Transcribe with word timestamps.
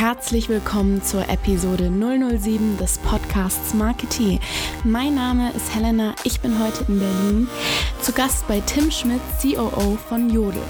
herzlich 0.00 0.48
willkommen 0.48 1.02
zur 1.02 1.28
Episode 1.28 1.90
007 1.90 2.78
des 2.78 2.96
Podcasts 2.96 3.74
Marketing. 3.74 4.40
Mein 4.82 5.14
Name 5.14 5.52
ist 5.52 5.74
Helena, 5.74 6.14
ich 6.24 6.40
bin 6.40 6.58
heute 6.58 6.86
in 6.88 7.00
Berlin, 7.00 7.48
zu 8.00 8.12
Gast 8.12 8.48
bei 8.48 8.60
Tim 8.60 8.90
Schmidt, 8.90 9.20
COO 9.42 9.98
von 10.08 10.30
Jodel. 10.30 10.62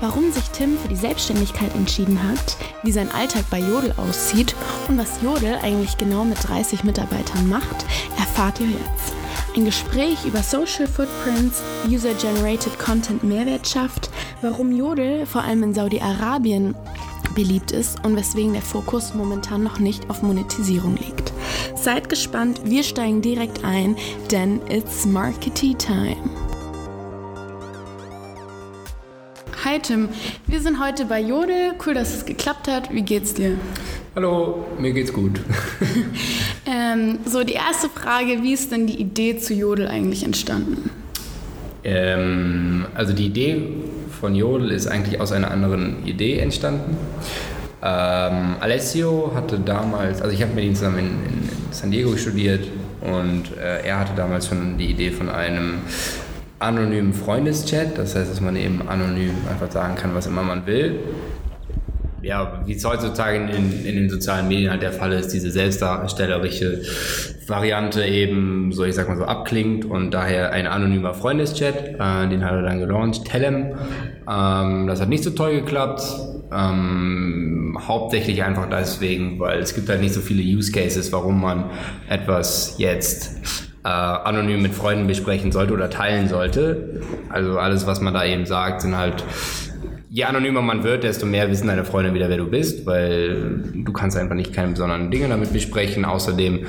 Warum 0.00 0.32
sich 0.32 0.44
Tim 0.54 0.78
für 0.78 0.88
die 0.88 0.96
Selbstständigkeit 0.96 1.74
entschieden 1.74 2.18
hat, 2.26 2.56
wie 2.82 2.92
sein 2.92 3.12
Alltag 3.12 3.44
bei 3.50 3.60
Jodel 3.60 3.92
aussieht 3.98 4.54
und 4.88 4.96
was 4.96 5.20
Jodel 5.20 5.56
eigentlich 5.56 5.98
genau 5.98 6.24
mit 6.24 6.38
30 6.48 6.82
Mitarbeitern 6.82 7.50
macht, 7.50 7.84
erfahrt 8.16 8.58
ihr 8.60 8.68
jetzt. 8.68 9.12
Ein 9.54 9.66
Gespräch 9.66 10.24
über 10.24 10.42
Social 10.42 10.86
Footprints, 10.86 11.62
User-Generated 11.88 12.78
Content 12.78 13.22
Mehrwert 13.22 13.68
schafft, 13.68 14.08
warum 14.40 14.72
Jodel 14.72 15.26
vor 15.26 15.44
allem 15.44 15.62
in 15.62 15.74
Saudi-Arabien 15.74 16.74
beliebt 17.36 17.70
ist 17.70 18.04
und 18.04 18.16
weswegen 18.16 18.54
der 18.54 18.62
Fokus 18.62 19.14
momentan 19.14 19.62
noch 19.62 19.78
nicht 19.78 20.10
auf 20.10 20.22
Monetisierung 20.22 20.96
liegt. 20.96 21.32
Seid 21.76 22.08
gespannt, 22.08 22.62
wir 22.64 22.82
steigen 22.82 23.22
direkt 23.22 23.62
ein, 23.62 23.94
denn 24.32 24.60
it's 24.68 25.06
Markety 25.06 25.76
Time. 25.76 26.16
Hi 29.64 29.78
Tim, 29.80 30.08
wir 30.46 30.60
sind 30.60 30.80
heute 30.80 31.04
bei 31.04 31.20
Jodel. 31.20 31.74
Cool, 31.84 31.94
dass 31.94 32.14
es 32.14 32.24
geklappt 32.24 32.68
hat. 32.68 32.92
Wie 32.92 33.02
geht's 33.02 33.34
dir? 33.34 33.58
Hallo, 34.14 34.64
mir 34.78 34.92
geht's 34.92 35.12
gut. 35.12 35.40
ähm, 36.66 37.18
so, 37.26 37.44
die 37.44 37.54
erste 37.54 37.88
Frage: 37.88 38.42
Wie 38.42 38.52
ist 38.52 38.72
denn 38.72 38.86
die 38.86 39.00
Idee 39.00 39.38
zu 39.38 39.54
Jodel 39.54 39.88
eigentlich 39.88 40.22
entstanden? 40.22 40.88
Ähm, 41.82 42.86
also, 42.94 43.12
die 43.12 43.26
Idee 43.26 43.70
von 44.20 44.34
Jodel 44.34 44.70
ist 44.70 44.86
eigentlich 44.86 45.20
aus 45.20 45.32
einer 45.32 45.50
anderen 45.50 46.06
Idee 46.06 46.38
entstanden. 46.38 46.96
Ähm, 47.82 48.56
Alessio 48.60 49.32
hatte 49.34 49.58
damals, 49.58 50.22
also 50.22 50.34
ich 50.34 50.42
habe 50.42 50.54
mit 50.54 50.64
ihm 50.64 50.74
zusammen 50.74 50.98
in, 50.98 51.06
in, 51.06 51.48
San 51.70 51.90
Diego 51.90 52.16
studiert 52.16 52.66
und 53.02 53.56
äh, 53.58 53.86
er 53.86 54.00
hatte 54.00 54.12
damals 54.16 54.48
schon 54.48 54.78
die 54.78 54.86
Idee 54.86 55.10
von 55.10 55.28
einem 55.28 55.80
anonymen 56.58 57.12
Freundeschat, 57.12 57.98
das 57.98 58.16
heißt, 58.16 58.30
dass 58.30 58.40
man 58.40 58.56
eben 58.56 58.88
anonym 58.88 59.34
einfach 59.50 59.70
sagen 59.70 59.94
kann, 59.96 60.14
was 60.14 60.26
immer 60.26 60.42
man 60.42 60.66
will 60.66 60.98
ja, 62.26 62.60
wie 62.66 62.74
es 62.74 62.84
heutzutage 62.84 63.36
in, 63.36 63.84
in, 63.84 63.94
den 63.94 64.10
sozialen 64.10 64.48
Medien 64.48 64.70
halt 64.70 64.82
der 64.82 64.92
Fall 64.92 65.12
ist, 65.12 65.28
diese 65.28 65.50
selbstdarstellerische 65.50 66.82
Variante 67.46 68.04
eben, 68.04 68.72
so 68.72 68.84
ich 68.84 68.96
sag 68.96 69.08
mal 69.08 69.16
so, 69.16 69.24
abklingt 69.24 69.84
und 69.84 70.10
daher 70.10 70.52
ein 70.52 70.66
anonymer 70.66 71.14
Freundeschat, 71.14 71.76
äh, 71.76 72.28
den 72.28 72.44
hat 72.44 72.52
er 72.52 72.62
dann 72.62 72.80
gelauncht, 72.80 73.24
Telem. 73.26 73.76
Ähm, 74.28 74.86
das 74.88 75.00
hat 75.00 75.08
nicht 75.08 75.22
so 75.22 75.30
toll 75.30 75.60
geklappt. 75.60 76.02
Ähm, 76.52 77.78
hauptsächlich 77.86 78.42
einfach 78.42 78.68
deswegen, 78.68 79.38
weil 79.38 79.60
es 79.60 79.74
gibt 79.74 79.88
halt 79.88 80.00
nicht 80.00 80.14
so 80.14 80.20
viele 80.20 80.42
Use 80.42 80.72
Cases, 80.72 81.12
warum 81.12 81.40
man 81.40 81.70
etwas 82.08 82.76
jetzt 82.78 83.36
äh, 83.84 83.88
anonym 83.88 84.62
mit 84.62 84.74
Freunden 84.74 85.06
besprechen 85.06 85.52
sollte 85.52 85.72
oder 85.72 85.90
teilen 85.90 86.28
sollte. 86.28 87.00
Also 87.28 87.58
alles, 87.58 87.86
was 87.86 88.00
man 88.00 88.14
da 88.14 88.24
eben 88.24 88.46
sagt, 88.46 88.80
sind 88.80 88.96
halt 88.96 89.22
je 90.16 90.24
anonymer 90.24 90.62
man 90.62 90.82
wird, 90.82 91.04
desto 91.04 91.26
mehr 91.26 91.50
wissen 91.50 91.66
deine 91.66 91.84
Freunde 91.84 92.14
wieder, 92.14 92.30
wer 92.30 92.38
du 92.38 92.46
bist, 92.46 92.86
weil 92.86 93.60
du 93.74 93.92
kannst 93.92 94.16
einfach 94.16 94.34
nicht 94.34 94.54
keine 94.54 94.70
besonderen 94.70 95.10
Dinge 95.10 95.28
damit 95.28 95.52
besprechen. 95.52 96.06
Außerdem, 96.06 96.64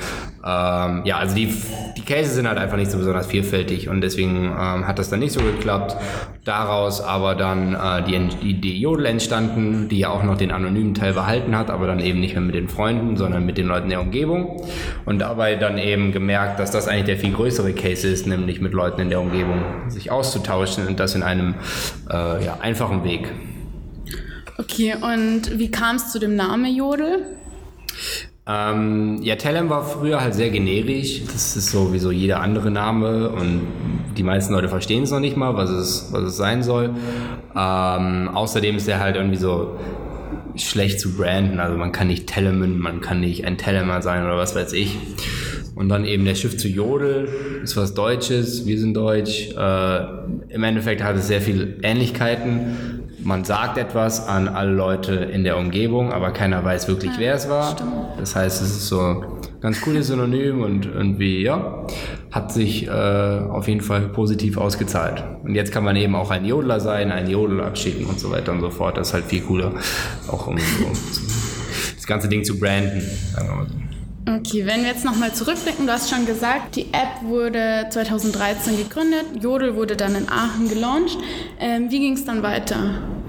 ähm, 0.48 1.02
ja, 1.04 1.18
also 1.18 1.36
die, 1.36 1.54
die 1.98 2.02
Cases 2.04 2.34
sind 2.34 2.48
halt 2.48 2.58
einfach 2.58 2.78
nicht 2.78 2.90
so 2.90 2.98
besonders 2.98 3.28
vielfältig 3.28 3.90
und 3.90 4.00
deswegen 4.00 4.46
ähm, 4.46 4.88
hat 4.88 4.98
das 4.98 5.10
dann 5.10 5.20
nicht 5.20 5.34
so 5.34 5.42
geklappt. 5.42 5.98
Daraus 6.46 7.02
aber 7.02 7.36
dann 7.36 7.74
äh, 7.74 8.04
die, 8.04 8.30
die, 8.42 8.54
die 8.62 8.80
Jodel 8.80 9.08
entstanden, 9.08 9.90
die 9.90 10.00
ja 10.00 10.10
auch 10.10 10.24
noch 10.24 10.38
den 10.38 10.52
anonymen 10.52 10.94
Teil 10.94 11.12
behalten 11.12 11.58
hat, 11.58 11.70
aber 11.70 11.86
dann 11.86 12.00
eben 12.00 12.22
nicht 12.22 12.34
mehr 12.34 12.42
mit 12.42 12.56
den 12.56 12.70
Freunden, 12.70 13.18
sondern 13.18 13.46
mit 13.46 13.58
den 13.58 13.68
Leuten 13.68 13.90
der 13.90 14.00
Umgebung. 14.00 14.62
Und 15.04 15.20
dabei 15.20 15.56
dann 15.56 15.78
eben 15.78 16.14
gemerkt, 16.14 16.62
dass 16.62 16.72
das 16.72 16.88
eigentlich 16.88 17.06
der 17.06 17.18
viel 17.18 17.34
größere 17.34 17.74
Case 17.74 18.08
ist, 18.08 18.26
nämlich 18.26 18.62
mit 18.62 18.72
Leuten 18.72 19.02
in 19.02 19.10
der 19.10 19.20
Umgebung 19.20 19.90
sich 19.90 20.12
auszutauschen 20.12 20.88
und 20.88 20.98
das 21.02 21.14
in 21.14 21.24
einem 21.24 21.56
äh, 22.10 22.46
ja, 22.46 22.60
einfachen 22.62 23.04
Weg. 23.04 23.30
Okay, 24.58 24.96
und 24.96 25.60
wie 25.60 25.70
kam 25.70 25.98
es 25.98 26.14
zu 26.14 26.20
dem 26.20 26.38
Namen 26.38 26.74
Jodel? 26.74 27.26
Ähm, 28.50 29.20
ja, 29.22 29.36
Telem 29.36 29.70
war 29.70 29.84
früher 29.84 30.22
halt 30.22 30.34
sehr 30.34 30.50
generisch. 30.50 31.24
Das 31.26 31.58
ist 31.58 31.70
so 31.70 31.94
wie 31.94 32.00
so 32.00 32.12
jeder 32.12 32.40
andere 32.40 32.72
Name 32.72 33.30
und 33.30 33.62
die 34.16 34.24
meisten 34.24 34.54
Leute 34.54 34.70
verstehen 34.70 35.04
es 35.04 35.12
noch 35.12 35.20
nicht 35.20 35.36
mal, 35.36 35.56
was 35.56 35.70
es, 35.70 36.10
was 36.12 36.24
es 36.24 36.38
sein 36.38 36.64
soll. 36.64 36.92
Ähm, 37.56 38.30
außerdem 38.34 38.78
ist 38.78 38.88
er 38.88 39.00
halt 39.00 39.18
irgendwie 39.18 39.38
so 39.38 39.78
schlecht 40.56 41.00
zu 41.00 41.16
branden. 41.16 41.60
Also 41.60 41.78
man 41.78 41.92
kann 41.92 42.08
nicht 42.08 42.28
Telemann, 42.28 42.80
man 42.80 43.02
kann 43.02 43.20
nicht 43.20 43.46
ein 43.46 43.58
Telemann 43.58 44.02
sein 44.02 44.24
oder 44.24 44.38
was 44.38 44.56
weiß 44.56 44.74
ich. 44.74 44.98
Und 45.76 45.90
dann 45.90 46.06
eben 46.06 46.26
der 46.26 46.34
Schiff 46.34 46.58
zu 46.58 46.68
Jodel, 46.68 47.30
ist 47.64 47.78
was 47.78 47.94
Deutsches, 47.94 48.66
wir 48.66 48.80
sind 48.80 48.96
Deutsch. 48.96 49.50
Äh, 49.56 50.00
Im 50.50 50.64
Endeffekt 50.64 51.04
hat 51.04 51.18
es 51.18 51.28
sehr 51.28 51.42
viele 51.42 51.76
Ähnlichkeiten 51.84 52.97
man 53.24 53.44
sagt 53.44 53.78
etwas 53.78 54.28
an 54.28 54.48
alle 54.48 54.72
Leute 54.72 55.14
in 55.16 55.44
der 55.44 55.58
Umgebung, 55.58 56.12
aber 56.12 56.32
keiner 56.32 56.64
weiß 56.64 56.88
wirklich, 56.88 57.14
ja, 57.14 57.20
wer 57.20 57.34
es 57.36 57.50
war. 57.50 57.72
Stimmt. 57.72 57.92
Das 58.20 58.36
heißt, 58.36 58.62
es 58.62 58.70
ist 58.70 58.88
so 58.88 59.00
ein 59.00 59.26
ganz 59.62 59.82
cooles 59.82 60.08
Synonym 60.08 60.62
und 60.62 60.86
irgendwie, 60.86 61.42
ja, 61.42 61.86
hat 62.32 62.52
sich 62.52 62.88
äh, 62.88 62.92
auf 62.92 63.68
jeden 63.68 63.82
Fall 63.82 64.10
positiv 64.10 64.58
ausgezahlt. 64.58 65.24
Und 65.44 65.56
jetzt 65.56 65.72
kann 65.72 65.84
man 65.84 65.96
eben 65.96 66.16
auch 66.16 66.32
ein 66.32 66.46
Jodler 66.46 66.80
sein, 66.80 67.12
einen 67.12 67.30
Jodel 67.30 67.62
abschicken 67.62 68.06
und 68.06 68.20
so 68.20 68.32
weiter 68.32 68.52
und 68.52 68.62
so 68.62 68.70
fort. 68.70 68.98
Das 68.98 69.10
ist 69.10 69.14
halt 69.14 69.26
viel 69.26 69.42
cooler, 69.42 69.74
auch 70.28 70.48
um, 70.48 70.56
um 70.56 70.60
das 71.96 72.06
ganze 72.06 72.30
Ding 72.30 72.44
zu 72.44 72.60
branden, 72.60 73.02
sagen 73.34 73.50
wir 73.50 73.56
mal 73.56 73.68
so. 73.68 73.87
Okay, 74.28 74.66
wenn 74.66 74.82
wir 74.82 74.90
jetzt 74.90 75.06
nochmal 75.06 75.34
zurückblicken, 75.34 75.88
du 75.88 75.94
hast 75.94 76.10
schon 76.10 76.26
gesagt, 76.26 76.76
die 76.76 76.88
App 76.92 77.24
wurde 77.24 77.88
2013 77.90 78.76
gegründet, 78.76 79.24
Jodel 79.42 79.78
wurde 79.78 79.96
dann 79.96 80.16
in 80.16 80.28
Aachen 80.28 80.68
gelauncht. 80.68 81.18
Ähm, 81.62 81.90
wie 81.92 82.00
ging 82.00 82.14
es 82.14 82.26
dann 82.26 82.44
weiter? 82.44 82.76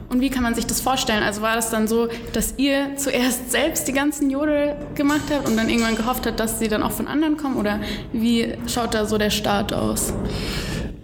Und 0.08 0.20
wie 0.20 0.28
kann 0.28 0.42
man 0.42 0.56
sich 0.56 0.66
das 0.66 0.80
vorstellen? 0.80 1.22
Also 1.22 1.40
war 1.40 1.54
das 1.54 1.70
dann 1.70 1.86
so, 1.86 2.08
dass 2.32 2.54
ihr 2.56 2.96
zuerst 2.96 3.52
selbst 3.52 3.86
die 3.86 3.92
ganzen 3.92 4.28
Jodel 4.28 4.74
gemacht 4.96 5.22
habt 5.30 5.48
und 5.48 5.56
dann 5.56 5.68
irgendwann 5.68 5.94
gehofft 5.94 6.26
habt, 6.26 6.40
dass 6.40 6.58
sie 6.58 6.66
dann 6.66 6.82
auch 6.82 6.92
von 6.92 7.06
anderen 7.06 7.36
kommen? 7.36 7.58
Oder 7.58 7.78
wie 8.12 8.54
schaut 8.66 8.92
da 8.92 9.06
so 9.06 9.18
der 9.18 9.30
Start 9.30 9.72
aus? 9.72 10.12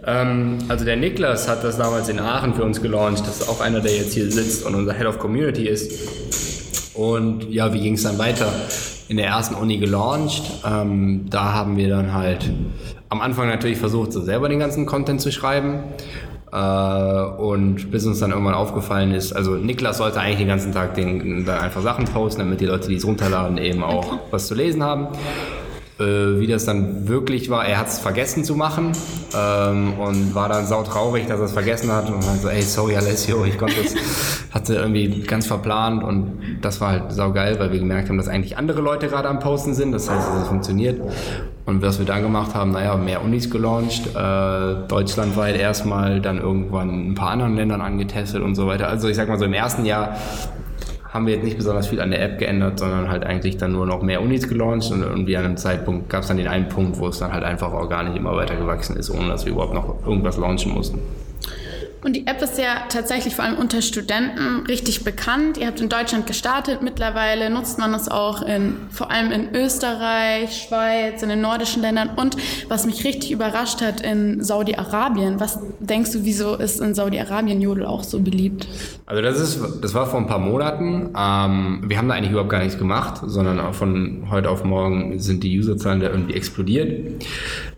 Ähm, 0.05 0.57
also 0.67 0.83
der 0.83 0.97
Niklas 0.97 1.47
hat 1.47 1.63
das 1.63 1.77
damals 1.77 2.09
in 2.09 2.19
Aachen 2.19 2.53
für 2.53 2.65
uns 2.65 2.81
gelauncht. 2.81 3.25
Das 3.25 3.39
ist 3.39 3.47
auch 3.47 3.61
einer, 3.61 3.79
der 3.79 3.95
jetzt 3.95 4.13
hier 4.13 4.29
sitzt 4.29 4.65
und 4.65 4.75
unser 4.75 4.93
Head 4.93 5.05
of 5.05 5.19
Community 5.19 5.69
ist. 5.69 5.93
Und 6.95 7.49
ja, 7.49 7.71
wie 7.73 7.79
ging 7.79 7.93
es 7.93 8.03
dann 8.03 8.17
weiter? 8.17 8.51
In 9.07 9.17
der 9.17 9.27
ersten 9.27 9.55
Uni 9.55 9.77
gelauncht. 9.77 10.43
Ähm, 10.65 11.25
da 11.29 11.53
haben 11.53 11.77
wir 11.77 11.89
dann 11.89 12.13
halt 12.13 12.51
am 13.09 13.21
Anfang 13.21 13.47
natürlich 13.47 13.77
versucht, 13.77 14.11
so 14.13 14.21
selber 14.21 14.49
den 14.49 14.59
ganzen 14.59 14.85
Content 14.85 15.21
zu 15.21 15.31
schreiben. 15.31 15.83
Äh, 16.51 17.25
und 17.37 17.91
bis 17.91 18.05
uns 18.05 18.19
dann 18.19 18.31
irgendwann 18.31 18.53
aufgefallen 18.53 19.11
ist, 19.11 19.33
also 19.33 19.55
Niklas 19.55 19.97
sollte 19.97 20.19
eigentlich 20.19 20.37
den 20.37 20.47
ganzen 20.47 20.71
Tag 20.71 20.95
den, 20.95 21.45
dann 21.45 21.59
einfach 21.59 21.81
Sachen 21.81 22.05
posten, 22.05 22.39
damit 22.39 22.61
die 22.61 22.65
Leute, 22.65 22.87
die 22.87 22.95
es 22.95 23.05
runterladen, 23.05 23.57
eben 23.57 23.83
auch 23.83 24.19
was 24.31 24.47
zu 24.47 24.55
lesen 24.55 24.83
haben. 24.83 25.07
Äh, 25.97 26.41
wie 26.41 26.47
das 26.47 26.65
dann 26.65 27.07
wirklich 27.07 27.49
war, 27.49 27.65
er 27.65 27.77
hat 27.77 27.87
es 27.87 27.99
vergessen 27.99 28.43
zu 28.43 28.55
machen 28.55 28.91
ähm, 29.33 29.93
und 29.93 30.35
war 30.35 30.49
dann 30.49 30.65
sautraurig, 30.65 31.25
dass 31.25 31.39
er 31.39 31.45
es 31.45 31.53
vergessen 31.53 31.89
hat 31.89 32.09
und 32.09 32.21
dann 32.21 32.37
so, 32.37 32.49
ey, 32.49 32.61
sorry 32.61 32.97
Alessio, 32.97 33.45
ich 33.45 33.57
konnte 33.57 33.79
es, 33.79 33.95
hatte 34.51 34.75
irgendwie 34.75 35.21
ganz 35.21 35.47
verplant 35.47 36.03
und 36.03 36.41
das 36.61 36.81
war 36.81 36.89
halt 36.89 37.13
saugeil, 37.13 37.57
weil 37.59 37.71
wir 37.71 37.79
gemerkt 37.79 38.09
haben, 38.09 38.17
dass 38.17 38.27
eigentlich 38.27 38.57
andere 38.57 38.81
Leute 38.81 39.07
gerade 39.07 39.29
am 39.29 39.39
Posten 39.39 39.73
sind, 39.73 39.93
das 39.93 40.09
heißt, 40.09 40.27
es 40.41 40.47
funktioniert. 40.49 40.99
Und 41.65 41.81
was 41.81 41.97
wir 41.97 42.05
dann 42.05 42.21
gemacht 42.21 42.53
haben, 42.53 42.71
naja, 42.71 42.97
mehr 42.97 43.23
Unis 43.23 43.49
gelauncht, 43.49 44.07
äh, 44.15 44.87
deutschlandweit 44.89 45.55
erstmal, 45.55 46.19
dann 46.19 46.39
irgendwann 46.39 47.11
ein 47.11 47.15
paar 47.15 47.29
anderen 47.29 47.55
Ländern 47.55 47.79
angetestet 47.79 48.41
und 48.41 48.55
so 48.55 48.67
weiter. 48.67 48.89
Also 48.89 49.07
ich 49.07 49.15
sag 49.15 49.29
mal 49.29 49.39
so 49.39 49.45
im 49.45 49.53
ersten 49.53 49.85
Jahr 49.85 50.17
haben 51.15 51.27
wir 51.27 51.35
jetzt 51.35 51.45
nicht 51.45 51.55
besonders 51.55 51.87
viel 51.87 52.01
an 52.01 52.11
der 52.11 52.21
App 52.21 52.37
geändert, 52.37 52.77
sondern 52.77 53.09
halt 53.09 53.23
eigentlich 53.23 53.55
dann 53.55 53.71
nur 53.71 53.85
noch 53.85 54.01
mehr 54.01 54.21
Unis 54.21 54.49
gelauncht 54.49 54.91
und 54.91 55.01
irgendwie 55.01 55.37
an 55.37 55.45
einem 55.45 55.55
Zeitpunkt 55.57 56.09
gab 56.09 56.23
es 56.23 56.27
dann 56.27 56.35
den 56.35 56.49
einen 56.49 56.67
Punkt, 56.67 56.99
wo 56.99 57.07
es 57.07 57.19
dann 57.19 57.31
halt 57.31 57.45
einfach 57.45 57.71
organisch 57.71 58.17
immer 58.17 58.35
weiter 58.35 58.57
gewachsen 58.57 58.97
ist, 58.97 59.09
ohne 59.09 59.29
dass 59.29 59.45
wir 59.45 59.53
überhaupt 59.53 59.73
noch 59.73 60.05
irgendwas 60.05 60.35
launchen 60.35 60.73
mussten. 60.73 60.99
Und 62.05 62.15
die 62.15 62.27
App 62.27 62.39
ist 62.39 62.59
ja 62.59 62.83
tatsächlich 62.87 63.35
vor 63.35 63.45
allem 63.45 63.57
unter 63.57 63.81
Studenten 63.81 64.63
richtig 64.67 65.03
bekannt. 65.03 65.57
Ihr 65.57 65.65
habt 65.65 65.81
in 65.81 65.89
Deutschland 65.89 66.27
gestartet. 66.27 66.83
Mittlerweile 66.83 67.49
nutzt 67.49 67.79
man 67.79 67.95
es 67.95 68.09
auch 68.09 68.43
in, 68.43 68.75
vor 68.91 69.09
allem 69.09 69.31
in 69.31 69.55
Österreich, 69.55 70.67
Schweiz, 70.67 71.23
in 71.23 71.29
den 71.29 71.41
nordischen 71.41 71.81
Ländern 71.81 72.11
und 72.15 72.37
was 72.69 72.85
mich 72.85 73.03
richtig 73.05 73.31
überrascht 73.31 73.81
hat, 73.81 74.01
in 74.01 74.43
Saudi-Arabien. 74.43 75.39
Was 75.39 75.57
denkst 75.79 76.11
du, 76.11 76.23
wieso 76.25 76.53
ist 76.53 76.79
in 76.79 76.93
Saudi-Arabien 76.93 77.59
Jodel 77.59 77.87
auch 77.87 78.03
so 78.03 78.19
beliebt? 78.19 78.67
Also 79.07 79.23
das 79.23 79.39
ist, 79.39 79.59
das 79.81 79.95
war 79.95 80.05
vor 80.05 80.19
ein 80.19 80.27
paar 80.27 80.37
Monaten. 80.37 81.09
Ähm, 81.17 81.85
wir 81.87 81.97
haben 81.97 82.07
da 82.07 82.13
eigentlich 82.13 82.29
überhaupt 82.29 82.51
gar 82.51 82.61
nichts 82.61 82.77
gemacht, 82.77 83.21
sondern 83.25 83.73
von 83.73 84.27
heute 84.29 84.51
auf 84.51 84.63
morgen 84.63 85.17
sind 85.17 85.43
die 85.43 85.57
Userzahlen 85.57 86.01
da 86.01 86.11
irgendwie 86.11 86.35
explodiert. 86.35 87.23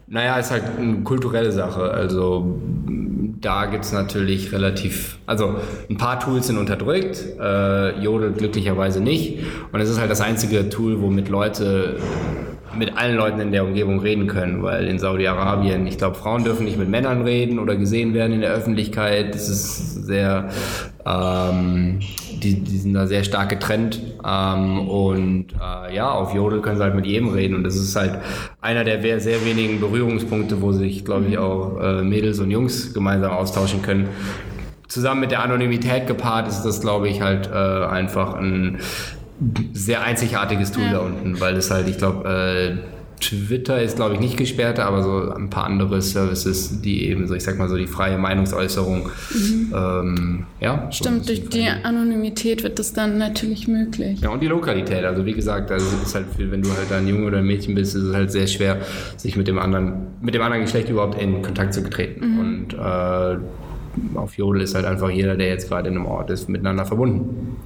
Naja, 0.07 0.37
ist 0.37 0.51
halt 0.51 0.63
eine 0.77 0.99
kulturelle 1.03 1.53
Sache. 1.53 1.91
Also 1.91 2.59
da 3.41 3.65
gibt 3.65 3.85
es 3.85 3.91
natürlich 3.91 4.51
relativ, 4.51 5.17
also 5.25 5.57
ein 5.89 5.97
paar 5.97 6.19
Tools 6.19 6.47
sind 6.47 6.57
unterdrückt, 6.57 7.23
äh, 7.39 7.99
Jodel 7.99 8.31
glücklicherweise 8.31 9.01
nicht. 9.01 9.39
Und 9.71 9.79
es 9.79 9.89
ist 9.89 9.99
halt 9.99 10.09
das 10.09 10.21
einzige 10.21 10.69
Tool, 10.69 11.01
womit 11.01 11.29
Leute 11.29 11.97
mit 12.77 12.97
allen 12.97 13.15
Leuten 13.15 13.39
in 13.39 13.51
der 13.51 13.63
Umgebung 13.63 13.99
reden 13.99 14.27
können, 14.27 14.63
weil 14.63 14.87
in 14.87 14.99
Saudi-Arabien, 14.99 15.87
ich 15.87 15.97
glaube, 15.97 16.15
Frauen 16.15 16.43
dürfen 16.43 16.65
nicht 16.65 16.77
mit 16.77 16.89
Männern 16.89 17.21
reden 17.21 17.59
oder 17.59 17.75
gesehen 17.75 18.13
werden 18.13 18.33
in 18.33 18.41
der 18.41 18.51
Öffentlichkeit. 18.51 19.33
Das 19.33 19.49
ist 19.49 20.05
sehr, 20.05 20.49
ähm, 21.05 21.99
die, 22.41 22.63
die 22.63 22.77
sind 22.77 22.93
da 22.93 23.07
sehr 23.07 23.23
stark 23.23 23.49
getrennt. 23.49 24.01
Ähm, 24.25 24.87
und 24.87 25.47
äh, 25.53 25.95
ja, 25.95 26.11
auf 26.11 26.33
Jodel 26.33 26.61
können 26.61 26.77
sie 26.77 26.83
halt 26.83 26.95
mit 26.95 27.05
jedem 27.05 27.29
reden. 27.29 27.55
Und 27.55 27.63
das 27.63 27.75
ist 27.75 27.95
halt 27.95 28.19
einer 28.61 28.83
der 28.83 29.19
sehr 29.19 29.45
wenigen 29.45 29.79
Berührungspunkte, 29.79 30.61
wo 30.61 30.71
sich, 30.71 31.05
glaube 31.05 31.25
ich, 31.27 31.37
auch 31.37 31.79
äh, 31.81 32.03
Mädels 32.03 32.39
und 32.39 32.51
Jungs 32.51 32.93
gemeinsam 32.93 33.31
austauschen 33.31 33.81
können 33.81 34.09
zusammen 34.87 35.21
mit 35.21 35.31
der 35.31 35.43
Anonymität 35.43 36.07
gepaart 36.07 36.47
ist 36.47 36.61
das, 36.61 36.81
glaube 36.81 37.09
ich, 37.09 37.21
halt 37.21 37.47
äh, 37.47 37.85
einfach 37.85 38.35
ein 38.35 38.79
sehr 39.73 40.03
einzigartiges 40.03 40.71
Tool 40.71 40.83
ja. 40.83 40.93
da 40.93 40.99
unten, 40.99 41.39
weil 41.39 41.55
es 41.55 41.69
halt, 41.69 41.87
ich 41.87 41.97
glaube, 41.97 42.27
äh, 42.27 42.77
Twitter 43.19 43.81
ist, 43.81 43.95
glaube 43.95 44.13
ich, 44.13 44.19
nicht 44.19 44.37
gesperrt, 44.37 44.79
aber 44.79 45.01
so 45.01 45.31
ein 45.31 45.49
paar 45.49 45.65
andere 45.65 46.01
Services, 46.01 46.81
die 46.81 47.07
eben 47.07 47.27
so, 47.27 47.33
ich 47.33 47.43
sag 47.43 47.57
mal 47.57 47.67
so, 47.67 47.75
die 47.75 47.87
freie 47.87 48.17
Meinungsäußerung, 48.17 49.09
mhm. 49.33 49.73
ähm, 49.75 50.45
ja. 50.59 50.87
Stimmt, 50.91 51.25
so 51.25 51.33
durch 51.33 51.49
die 51.49 51.67
Anonymität 51.67 52.63
wird 52.63 52.77
das 52.77 52.93
dann 52.93 53.17
natürlich 53.17 53.67
möglich. 53.67 54.21
Ja, 54.21 54.29
und 54.29 54.41
die 54.41 54.47
Lokalität. 54.47 55.03
Also, 55.03 55.25
wie 55.25 55.33
gesagt, 55.33 55.71
also 55.71 55.85
es 55.97 56.09
ist 56.09 56.15
halt, 56.15 56.25
wenn 56.37 56.61
du 56.61 56.69
halt 56.69 56.91
ein 56.91 57.07
Junge 57.07 57.25
oder 57.25 57.39
ein 57.39 57.45
Mädchen 57.45 57.73
bist, 57.73 57.95
ist 57.95 58.03
es 58.03 58.13
halt 58.13 58.31
sehr 58.31 58.45
schwer, 58.45 58.81
sich 59.17 59.35
mit 59.35 59.47
dem 59.47 59.57
anderen, 59.57 60.07
mit 60.21 60.35
dem 60.35 60.41
anderen 60.43 60.63
Geschlecht 60.63 60.89
überhaupt 60.89 61.19
in 61.19 61.41
Kontakt 61.41 61.73
zu 61.73 61.87
treten. 61.89 62.33
Mhm. 62.33 62.39
Und 62.39 62.73
äh, 62.73 63.37
auf 64.17 64.37
Jodel 64.37 64.61
ist 64.61 64.75
halt 64.75 64.85
einfach 64.85 65.09
jeder, 65.09 65.35
der 65.35 65.47
jetzt 65.47 65.69
gerade 65.69 65.89
in 65.89 65.95
einem 65.95 66.05
Ort 66.05 66.29
ist, 66.29 66.49
miteinander 66.49 66.85
verbunden. 66.85 67.57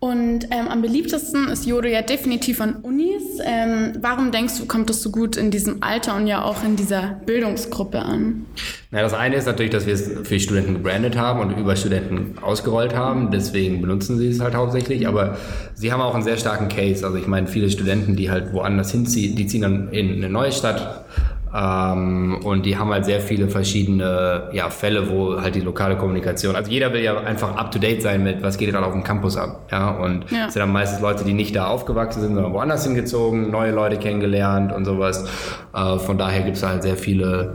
Und 0.00 0.44
ähm, 0.52 0.68
am 0.68 0.80
beliebtesten 0.80 1.48
ist 1.48 1.66
Jodo 1.66 1.88
ja 1.88 2.02
definitiv 2.02 2.60
an 2.60 2.76
Unis. 2.82 3.40
Ähm, 3.44 3.94
warum 4.00 4.30
denkst 4.30 4.56
du, 4.58 4.66
kommt 4.66 4.88
das 4.90 5.02
so 5.02 5.10
gut 5.10 5.36
in 5.36 5.50
diesem 5.50 5.82
Alter 5.82 6.14
und 6.14 6.28
ja 6.28 6.44
auch 6.44 6.62
in 6.62 6.76
dieser 6.76 7.18
Bildungsgruppe 7.26 7.98
an? 7.98 8.46
Na, 8.92 9.02
das 9.02 9.12
eine 9.12 9.34
ist 9.34 9.46
natürlich, 9.46 9.72
dass 9.72 9.86
wir 9.86 9.94
es 9.94 10.08
für 10.22 10.38
Studenten 10.38 10.74
gebrandet 10.74 11.18
haben 11.18 11.40
und 11.40 11.58
über 11.58 11.74
Studenten 11.74 12.38
ausgerollt 12.40 12.94
haben. 12.94 13.32
Deswegen 13.32 13.80
benutzen 13.80 14.18
sie 14.18 14.28
es 14.28 14.38
halt 14.38 14.54
hauptsächlich. 14.54 15.08
Aber 15.08 15.36
sie 15.74 15.92
haben 15.92 16.00
auch 16.00 16.14
einen 16.14 16.22
sehr 16.22 16.36
starken 16.36 16.68
Case. 16.68 17.04
Also 17.04 17.18
ich 17.18 17.26
meine, 17.26 17.48
viele 17.48 17.68
Studenten, 17.68 18.14
die 18.14 18.30
halt 18.30 18.52
woanders 18.52 18.92
hinziehen, 18.92 19.34
die 19.34 19.48
ziehen 19.48 19.62
dann 19.62 19.90
in 19.90 20.12
eine 20.12 20.28
neue 20.28 20.52
Stadt 20.52 21.06
ähm, 21.54 22.40
und 22.44 22.66
die 22.66 22.76
haben 22.76 22.90
halt 22.90 23.04
sehr 23.04 23.20
viele 23.20 23.48
verschiedene 23.48 24.50
ja, 24.52 24.68
Fälle, 24.70 25.10
wo 25.10 25.40
halt 25.40 25.54
die 25.54 25.60
lokale 25.60 25.96
Kommunikation, 25.96 26.56
also 26.56 26.70
jeder 26.70 26.92
will 26.92 27.02
ja 27.02 27.18
einfach 27.18 27.56
up 27.56 27.70
to 27.70 27.78
date 27.78 28.02
sein 28.02 28.22
mit, 28.22 28.42
was 28.42 28.58
geht 28.58 28.70
gerade 28.70 28.86
auf 28.86 28.92
dem 28.92 29.02
Campus 29.02 29.36
ab. 29.36 29.68
Ja, 29.70 29.90
und 29.90 30.30
ja. 30.30 30.46
es 30.46 30.54
sind 30.54 30.60
dann 30.60 30.72
meistens 30.72 31.00
Leute, 31.00 31.24
die 31.24 31.32
nicht 31.32 31.56
da 31.56 31.68
aufgewachsen 31.68 32.20
sind, 32.20 32.34
sondern 32.34 32.52
woanders 32.52 32.84
hingezogen, 32.84 33.50
neue 33.50 33.72
Leute 33.72 33.96
kennengelernt 33.96 34.72
und 34.72 34.84
sowas. 34.84 35.24
Äh, 35.74 35.98
von 35.98 36.18
daher 36.18 36.42
gibt 36.42 36.56
es 36.56 36.62
halt 36.62 36.82
sehr 36.82 36.96
viele 36.96 37.54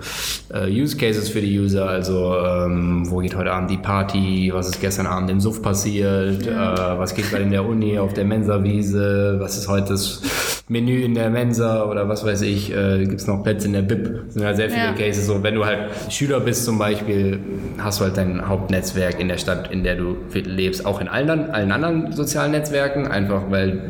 äh, 0.53 0.69
Use 0.69 0.97
Cases 0.97 1.29
für 1.29 1.41
die 1.41 1.59
User, 1.59 1.87
also 1.87 2.35
ähm, 2.37 3.09
wo 3.09 3.19
geht 3.19 3.35
heute 3.35 3.51
Abend 3.51 3.69
die 3.69 3.77
Party, 3.77 4.51
was 4.53 4.69
ist 4.69 4.81
gestern 4.81 5.05
Abend 5.05 5.29
im 5.29 5.39
Suff 5.39 5.61
passiert, 5.61 6.45
ja. 6.45 6.95
äh, 6.95 6.99
was 6.99 7.13
geht 7.13 7.29
gerade 7.29 7.43
in 7.43 7.51
der 7.51 7.65
Uni, 7.65 7.99
auf 7.99 8.13
der 8.13 8.25
Mensa-Wiese, 8.25 9.37
was 9.39 9.57
ist 9.57 9.67
heute 9.67 9.89
das 9.89 10.21
Menü 10.69 11.01
in 11.03 11.13
der 11.13 11.29
Mensa 11.29 11.83
oder 11.83 12.07
was 12.07 12.25
weiß 12.25 12.41
ich, 12.43 12.73
äh, 12.73 13.05
gibt 13.05 13.19
es 13.19 13.27
noch 13.27 13.43
Plätze 13.43 13.67
in 13.67 13.73
der 13.73 13.81
BIP. 13.81 14.25
Das 14.25 14.33
sind 14.35 14.45
halt 14.45 14.55
sehr 14.55 14.69
viele 14.69 14.85
ja. 14.85 14.93
Cases. 14.93 15.27
So, 15.27 15.43
wenn 15.43 15.55
du 15.55 15.65
halt 15.65 15.89
Schüler 16.09 16.39
bist 16.39 16.63
zum 16.63 16.79
Beispiel, 16.79 17.39
hast 17.79 17.99
du 17.99 18.05
halt 18.05 18.15
dein 18.15 18.47
Hauptnetzwerk 18.47 19.19
in 19.19 19.27
der 19.27 19.37
Stadt, 19.37 19.71
in 19.71 19.83
der 19.83 19.95
du 19.95 20.15
lebst, 20.33 20.85
auch 20.85 21.01
in 21.01 21.09
allen, 21.09 21.29
allen 21.29 21.71
anderen 21.73 22.13
sozialen 22.13 22.51
Netzwerken, 22.51 23.07
einfach 23.07 23.43
weil 23.49 23.81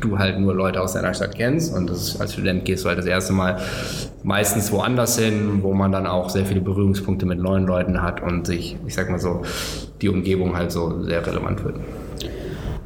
du 0.00 0.20
halt 0.20 0.38
nur 0.38 0.54
Leute 0.54 0.80
aus 0.80 0.92
deiner 0.92 1.14
Stadt 1.14 1.34
kennst 1.34 1.74
und 1.74 1.90
das, 1.90 2.20
als 2.20 2.34
Student 2.34 2.64
gehst 2.64 2.84
du 2.84 2.88
halt 2.88 2.98
das 2.98 3.06
erste 3.06 3.32
Mal 3.32 3.58
meistens 4.22 4.70
woanders 4.70 5.18
hin, 5.18 5.62
wo 5.62 5.74
man 5.74 5.90
dann 5.90 6.06
auch 6.06 6.30
sehr 6.30 6.46
viele 6.46 6.60
Berührungspunkte 6.60 7.26
mit 7.26 7.40
neuen 7.40 7.66
Leuten 7.66 8.02
hat 8.02 8.22
und 8.22 8.46
sich, 8.46 8.76
ich 8.86 8.94
sag 8.94 9.10
mal 9.10 9.18
so, 9.18 9.42
die 10.00 10.08
Umgebung 10.08 10.56
halt 10.56 10.70
so 10.70 11.02
sehr 11.02 11.26
relevant 11.26 11.64
wird. 11.64 11.76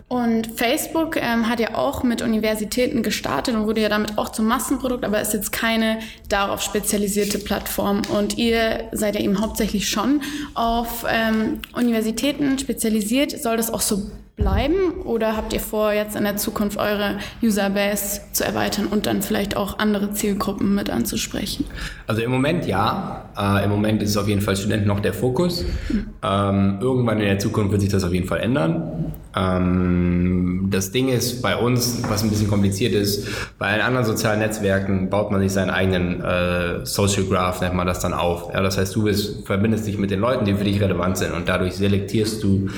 Und 0.06 0.46
Facebook 0.58 1.16
ähm, 1.16 1.48
hat 1.48 1.60
ja 1.60 1.74
auch 1.74 2.02
mit 2.02 2.20
Universitäten 2.20 3.02
gestartet 3.02 3.54
und 3.54 3.66
wurde 3.66 3.80
ja 3.80 3.88
damit 3.88 4.18
auch 4.18 4.28
zum 4.28 4.46
Massenprodukt, 4.46 5.04
aber 5.04 5.20
ist 5.20 5.32
jetzt 5.32 5.50
keine 5.50 5.98
darauf 6.28 6.60
spezialisierte 6.60 7.38
Plattform. 7.38 8.02
Und 8.14 8.36
ihr 8.36 8.88
seid 8.92 9.14
ja 9.14 9.22
eben 9.22 9.40
hauptsächlich 9.40 9.88
schon 9.88 10.20
auf 10.52 11.06
ähm, 11.08 11.60
Universitäten 11.72 12.58
spezialisiert. 12.58 13.30
Soll 13.30 13.56
das 13.56 13.72
auch 13.72 13.80
so 13.80 14.02
bleiben 14.36 15.02
oder 15.04 15.36
habt 15.36 15.52
ihr 15.52 15.60
vor, 15.60 15.92
jetzt 15.92 16.16
in 16.16 16.24
der 16.24 16.36
Zukunft 16.36 16.76
eure 16.76 17.18
Userbase 17.42 18.20
zu 18.32 18.44
erweitern 18.44 18.86
und 18.86 19.06
dann 19.06 19.22
vielleicht 19.22 19.56
auch 19.56 19.78
andere 19.78 20.12
Zielgruppen 20.12 20.74
mit 20.74 20.90
anzusprechen? 20.90 21.64
Also 22.06 22.22
im 22.22 22.30
Moment 22.30 22.66
ja. 22.66 23.30
Äh, 23.36 23.64
Im 23.64 23.70
Moment 23.70 24.02
ist 24.02 24.10
es 24.10 24.16
auf 24.16 24.28
jeden 24.28 24.40
Fall 24.40 24.56
Studenten 24.56 24.86
noch 24.86 25.00
der 25.00 25.12
Fokus. 25.12 25.64
Mhm. 25.88 26.06
Ähm, 26.22 26.78
irgendwann 26.80 27.18
in 27.18 27.26
der 27.26 27.38
Zukunft 27.38 27.72
wird 27.72 27.80
sich 27.80 27.90
das 27.90 28.04
auf 28.04 28.12
jeden 28.12 28.28
Fall 28.28 28.40
ändern. 28.40 29.12
Ähm, 29.36 30.68
das 30.70 30.92
Ding 30.92 31.08
ist 31.08 31.42
bei 31.42 31.56
uns, 31.56 32.02
was 32.08 32.22
ein 32.22 32.30
bisschen 32.30 32.48
kompliziert 32.48 32.94
ist, 32.94 33.26
bei 33.58 33.66
allen 33.66 33.80
anderen 33.80 34.06
sozialen 34.06 34.38
Netzwerken 34.38 35.10
baut 35.10 35.32
man 35.32 35.40
sich 35.40 35.52
seinen 35.52 35.70
eigenen 35.70 36.20
äh, 36.22 36.86
Social 36.86 37.24
Graph, 37.24 37.60
nennt 37.60 37.74
man 37.74 37.86
das 37.86 38.00
dann 38.00 38.12
auf. 38.12 38.52
Ja, 38.52 38.60
das 38.60 38.78
heißt, 38.78 38.94
du 38.94 39.04
bist, 39.04 39.46
verbindest 39.46 39.86
dich 39.86 39.98
mit 39.98 40.10
den 40.10 40.20
Leuten, 40.20 40.44
die 40.44 40.54
für 40.54 40.64
dich 40.64 40.80
relevant 40.80 41.18
sind 41.18 41.32
und 41.32 41.48
dadurch 41.48 41.74
selektierst 41.74 42.42
du 42.42 42.68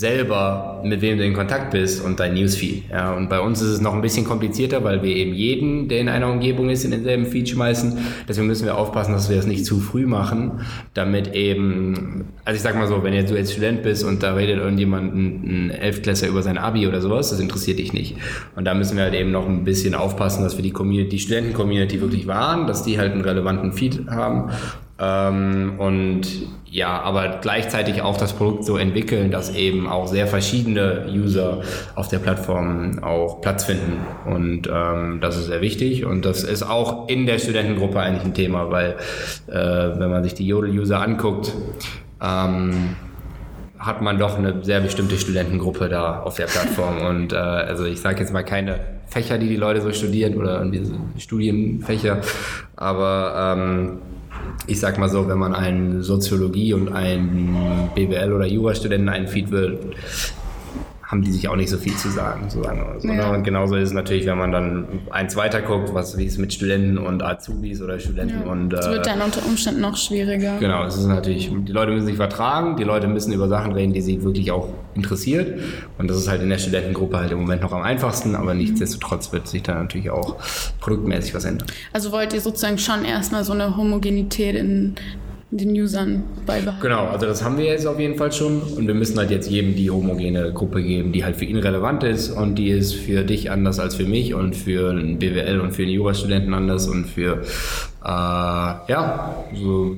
selber, 0.00 0.80
mit 0.82 1.02
wem 1.02 1.18
du 1.18 1.24
in 1.26 1.34
Kontakt 1.34 1.72
bist 1.72 2.02
und 2.02 2.18
dein 2.20 2.32
Newsfeed. 2.32 2.84
Ja, 2.90 3.14
und 3.14 3.28
bei 3.28 3.38
uns 3.38 3.60
ist 3.60 3.68
es 3.68 3.80
noch 3.82 3.92
ein 3.92 4.00
bisschen 4.00 4.24
komplizierter, 4.24 4.82
weil 4.82 5.02
wir 5.02 5.14
eben 5.14 5.34
jeden, 5.34 5.88
der 5.88 6.00
in 6.00 6.08
einer 6.08 6.30
Umgebung 6.30 6.70
ist, 6.70 6.84
in 6.84 6.90
denselben 6.90 7.26
Feed 7.26 7.50
schmeißen. 7.50 7.98
Deswegen 8.26 8.46
müssen 8.46 8.64
wir 8.64 8.78
aufpassen, 8.78 9.12
dass 9.12 9.28
wir 9.28 9.36
das 9.36 9.46
nicht 9.46 9.66
zu 9.66 9.78
früh 9.78 10.06
machen, 10.06 10.62
damit 10.94 11.34
eben, 11.34 12.24
also 12.46 12.56
ich 12.56 12.62
sag 12.62 12.76
mal 12.76 12.88
so, 12.88 13.04
wenn 13.04 13.12
du 13.12 13.36
jetzt 13.36 13.52
Student 13.52 13.82
bist 13.82 14.02
und 14.02 14.22
da 14.22 14.32
redet 14.32 14.58
irgendjemand, 14.58 15.14
ein, 15.14 15.66
ein 15.66 15.70
Elftklässler 15.70 16.28
über 16.28 16.42
sein 16.42 16.56
Abi 16.56 16.86
oder 16.86 17.02
sowas, 17.02 17.28
das 17.28 17.38
interessiert 17.38 17.78
dich 17.78 17.92
nicht. 17.92 18.16
Und 18.56 18.64
da 18.64 18.72
müssen 18.72 18.96
wir 18.96 19.04
halt 19.04 19.14
eben 19.14 19.30
noch 19.30 19.46
ein 19.46 19.64
bisschen 19.64 19.94
aufpassen, 19.94 20.42
dass 20.44 20.56
wir 20.56 20.62
die 20.62 20.72
Community, 20.72 21.10
die 21.10 21.18
Studenten-Community 21.18 22.00
wirklich 22.00 22.26
wahren, 22.26 22.66
dass 22.66 22.84
die 22.84 22.98
halt 22.98 23.12
einen 23.12 23.20
relevanten 23.20 23.74
Feed 23.74 24.06
haben 24.08 24.50
ähm, 25.00 25.74
und 25.78 26.26
ja, 26.66 27.00
aber 27.00 27.38
gleichzeitig 27.40 28.02
auch 28.02 28.16
das 28.16 28.34
Produkt 28.34 28.64
so 28.64 28.76
entwickeln, 28.76 29.30
dass 29.30 29.54
eben 29.54 29.88
auch 29.88 30.06
sehr 30.06 30.26
verschiedene 30.26 31.06
User 31.08 31.62
auf 31.96 32.08
der 32.08 32.18
Plattform 32.18 33.02
auch 33.02 33.40
Platz 33.40 33.64
finden. 33.64 33.98
Und 34.26 34.68
ähm, 34.72 35.18
das 35.20 35.36
ist 35.36 35.46
sehr 35.46 35.62
wichtig. 35.62 36.04
Und 36.04 36.24
das 36.24 36.44
ist 36.44 36.62
auch 36.62 37.08
in 37.08 37.26
der 37.26 37.38
Studentengruppe 37.38 37.98
eigentlich 37.98 38.24
ein 38.24 38.34
Thema, 38.34 38.70
weil 38.70 38.96
äh, 39.48 39.54
wenn 39.54 40.10
man 40.10 40.22
sich 40.22 40.34
die 40.34 40.46
Jodel-User 40.46 41.00
anguckt, 41.00 41.52
ähm, 42.22 42.94
hat 43.78 44.02
man 44.02 44.18
doch 44.18 44.36
eine 44.36 44.62
sehr 44.62 44.80
bestimmte 44.80 45.16
Studentengruppe 45.16 45.88
da 45.88 46.20
auf 46.20 46.36
der 46.36 46.46
Plattform. 46.46 47.00
Und 47.08 47.32
äh, 47.32 47.36
also 47.36 47.84
ich 47.84 48.00
sage 48.00 48.20
jetzt 48.20 48.32
mal 48.32 48.44
keine 48.44 48.78
Fächer, 49.08 49.38
die 49.38 49.48
die 49.48 49.56
Leute 49.56 49.80
so 49.80 49.90
studieren 49.92 50.36
oder 50.36 50.64
Studienfächer, 51.18 52.20
aber 52.76 53.56
ähm, 53.58 53.98
ich 54.66 54.80
sag 54.80 54.98
mal 54.98 55.08
so, 55.08 55.28
wenn 55.28 55.38
man 55.38 55.54
einen 55.54 56.02
Soziologie 56.02 56.74
und 56.74 56.92
einen 56.92 57.90
BWL 57.94 58.32
oder 58.32 58.46
Jurastudenten 58.46 59.08
einen 59.08 59.28
Feed 59.28 59.50
will, 59.50 59.78
haben 61.10 61.22
die 61.22 61.32
sich 61.32 61.48
auch 61.48 61.56
nicht 61.56 61.70
so 61.70 61.76
viel 61.76 61.96
zu 61.96 62.08
sagen. 62.08 62.48
So 62.48 62.62
sagen 62.62 62.86
so, 63.00 63.08
ja. 63.08 63.34
Und 63.34 63.42
genauso 63.42 63.74
ist 63.74 63.88
es 63.88 63.92
natürlich, 63.92 64.26
wenn 64.26 64.38
man 64.38 64.52
dann 64.52 64.86
eins 65.10 65.34
weiter 65.34 65.60
guckt, 65.60 65.92
was, 65.92 66.16
wie 66.16 66.26
es 66.26 66.38
mit 66.38 66.54
Studenten 66.54 66.98
und 66.98 67.22
Azubis 67.22 67.82
oder 67.82 67.98
Studenten 67.98 68.42
ja. 68.44 68.50
und. 68.50 68.70
Wird 68.70 68.84
äh, 68.84 69.02
dann 69.02 69.20
unter 69.20 69.44
Umständen 69.44 69.80
noch 69.80 69.96
schwieriger. 69.96 70.58
Genau, 70.60 70.84
es 70.84 70.96
ist 70.96 71.06
natürlich, 71.06 71.50
die 71.52 71.72
Leute 71.72 71.90
müssen 71.90 72.06
sich 72.06 72.16
vertragen, 72.16 72.76
die 72.76 72.84
Leute 72.84 73.08
müssen 73.08 73.32
über 73.32 73.48
Sachen 73.48 73.72
reden, 73.72 73.92
die 73.92 74.02
sie 74.02 74.22
wirklich 74.22 74.52
auch 74.52 74.68
interessiert. 74.94 75.60
Und 75.98 76.08
das 76.08 76.16
ist 76.16 76.28
halt 76.28 76.42
in 76.42 76.48
der 76.48 76.58
Studentengruppe 76.58 77.18
halt 77.18 77.32
im 77.32 77.40
Moment 77.40 77.62
noch 77.62 77.72
am 77.72 77.82
einfachsten, 77.82 78.36
aber 78.36 78.54
mhm. 78.54 78.60
nichtsdestotrotz 78.60 79.32
wird 79.32 79.48
sich 79.48 79.64
da 79.64 79.74
natürlich 79.74 80.10
auch 80.10 80.36
produktmäßig 80.78 81.34
was 81.34 81.44
ändern. 81.44 81.66
Also 81.92 82.12
wollt 82.12 82.32
ihr 82.34 82.40
sozusagen 82.40 82.78
schon 82.78 83.04
erstmal 83.04 83.42
so 83.42 83.52
eine 83.52 83.76
Homogenität 83.76 84.54
in 84.54 84.94
den 85.50 85.70
Usern 85.70 86.22
beibehalten. 86.46 86.80
Genau, 86.80 87.06
also 87.06 87.26
das 87.26 87.42
haben 87.42 87.58
wir 87.58 87.64
jetzt 87.64 87.86
auf 87.86 87.98
jeden 87.98 88.16
Fall 88.16 88.32
schon 88.32 88.62
und 88.62 88.86
wir 88.86 88.94
müssen 88.94 89.18
halt 89.18 89.30
jetzt 89.30 89.50
jedem 89.50 89.74
die 89.74 89.90
homogene 89.90 90.52
Gruppe 90.52 90.82
geben, 90.82 91.12
die 91.12 91.24
halt 91.24 91.36
für 91.36 91.44
ihn 91.44 91.56
relevant 91.56 92.04
ist 92.04 92.30
und 92.30 92.54
die 92.54 92.68
ist 92.68 92.94
für 92.94 93.24
dich 93.24 93.50
anders 93.50 93.80
als 93.80 93.96
für 93.96 94.04
mich 94.04 94.34
und 94.34 94.54
für 94.54 94.90
einen 94.90 95.18
BWL 95.18 95.60
und 95.60 95.72
für 95.72 95.82
einen 95.82 95.90
Jurastudenten 95.90 96.54
anders 96.54 96.86
und 96.86 97.06
für, 97.06 97.42
äh, 98.04 98.06
ja, 98.06 99.44
so, 99.54 99.96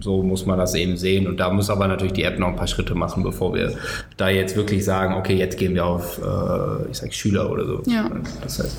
so 0.00 0.22
muss 0.22 0.46
man 0.46 0.58
das 0.58 0.74
eben 0.74 0.96
sehen 0.96 1.28
und 1.28 1.38
da 1.38 1.50
muss 1.50 1.70
aber 1.70 1.86
natürlich 1.86 2.14
die 2.14 2.24
App 2.24 2.38
noch 2.40 2.48
ein 2.48 2.56
paar 2.56 2.66
Schritte 2.66 2.96
machen, 2.96 3.22
bevor 3.22 3.54
wir 3.54 3.74
da 4.16 4.28
jetzt 4.28 4.56
wirklich 4.56 4.84
sagen, 4.84 5.14
okay, 5.14 5.36
jetzt 5.36 5.58
gehen 5.58 5.74
wir 5.74 5.86
auf, 5.86 6.18
äh, 6.18 6.90
ich 6.90 6.98
sag 6.98 7.14
Schüler 7.14 7.50
oder 7.50 7.64
so. 7.66 7.82
Ja. 7.86 8.10
Das 8.42 8.58
heißt. 8.58 8.76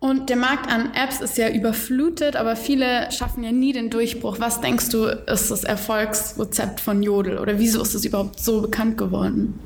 Und 0.00 0.30
der 0.30 0.36
Markt 0.36 0.66
an 0.72 0.92
Apps 0.94 1.20
ist 1.20 1.36
ja 1.36 1.50
überflutet, 1.50 2.34
aber 2.34 2.56
viele 2.56 3.12
schaffen 3.12 3.44
ja 3.44 3.52
nie 3.52 3.74
den 3.74 3.90
Durchbruch. 3.90 4.36
Was 4.40 4.62
denkst 4.62 4.88
du, 4.88 5.04
ist 5.04 5.50
das 5.50 5.62
Erfolgsrezept 5.62 6.80
von 6.80 7.02
Jodel 7.02 7.36
oder 7.36 7.58
wieso 7.58 7.82
ist 7.82 7.94
es 7.94 8.06
überhaupt 8.06 8.40
so 8.40 8.62
bekannt 8.62 8.96
geworden? 8.96 9.60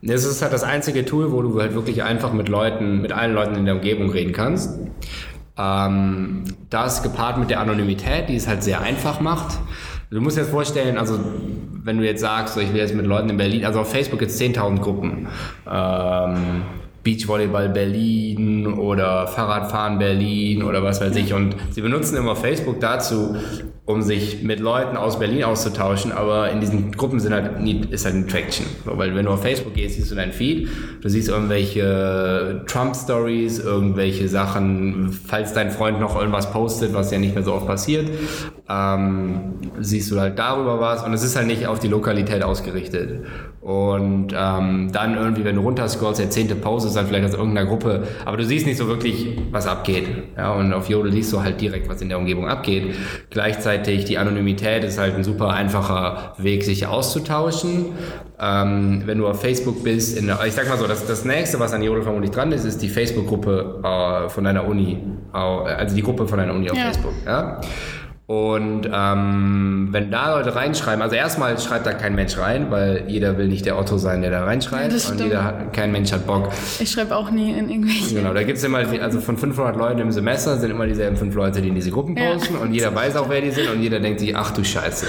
Es 0.00 0.24
ist 0.24 0.40
halt 0.40 0.52
das 0.52 0.62
einzige 0.62 1.04
Tool, 1.04 1.32
wo 1.32 1.42
du 1.42 1.60
halt 1.60 1.74
wirklich 1.74 2.04
einfach 2.04 2.32
mit 2.32 2.48
Leuten, 2.48 3.02
mit 3.02 3.10
allen 3.10 3.34
Leuten 3.34 3.56
in 3.56 3.64
der 3.64 3.74
Umgebung 3.74 4.10
reden 4.10 4.32
kannst. 4.32 4.78
Ähm, 5.58 6.44
das 6.70 7.02
gepaart 7.02 7.38
mit 7.38 7.50
der 7.50 7.58
Anonymität, 7.58 8.28
die 8.28 8.36
es 8.36 8.46
halt 8.46 8.62
sehr 8.62 8.82
einfach 8.82 9.20
macht. 9.20 9.58
Du 10.10 10.20
musst 10.20 10.36
dir 10.36 10.42
jetzt 10.42 10.50
vorstellen, 10.50 10.96
also 10.96 11.18
wenn 11.82 11.98
du 11.98 12.04
jetzt 12.04 12.20
sagst, 12.20 12.56
ich 12.56 12.72
will 12.72 12.80
jetzt 12.80 12.94
mit 12.94 13.06
Leuten 13.06 13.30
in 13.30 13.36
Berlin, 13.36 13.64
also 13.64 13.80
auf 13.80 13.90
Facebook 13.90 14.20
gibt 14.20 14.30
es 14.30 14.40
10.000 14.40 14.78
Gruppen. 14.80 15.26
Ähm, 15.68 16.62
Beachvolleyball 17.02 17.68
Berlin 17.68 18.66
oder 18.74 19.26
Fahrradfahren 19.26 19.98
Berlin 19.98 20.62
oder 20.62 20.82
was 20.82 21.00
weiß 21.00 21.16
ich. 21.16 21.34
Und 21.34 21.56
sie 21.70 21.80
benutzen 21.80 22.16
immer 22.16 22.36
Facebook 22.36 22.80
dazu, 22.80 23.36
um 23.84 24.00
sich 24.00 24.42
mit 24.44 24.60
Leuten 24.60 24.96
aus 24.96 25.18
Berlin 25.18 25.42
auszutauschen, 25.42 26.12
aber 26.12 26.50
in 26.50 26.60
diesen 26.60 26.92
Gruppen 26.92 27.18
sind 27.18 27.32
halt 27.32 27.60
nie, 27.60 27.84
ist 27.90 28.04
halt 28.04 28.14
ein 28.14 28.28
Traction. 28.28 28.64
So, 28.84 28.96
weil 28.96 29.14
wenn 29.16 29.26
du 29.26 29.32
auf 29.32 29.42
Facebook 29.42 29.74
gehst, 29.74 29.96
siehst 29.96 30.10
du 30.12 30.14
dein 30.14 30.32
Feed, 30.32 30.68
du 31.00 31.08
siehst 31.08 31.28
irgendwelche 31.28 32.62
Trump-Stories, 32.68 33.58
irgendwelche 33.58 34.28
Sachen, 34.28 35.10
falls 35.10 35.52
dein 35.52 35.72
Freund 35.72 35.98
noch 35.98 36.14
irgendwas 36.16 36.52
postet, 36.52 36.94
was 36.94 37.10
ja 37.10 37.18
nicht 37.18 37.34
mehr 37.34 37.42
so 37.42 37.54
oft 37.54 37.66
passiert, 37.66 38.08
ähm, 38.68 39.54
siehst 39.80 40.12
du 40.12 40.20
halt 40.20 40.38
darüber 40.38 40.80
was 40.80 41.02
und 41.02 41.12
es 41.12 41.24
ist 41.24 41.34
halt 41.34 41.48
nicht 41.48 41.66
auf 41.66 41.80
die 41.80 41.88
Lokalität 41.88 42.44
ausgerichtet. 42.44 43.24
Und 43.60 44.34
ähm, 44.36 44.90
dann 44.92 45.16
irgendwie, 45.16 45.44
wenn 45.44 45.56
du 45.56 45.62
runterscrollst, 45.62 46.20
der 46.20 46.30
zehnte 46.30 46.54
Post 46.54 46.86
dann 46.94 47.06
vielleicht 47.06 47.26
aus 47.26 47.34
irgendeiner 47.34 47.68
Gruppe, 47.68 48.06
aber 48.24 48.36
du 48.36 48.44
siehst 48.44 48.66
nicht 48.66 48.78
so 48.78 48.88
wirklich, 48.88 49.38
was 49.50 49.66
abgeht. 49.66 50.06
Ja, 50.36 50.52
und 50.52 50.72
auf 50.72 50.88
Jodel 50.88 51.12
siehst 51.12 51.32
du 51.32 51.42
halt 51.42 51.60
direkt, 51.60 51.88
was 51.88 52.00
in 52.02 52.08
der 52.08 52.18
Umgebung 52.18 52.48
abgeht. 52.48 52.94
Gleichzeitig 53.30 54.04
die 54.04 54.18
Anonymität 54.18 54.84
ist 54.84 54.98
halt 54.98 55.14
ein 55.14 55.24
super 55.24 55.50
einfacher 55.50 56.34
Weg, 56.38 56.64
sich 56.64 56.86
auszutauschen. 56.86 57.86
Ähm, 58.40 59.02
wenn 59.06 59.18
du 59.18 59.28
auf 59.28 59.40
Facebook 59.40 59.84
bist, 59.84 60.18
in 60.18 60.26
der, 60.26 60.40
ich 60.44 60.52
sag 60.52 60.68
mal 60.68 60.78
so, 60.78 60.86
das, 60.86 61.06
das 61.06 61.24
nächste, 61.24 61.60
was 61.60 61.72
an 61.72 61.82
Jodel 61.82 62.02
vermutlich 62.02 62.32
dran 62.32 62.50
ist, 62.52 62.64
ist 62.64 62.82
die 62.82 62.88
Facebook-Gruppe 62.88 63.80
äh, 63.84 64.28
von 64.28 64.44
deiner 64.44 64.66
Uni, 64.66 64.98
also 65.32 65.94
die 65.94 66.02
Gruppe 66.02 66.26
von 66.26 66.38
deiner 66.38 66.54
Uni 66.54 66.70
auf 66.70 66.76
ja. 66.76 66.84
Facebook. 66.86 67.12
Ja? 67.24 67.60
Und 68.26 68.88
ähm, 68.90 69.88
wenn 69.90 70.10
da 70.12 70.36
Leute 70.36 70.54
reinschreiben, 70.54 71.02
also 71.02 71.16
erstmal 71.16 71.58
schreibt 71.58 71.86
da 71.86 71.92
kein 71.92 72.14
Mensch 72.14 72.38
rein, 72.38 72.70
weil 72.70 73.04
jeder 73.08 73.36
will 73.36 73.48
nicht 73.48 73.66
der 73.66 73.76
Otto 73.76 73.98
sein, 73.98 74.22
der 74.22 74.30
da 74.30 74.44
reinschreibt. 74.44 74.92
Ja, 74.92 75.10
und 75.10 75.20
jeder 75.20 75.44
hat, 75.44 75.72
kein 75.72 75.90
Mensch 75.90 76.12
hat 76.12 76.24
Bock. 76.26 76.48
Ich 76.78 76.90
schreibe 76.90 77.16
auch 77.16 77.30
nie 77.32 77.50
in 77.50 77.68
irgendwelche. 77.68 78.14
Genau, 78.14 78.32
da 78.32 78.44
gibt 78.44 78.58
es 78.58 78.64
immer, 78.64 78.78
also 78.78 79.20
von 79.20 79.36
500 79.36 79.76
Leuten 79.76 80.00
im 80.00 80.12
Semester 80.12 80.56
sind 80.56 80.70
immer 80.70 80.86
dieselben 80.86 81.16
fünf 81.16 81.34
Leute, 81.34 81.60
die 81.60 81.68
in 81.68 81.74
diese 81.74 81.90
Gruppen 81.90 82.14
posten. 82.14 82.54
Ja. 82.54 82.60
Und 82.60 82.72
jeder 82.72 82.94
weiß 82.94 83.16
auch, 83.16 83.28
wer 83.28 83.40
die 83.40 83.50
sind. 83.50 83.68
Und 83.68 83.82
jeder 83.82 83.98
denkt 83.98 84.20
sich, 84.20 84.36
ach 84.36 84.52
du 84.52 84.62
Scheiße. 84.62 85.06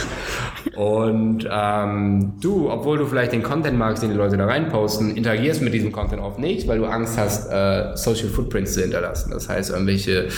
Und 0.76 1.48
ähm, 1.52 2.34
du, 2.42 2.72
obwohl 2.72 2.98
du 2.98 3.06
vielleicht 3.06 3.32
den 3.32 3.44
Content 3.44 3.78
magst, 3.78 4.02
den 4.02 4.10
die 4.10 4.16
Leute 4.16 4.38
da 4.38 4.46
reinposten, 4.46 5.16
interagierst 5.16 5.62
mit 5.62 5.74
diesem 5.74 5.92
Content 5.92 6.22
oft 6.22 6.40
nicht, 6.40 6.68
weil 6.68 6.80
du 6.80 6.86
Angst 6.86 7.18
hast, 7.18 7.52
äh, 7.52 7.96
Social 7.96 8.30
Footprints 8.30 8.74
zu 8.74 8.82
hinterlassen. 8.82 9.30
Das 9.32 9.48
heißt, 9.50 9.70
irgendwelche, 9.70 10.30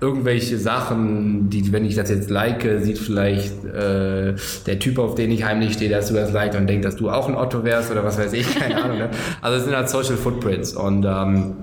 irgendwelche 0.00 0.58
Sachen, 0.58 1.50
die, 1.50 1.72
wenn 1.72 1.84
ich 1.84 1.96
das 1.96 2.08
jetzt 2.08 2.30
like, 2.30 2.66
sieht 2.80 2.98
vielleicht 2.98 3.64
äh, 3.64 4.34
der 4.66 4.78
Typ, 4.78 4.98
auf 4.98 5.16
den 5.16 5.32
ich 5.32 5.44
heimlich 5.44 5.72
stehe, 5.72 5.90
dass 5.90 6.08
du 6.08 6.14
das 6.14 6.32
like 6.32 6.54
und 6.54 6.68
denkt, 6.68 6.84
dass 6.84 6.96
du 6.96 7.10
auch 7.10 7.28
ein 7.28 7.34
Otto 7.34 7.64
wärst 7.64 7.90
oder 7.90 8.04
was 8.04 8.18
weiß 8.18 8.32
ich, 8.32 8.54
keine 8.58 8.82
Ahnung. 8.82 8.98
Ne? 8.98 9.10
Also 9.40 9.58
es 9.58 9.64
sind 9.64 9.74
halt 9.74 9.88
Social 9.88 10.16
Footprints 10.16 10.74
und 10.74 11.04
ähm, 11.04 11.54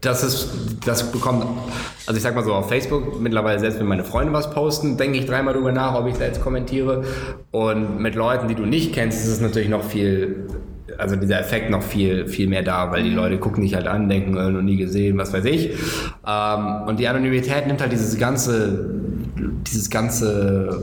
das 0.00 0.22
ist, 0.22 0.50
das 0.86 1.12
bekommt, 1.12 1.44
also 2.06 2.16
ich 2.16 2.22
sag 2.22 2.34
mal 2.34 2.44
so, 2.44 2.54
auf 2.54 2.68
Facebook 2.68 3.20
mittlerweile, 3.20 3.58
selbst 3.58 3.80
wenn 3.80 3.86
meine 3.86 4.04
Freunde 4.04 4.32
was 4.32 4.50
posten, 4.50 4.96
denke 4.96 5.18
ich 5.18 5.26
dreimal 5.26 5.52
drüber 5.52 5.72
nach, 5.72 5.94
ob 5.94 6.06
ich 6.06 6.16
da 6.16 6.24
jetzt 6.24 6.40
kommentiere. 6.40 7.04
Und 7.50 8.00
mit 8.00 8.14
Leuten, 8.14 8.48
die 8.48 8.54
du 8.54 8.64
nicht 8.64 8.94
kennst, 8.94 9.22
ist 9.24 9.28
es 9.28 9.40
natürlich 9.40 9.68
noch 9.68 9.84
viel, 9.84 10.46
also 10.98 11.16
dieser 11.16 11.40
Effekt 11.40 11.70
noch 11.70 11.82
viel, 11.82 12.26
viel 12.26 12.48
mehr 12.48 12.62
da, 12.62 12.90
weil 12.90 13.02
die 13.02 13.10
Leute 13.10 13.38
gucken 13.38 13.62
dich 13.62 13.74
halt 13.74 13.86
an, 13.86 14.08
denken, 14.08 14.36
äh, 14.36 14.50
noch 14.50 14.62
nie 14.62 14.76
gesehen, 14.76 15.18
was 15.18 15.32
weiß 15.32 15.44
ich. 15.44 15.70
Ähm, 16.26 16.82
und 16.86 16.98
die 17.00 17.08
Anonymität 17.08 17.66
nimmt 17.66 17.80
halt 17.80 17.92
dieses 17.92 18.18
ganze 18.18 19.00
dieses 19.66 19.90
ganze, 19.90 20.82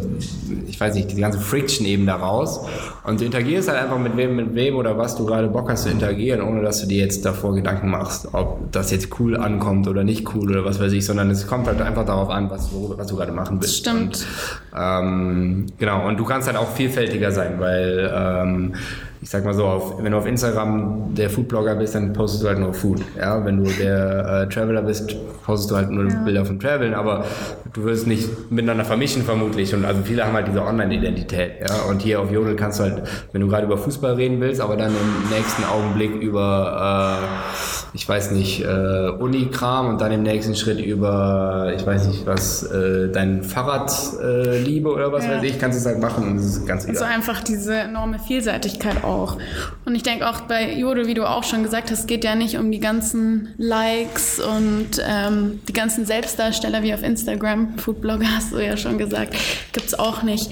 ich 0.67 0.79
weiß 0.79 0.95
nicht, 0.95 1.09
diese 1.09 1.21
ganze 1.21 1.39
Friction 1.39 1.85
eben 1.85 2.05
da 2.05 2.15
raus. 2.15 2.65
Und 3.03 3.19
du 3.19 3.25
interagierst 3.25 3.69
halt 3.69 3.79
einfach 3.79 3.99
mit 3.99 4.17
wem, 4.17 4.35
mit 4.35 4.55
wem 4.55 4.75
oder 4.75 4.97
was 4.97 5.15
du 5.15 5.25
gerade 5.25 5.47
Bock 5.47 5.69
hast 5.69 5.83
zu 5.83 5.89
interagieren, 5.89 6.41
ohne 6.41 6.61
dass 6.61 6.81
du 6.81 6.87
dir 6.87 6.97
jetzt 6.97 7.25
davor 7.25 7.55
Gedanken 7.55 7.89
machst, 7.89 8.29
ob 8.33 8.71
das 8.71 8.91
jetzt 8.91 9.19
cool 9.19 9.37
ankommt 9.37 9.87
oder 9.87 10.03
nicht 10.03 10.33
cool 10.33 10.49
oder 10.49 10.65
was 10.65 10.79
weiß 10.79 10.91
ich, 10.93 11.05
sondern 11.05 11.29
es 11.29 11.47
kommt 11.47 11.67
halt 11.67 11.81
einfach 11.81 12.05
darauf 12.05 12.29
an, 12.29 12.49
was, 12.49 12.69
was 12.71 13.07
du 13.07 13.15
gerade 13.15 13.31
machen 13.31 13.59
willst. 13.61 13.77
Stimmt. 13.77 14.25
Und, 14.71 14.77
ähm, 14.77 15.65
genau, 15.77 16.07
und 16.07 16.17
du 16.19 16.25
kannst 16.25 16.47
halt 16.47 16.57
auch 16.57 16.71
vielfältiger 16.71 17.31
sein, 17.31 17.55
weil 17.59 18.11
ähm, 18.13 18.73
ich 19.21 19.29
sag 19.29 19.43
mal 19.45 19.53
so, 19.53 19.65
auf, 19.65 20.03
wenn 20.03 20.11
du 20.11 20.17
auf 20.17 20.27
Instagram 20.27 21.15
der 21.15 21.29
Foodblogger 21.29 21.75
bist, 21.75 21.95
dann 21.95 22.13
postest 22.13 22.43
du 22.43 22.47
halt 22.47 22.59
nur 22.59 22.73
Food. 22.73 23.01
Ja? 23.17 23.43
Wenn 23.43 23.63
du 23.63 23.71
der 23.71 24.43
äh, 24.43 24.53
Traveler 24.53 24.83
bist, 24.83 25.15
postest 25.43 25.71
du 25.71 25.75
halt 25.75 25.89
nur 25.89 26.07
ja. 26.07 26.23
Bilder 26.23 26.45
von 26.45 26.59
Traveln, 26.59 26.93
aber 26.93 27.25
du 27.73 27.83
wirst 27.83 28.05
nicht 28.05 28.51
miteinander 28.51 28.85
vermischen 28.85 29.23
vermutlich. 29.23 29.73
Und 29.73 29.85
also 29.85 30.01
viele 30.03 30.25
haben 30.25 30.33
halt 30.33 30.47
diese 30.47 30.63
Online-Identität. 30.63 31.61
Ja? 31.67 31.89
Und 31.89 32.01
hier 32.01 32.21
auf 32.21 32.31
Jodel 32.31 32.55
kannst 32.55 32.79
du 32.79 32.83
halt, 32.83 33.03
wenn 33.31 33.41
du 33.41 33.47
gerade 33.47 33.65
über 33.65 33.77
Fußball 33.77 34.13
reden 34.13 34.39
willst, 34.39 34.61
aber 34.61 34.75
dann 34.75 34.91
im 34.91 35.35
nächsten 35.35 35.63
Augenblick 35.63 36.15
über, 36.21 37.19
äh, 37.23 37.76
ich 37.93 38.07
weiß 38.07 38.31
nicht, 38.31 38.63
äh, 38.63 39.09
Unikram 39.09 39.87
und 39.87 40.01
dann 40.01 40.11
im 40.11 40.23
nächsten 40.23 40.55
Schritt 40.55 40.79
über, 40.79 41.73
ich 41.75 41.85
weiß 41.85 42.07
nicht 42.07 42.25
was, 42.25 42.63
äh, 42.63 43.09
dein 43.11 43.43
Fahrradliebe 43.43 44.89
oder 44.89 45.11
was 45.11 45.25
ja. 45.25 45.31
weiß 45.31 45.43
ich, 45.43 45.59
kannst 45.59 45.77
du 45.77 45.81
es 45.81 45.85
halt 45.85 46.01
machen 46.01 46.27
und 46.27 46.37
es 46.37 46.45
ist 46.45 46.67
ganz 46.67 46.83
egal. 46.83 46.95
Also 46.95 47.05
einfach 47.05 47.43
diese 47.43 47.75
enorme 47.75 48.19
Vielseitigkeit 48.19 49.03
auch. 49.03 49.37
Und 49.85 49.95
ich 49.95 50.03
denke 50.03 50.29
auch 50.29 50.41
bei 50.41 50.73
Jodel, 50.73 51.07
wie 51.07 51.13
du 51.13 51.27
auch 51.27 51.43
schon 51.43 51.63
gesagt 51.63 51.91
hast, 51.91 52.07
geht 52.07 52.23
ja 52.23 52.35
nicht 52.35 52.57
um 52.57 52.71
die 52.71 52.79
ganzen 52.79 53.53
Likes 53.57 54.39
und 54.39 55.01
ähm, 55.07 55.59
die 55.67 55.73
ganzen 55.73 56.05
Selbstdarsteller 56.05 56.83
wie 56.83 56.93
auf 56.93 57.03
Instagram. 57.03 57.77
Foodblogger 57.77 58.27
hast 58.35 58.51
du 58.51 58.59
ja 58.59 58.77
schon 58.77 58.97
gesagt, 58.97 59.35
gibt 59.73 59.87
es 59.87 59.97
auch 59.97 60.23
nicht. 60.23 60.51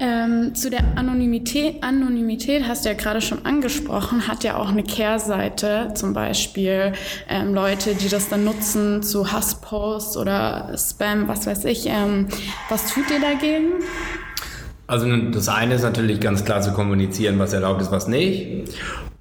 Ähm, 0.00 0.54
zu 0.56 0.70
der 0.70 0.82
Anonymität, 0.96 1.82
Anonymität 1.82 2.66
hast 2.66 2.84
du 2.84 2.88
ja 2.88 2.96
gerade 2.96 3.20
schon 3.20 3.46
angesprochen, 3.46 4.26
hat 4.26 4.42
ja 4.42 4.56
auch 4.56 4.68
eine 4.68 4.82
Kehrseite, 4.82 5.92
zum 5.94 6.12
Beispiel 6.12 6.92
ähm, 7.28 7.54
Leute, 7.54 7.94
die 7.94 8.08
das 8.08 8.28
dann 8.28 8.44
nutzen 8.44 9.04
zu 9.04 9.30
Hassposts 9.30 10.16
oder 10.16 10.74
Spam, 10.76 11.28
was 11.28 11.46
weiß 11.46 11.64
ich. 11.66 11.86
Ähm, 11.86 12.26
was 12.68 12.92
tut 12.92 13.08
ihr 13.10 13.20
dagegen? 13.20 13.74
Also 14.86 15.06
das 15.30 15.48
eine 15.48 15.74
ist 15.74 15.82
natürlich 15.82 16.20
ganz 16.20 16.44
klar 16.44 16.60
zu 16.60 16.72
kommunizieren, 16.72 17.38
was 17.38 17.52
erlaubt 17.52 17.80
ist, 17.80 17.92
was 17.92 18.08
nicht. 18.08 18.68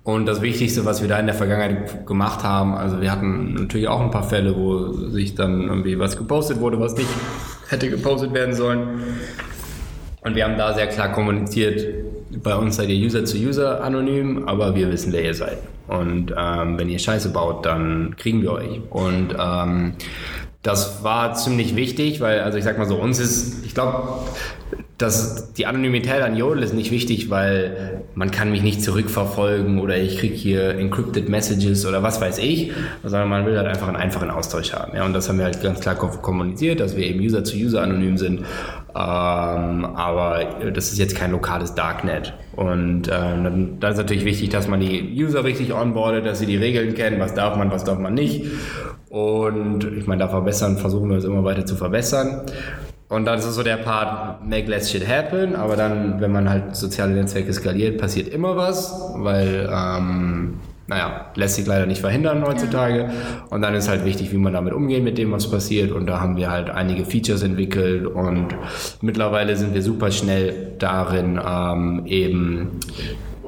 Und 0.04 0.26
das 0.26 0.42
Wichtigste, 0.42 0.84
was 0.84 1.02
wir 1.02 1.08
da 1.08 1.18
in 1.20 1.28
der 1.28 1.36
Vergangenheit 1.36 2.06
gemacht 2.06 2.44
haben, 2.44 2.74
also 2.74 3.00
wir 3.00 3.10
hatten 3.10 3.54
natürlich 3.54 3.88
auch 3.88 4.02
ein 4.02 4.12
paar 4.12 4.28
Fälle, 4.28 4.56
wo 4.58 4.92
sich 4.92 5.36
dann 5.36 5.62
irgendwie 5.62 5.98
was 5.98 6.18
gepostet 6.18 6.60
wurde, 6.60 6.80
was 6.80 6.98
nicht 6.98 7.08
hätte 7.70 7.90
gepostet 7.90 8.34
werden 8.34 8.54
sollen. 8.54 9.02
Und 10.24 10.36
wir 10.36 10.46
haben 10.46 10.58
da 10.58 10.74
sehr 10.74 10.88
klar 10.88 11.12
kommuniziert, 11.12 11.86
bei 12.42 12.56
uns 12.56 12.78
seid 12.78 12.90
ihr 12.90 13.06
User 13.06 13.26
zu 13.26 13.38
User 13.38 13.84
anonym, 13.84 14.48
aber 14.48 14.76
wir 14.76 14.92
wissen, 14.92 15.14
wer 15.14 15.24
ihr 15.24 15.34
seid. 15.34 15.60
Und 15.88 16.34
ähm, 16.38 16.80
wenn 16.80 16.90
ihr 16.90 17.00
Scheiße 17.00 17.30
baut, 17.30 17.66
dann 17.66 18.16
kriegen 18.18 18.42
wir 18.42 18.54
euch. 18.54 18.82
Und 18.90 19.36
ähm, 19.38 19.94
das 20.62 21.04
war 21.04 21.34
ziemlich 21.36 21.76
wichtig, 21.76 22.22
weil, 22.22 22.40
also 22.40 22.58
ich 22.58 22.64
sag 22.64 22.78
mal 22.78 22.88
so, 22.88 22.96
uns 22.96 23.20
ist, 23.20 23.66
ich 23.66 23.74
glaube, 23.74 24.08
dass 24.98 25.54
die 25.54 25.66
Anonymität 25.66 26.22
an 26.22 26.38
Jodel 26.38 26.62
ist 26.62 26.74
nicht 26.74 26.92
wichtig, 26.92 27.30
weil 27.30 28.04
man 28.14 28.30
kann 28.30 28.52
mich 28.52 28.62
nicht 28.62 28.82
zurückverfolgen 28.84 29.80
oder 29.80 29.98
ich 29.98 30.20
kriege 30.20 30.36
hier 30.36 30.78
encrypted 30.78 31.30
Messages 31.30 31.86
oder 31.86 32.04
was 32.04 32.22
weiß 32.22 32.38
ich, 32.38 32.72
sondern 33.02 33.28
man 33.28 33.46
will 33.46 33.58
halt 33.58 33.68
einfach 33.68 33.88
einen 33.88 33.98
einfachen 33.98 34.30
Austausch 34.30 34.72
haben. 34.72 34.96
Ja, 34.96 35.06
und 35.06 35.14
das 35.14 35.28
haben 35.28 35.40
wir 35.40 35.46
halt 35.46 35.62
ganz 35.64 35.80
klar 35.80 35.96
kommuniziert, 35.96 36.80
dass 36.80 36.96
wir 36.96 37.06
eben 37.06 37.20
User 37.20 37.44
zu 37.44 37.58
User 37.58 37.82
anonym 37.82 38.18
sind. 38.18 38.42
Ähm, 38.96 38.96
aber 38.96 40.72
das 40.74 40.92
ist 40.92 41.00
jetzt 41.00 41.16
kein 41.16 41.32
lokales 41.32 41.74
Darknet. 41.74 42.34
Und 42.56 43.08
äh, 43.08 43.12
dann, 43.12 43.80
dann 43.80 43.92
ist 43.92 43.98
natürlich 43.98 44.26
wichtig, 44.26 44.50
dass 44.50 44.68
man 44.68 44.80
die 44.80 45.12
User 45.16 45.44
richtig 45.44 45.74
onboardet, 45.74 46.26
dass 46.26 46.38
sie 46.38 46.46
die 46.46 46.58
Regeln 46.58 46.94
kennen, 46.94 47.20
was 47.20 47.34
darf 47.34 47.58
man, 47.58 47.72
was 47.72 47.84
darf 47.84 47.98
man 47.98 48.14
nicht. 48.14 48.46
Und 49.10 49.86
ich 49.98 50.06
meine, 50.06 50.20
da 50.20 50.30
verbessern, 50.30 50.78
versuchen 50.78 51.10
wir 51.10 51.18
es 51.18 51.24
immer 51.24 51.44
weiter 51.44 51.66
zu 51.66 51.76
verbessern. 51.76 52.44
Und 53.14 53.26
dann 53.26 53.38
ist 53.38 53.46
es 53.46 53.54
so 53.54 53.62
der 53.62 53.78
Part, 53.78 54.44
make 54.44 54.68
less 54.68 54.90
shit 54.90 55.08
happen, 55.08 55.56
aber 55.56 55.76
dann, 55.76 56.20
wenn 56.20 56.32
man 56.32 56.50
halt 56.50 56.76
soziale 56.76 57.14
Netzwerke 57.14 57.54
skaliert, 57.54 58.00
passiert 58.00 58.28
immer 58.28 58.58
was, 58.58 58.92
weil, 59.18 59.70
ähm, 59.72 60.56
naja, 60.88 61.28
lässt 61.36 61.56
sich 61.56 61.68
leider 61.68 61.86
nicht 61.86 62.02
verhindern 62.02 62.44
heutzutage. 62.44 63.12
Und 63.52 63.62
dann 63.62 63.76
ist 63.76 63.88
halt 63.88 64.04
wichtig, 64.04 64.32
wie 64.32 64.38
man 64.38 64.54
damit 64.54 64.74
umgeht 64.74 65.04
mit 65.04 65.20
dem, 65.20 65.32
was 65.32 65.50
passiert. 65.50 65.92
Und 65.92 66.08
da 66.08 66.22
haben 66.22 66.38
wir 66.38 66.50
halt 66.50 66.72
einige 66.72 67.06
Features 67.06 67.44
entwickelt 67.44 68.08
und 68.08 68.48
mittlerweile 69.02 69.56
sind 69.58 69.76
wir 69.76 69.84
super 69.84 70.10
schnell 70.10 70.74
darin, 70.80 71.40
ähm, 71.46 72.08
eben 72.08 72.80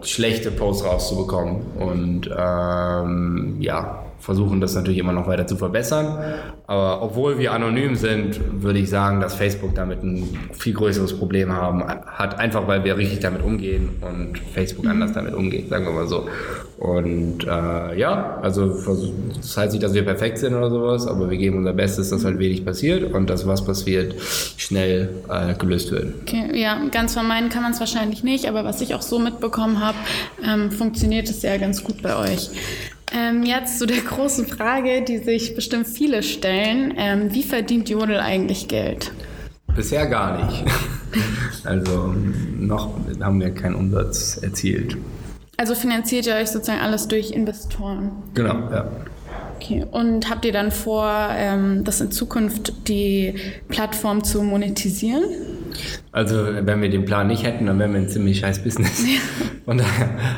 schlechte 0.03 0.51
Posts 0.51 0.85
rauszubekommen. 0.85 1.61
Und 1.79 2.29
ähm, 2.37 3.55
ja, 3.59 4.04
versuchen 4.25 4.59
das 4.59 4.73
natürlich 4.73 4.97
immer 4.97 5.13
noch 5.13 5.27
weiter 5.27 5.45
zu 5.45 5.55
verbessern. 5.55 6.17
Aber 6.65 7.03
obwohl 7.03 7.37
wir 7.37 7.53
anonym 7.53 7.95
sind, 7.95 8.39
würde 8.63 8.79
ich 8.79 8.89
sagen, 8.89 9.19
dass 9.19 9.35
Facebook 9.35 9.75
damit 9.75 10.01
ein 10.01 10.27
viel 10.51 10.73
größeres 10.73 11.19
Problem 11.19 11.53
haben, 11.53 11.83
hat, 11.83 12.39
einfach 12.39 12.67
weil 12.67 12.83
wir 12.83 12.97
richtig 12.97 13.19
damit 13.19 13.43
umgehen 13.43 13.89
und 14.01 14.39
Facebook 14.39 14.87
anders 14.87 15.13
damit 15.13 15.35
umgeht, 15.35 15.69
sagen 15.69 15.85
wir 15.85 15.91
mal 15.91 16.07
so. 16.07 16.27
Und 16.79 17.43
äh, 17.43 17.99
ja, 17.99 18.39
also 18.41 18.67
das 19.35 19.55
heißt 19.55 19.73
nicht, 19.73 19.83
dass 19.83 19.93
wir 19.93 20.03
perfekt 20.03 20.39
sind 20.39 20.55
oder 20.55 20.71
sowas, 20.71 21.05
aber 21.05 21.29
wir 21.29 21.37
geben 21.37 21.59
unser 21.59 21.73
Bestes, 21.73 22.09
dass 22.09 22.25
halt 22.25 22.39
wenig 22.39 22.65
passiert 22.65 23.13
und 23.13 23.29
dass 23.29 23.45
was 23.45 23.63
passiert, 23.63 24.15
schnell 24.57 25.09
äh, 25.29 25.53
gelöst 25.53 25.91
wird. 25.91 26.15
Okay, 26.23 26.59
ja, 26.59 26.81
ganz 26.91 27.13
vermeiden 27.13 27.49
kann 27.49 27.61
man 27.61 27.73
es 27.73 27.79
wahrscheinlich 27.79 28.23
nicht, 28.23 28.47
aber 28.47 28.65
was 28.65 28.81
ich 28.81 28.95
auch 28.95 29.03
so 29.03 29.19
mitbekommen 29.19 29.79
habe, 29.85 29.97
ähm, 30.43 30.71
funktioniert 30.71 31.29
es 31.29 31.43
ja 31.43 31.55
ganz 31.57 31.83
gut 31.83 32.01
bei 32.01 32.17
euch. 32.17 32.49
Ähm, 33.15 33.43
jetzt 33.43 33.79
zu 33.79 33.85
der 33.85 34.01
großen 34.01 34.45
Frage, 34.45 35.01
die 35.01 35.19
sich 35.19 35.55
bestimmt 35.55 35.87
viele 35.87 36.21
stellen. 36.21 36.93
Ähm, 36.97 37.33
wie 37.33 37.43
verdient 37.43 37.89
Jodel 37.89 38.19
eigentlich 38.19 38.67
Geld? 38.67 39.11
Bisher 39.75 40.05
gar 40.07 40.45
nicht. 40.45 40.65
also 41.63 42.13
noch 42.57 42.93
haben 43.21 43.39
wir 43.39 43.51
keinen 43.51 43.75
Umsatz 43.75 44.37
erzielt. 44.37 44.97
Also 45.57 45.73
finanziert 45.73 46.27
ihr 46.27 46.35
euch 46.35 46.49
sozusagen 46.49 46.81
alles 46.81 47.07
durch 47.07 47.31
Investoren? 47.31 48.11
Genau, 48.33 48.55
ja. 48.71 48.91
Okay, 49.55 49.85
und 49.89 50.29
habt 50.29 50.43
ihr 50.43 50.51
dann 50.51 50.71
vor, 50.71 51.29
ähm, 51.31 51.85
das 51.85 52.01
in 52.01 52.11
Zukunft 52.11 52.89
die 52.89 53.35
Plattform 53.69 54.23
zu 54.23 54.43
monetisieren? 54.43 55.23
Also, 56.11 56.35
wenn 56.61 56.81
wir 56.81 56.89
den 56.89 57.05
Plan 57.05 57.27
nicht 57.27 57.43
hätten, 57.43 57.65
dann 57.65 57.79
wären 57.79 57.93
wir 57.93 57.99
ein 57.99 58.09
ziemlich 58.09 58.39
scheiß 58.39 58.63
Business. 58.63 59.05
Ja. 59.05 59.19
Und, 59.65 59.81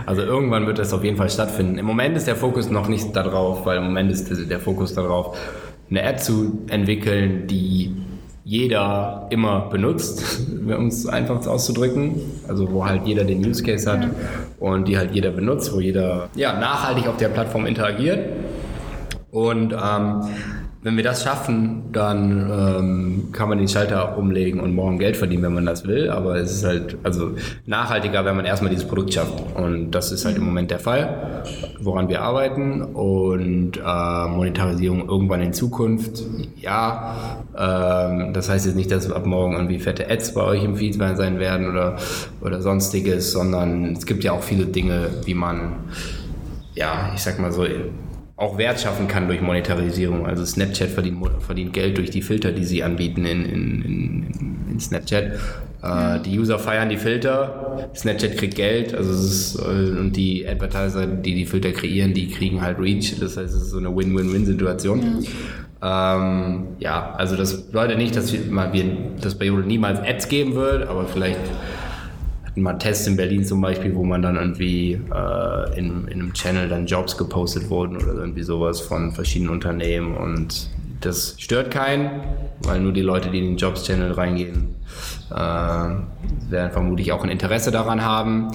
also, 0.06 0.22
irgendwann 0.22 0.68
wird 0.68 0.80
das 0.80 0.94
auf 0.94 1.04
jeden 1.04 1.18
Fall 1.18 1.30
stattfinden. 1.30 1.78
Im 1.78 1.86
Moment 1.86 2.16
ist 2.18 2.28
der 2.28 2.36
Fokus 2.36 2.70
noch 2.70 2.88
nicht 2.88 3.16
darauf, 3.16 3.66
weil 3.66 3.78
im 3.78 3.86
Moment 3.86 4.12
ist 4.12 4.32
der 4.50 4.60
Fokus 4.60 4.94
darauf, 4.94 5.38
eine 5.90 6.02
App 6.02 6.20
zu 6.20 6.64
entwickeln, 6.70 7.48
die 7.48 7.96
jeder 8.48 9.28
immer 9.30 9.68
benutzt, 9.70 10.48
um 10.66 10.88
es 10.88 11.06
einfach 11.06 11.46
auszudrücken. 11.46 12.22
Also 12.48 12.72
wo 12.72 12.86
halt 12.86 13.06
jeder 13.06 13.26
den 13.26 13.46
Use 13.46 13.62
Case 13.62 13.92
hat 13.92 14.08
und 14.60 14.88
die 14.88 14.98
halt 14.98 15.14
jeder 15.14 15.32
benutzt, 15.32 15.74
wo 15.74 15.82
jeder 15.82 16.30
ja, 16.36 16.58
nachhaltig 16.58 17.08
auf 17.08 17.18
der 17.18 17.28
Plattform 17.28 17.66
interagiert. 17.66 18.30
Und 19.32 19.74
ähm, 19.74 20.22
wenn 20.88 20.96
wir 20.96 21.04
das 21.04 21.24
schaffen, 21.24 21.84
dann 21.92 22.50
ähm, 22.50 23.30
kann 23.34 23.50
man 23.50 23.58
den 23.58 23.68
Schalter 23.68 24.18
umlegen 24.18 24.62
und 24.62 24.74
morgen 24.74 24.98
Geld 25.00 25.18
verdienen, 25.18 25.44
wenn 25.44 25.54
man 25.54 25.66
das 25.66 25.86
will. 25.86 26.10
Aber 26.10 26.38
es 26.38 26.50
ist 26.50 26.64
halt 26.64 26.98
also 27.04 27.32
nachhaltiger, 27.66 28.24
wenn 28.24 28.38
man 28.38 28.46
erstmal 28.46 28.70
dieses 28.70 28.88
Produkt 28.88 29.14
schafft. 29.14 29.34
Und 29.54 29.92
das 29.92 30.14
ist 30.14 30.24
halt 30.24 30.38
im 30.38 30.46
Moment 30.46 30.72
der 30.72 30.80
Fall, 30.80 31.44
woran 31.82 32.08
wir 32.08 32.22
arbeiten. 32.22 32.82
Und 32.84 33.74
äh, 33.86 34.28
Monetarisierung 34.30 35.10
irgendwann 35.10 35.42
in 35.42 35.52
Zukunft, 35.52 36.24
ja. 36.56 37.44
Ähm, 37.58 38.32
das 38.32 38.50
heißt 38.50 38.66
jetzt 38.66 38.76
nicht, 38.76 38.90
dass 38.90 39.12
ab 39.12 39.26
morgen 39.26 39.56
irgendwie 39.56 39.80
fette 39.80 40.10
Ads 40.10 40.36
bei 40.36 40.42
euch 40.42 40.64
im 40.64 40.78
Feed 40.78 40.94
sein 40.96 41.38
werden 41.38 41.70
oder, 41.70 41.98
oder 42.40 42.62
sonstiges, 42.62 43.34
sondern 43.34 43.92
es 43.92 44.06
gibt 44.06 44.24
ja 44.24 44.32
auch 44.32 44.42
viele 44.42 44.68
Dinge, 44.68 45.10
wie 45.26 45.34
man, 45.34 45.74
ja, 46.76 47.12
ich 47.14 47.22
sag 47.22 47.40
mal 47.40 47.52
so, 47.52 47.66
auch 48.38 48.58
Wert 48.60 48.80
schaffen 48.80 49.08
kann 49.08 49.28
durch 49.28 49.42
Monetarisierung. 49.42 50.28
Also 50.28 50.46
Snapchat 50.46 50.90
verdient, 50.90 51.18
verdient 51.40 51.74
Geld 51.74 51.98
durch 51.98 52.12
die 52.12 52.22
Filter, 52.22 52.52
die 52.52 52.64
sie 52.64 52.84
anbieten 52.84 53.26
in, 53.26 53.46
in, 53.46 53.82
in, 53.82 54.72
in 54.72 54.80
Snapchat. 54.80 55.40
Äh, 55.82 56.20
die 56.22 56.38
User 56.38 56.60
feiern 56.60 56.90
die 56.90 56.98
Filter, 56.98 57.90
Snapchat 57.96 58.38
kriegt 58.38 58.56
Geld, 58.56 58.94
also 58.94 59.12
es 59.12 59.24
ist, 59.24 59.60
äh, 59.60 60.00
und 60.00 60.14
die 60.16 60.48
Advertiser, 60.48 61.08
die 61.08 61.34
die 61.34 61.46
Filter 61.46 61.72
kreieren, 61.72 62.14
die 62.14 62.30
kriegen 62.30 62.62
halt 62.62 62.80
Reach. 62.80 63.20
Das 63.20 63.38
heißt, 63.38 63.54
es 63.54 63.64
ist 63.64 63.72
so 63.72 63.80
eine 63.80 63.96
Win-Win-Win-Situation. 63.96 65.24
Ja. 65.24 66.16
Ähm, 66.16 66.68
ja, 66.80 67.14
also 67.18 67.36
das 67.36 67.68
bedeutet 67.68 67.98
nicht, 67.98 68.16
dass 68.16 68.34
wir, 68.34 68.40
wir 68.74 68.86
dass 69.22 69.36
bei 69.36 69.46
Jodel 69.46 69.66
niemals 69.66 70.00
Ads 70.00 70.28
geben 70.30 70.56
wird, 70.56 70.88
aber 70.88 71.06
vielleicht 71.06 71.40
mal 72.62 72.74
Tests 72.74 73.08
in 73.08 73.16
Berlin 73.16 73.46
zum 73.46 73.62
Beispiel, 73.62 73.96
wo 73.96 74.04
man 74.04 74.22
dann 74.22 74.36
irgendwie 74.36 74.94
äh, 74.94 75.80
in, 75.80 76.08
in 76.08 76.22
einem 76.22 76.34
Channel 76.34 76.70
dann 76.70 76.86
Jobs 76.86 77.18
gepostet 77.18 77.70
wurden 77.70 77.98
oder 77.98 78.14
irgendwie 78.14 78.44
sowas 78.44 78.80
von 78.82 79.12
verschiedenen 79.12 79.52
Unternehmen 79.52 80.16
und 80.16 80.70
das 81.02 81.36
stört 81.38 81.72
keinen, 81.72 82.22
weil 82.62 82.80
nur 82.80 82.92
die 82.92 83.02
Leute, 83.02 83.30
die 83.30 83.40
in 83.40 83.46
den 83.46 83.58
Jobs-Channel 83.58 84.14
reingehen, 84.14 84.76
äh, 85.30 85.34
werden 85.34 86.72
vermutlich 86.72 87.12
auch 87.12 87.24
ein 87.24 87.30
Interesse 87.30 87.72
daran 87.72 88.04
haben. 88.04 88.52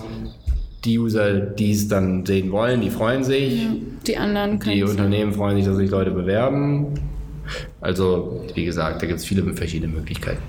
Die 0.85 0.99
User, 0.99 1.39
die 1.39 1.71
es 1.71 1.87
dann 1.87 2.27
sehen 2.27 2.51
wollen, 2.51 2.81
die 2.81 2.91
freuen 2.91 3.23
sich. 3.23 3.63
Ja, 3.63 3.71
die 4.07 4.17
anderen 4.17 4.59
Die 4.59 4.83
Unternehmen 4.83 5.33
freuen 5.33 5.57
sich, 5.57 5.67
dass 5.67 5.77
sich 5.77 5.91
Leute 5.91 6.11
bewerben. 6.11 6.95
Also, 7.81 8.45
wie 8.55 8.65
gesagt, 8.65 9.03
da 9.03 9.07
gibt 9.07 9.21
es 9.21 9.25
viele 9.25 9.43
verschiedene 9.55 9.93
Möglichkeiten. 9.93 10.43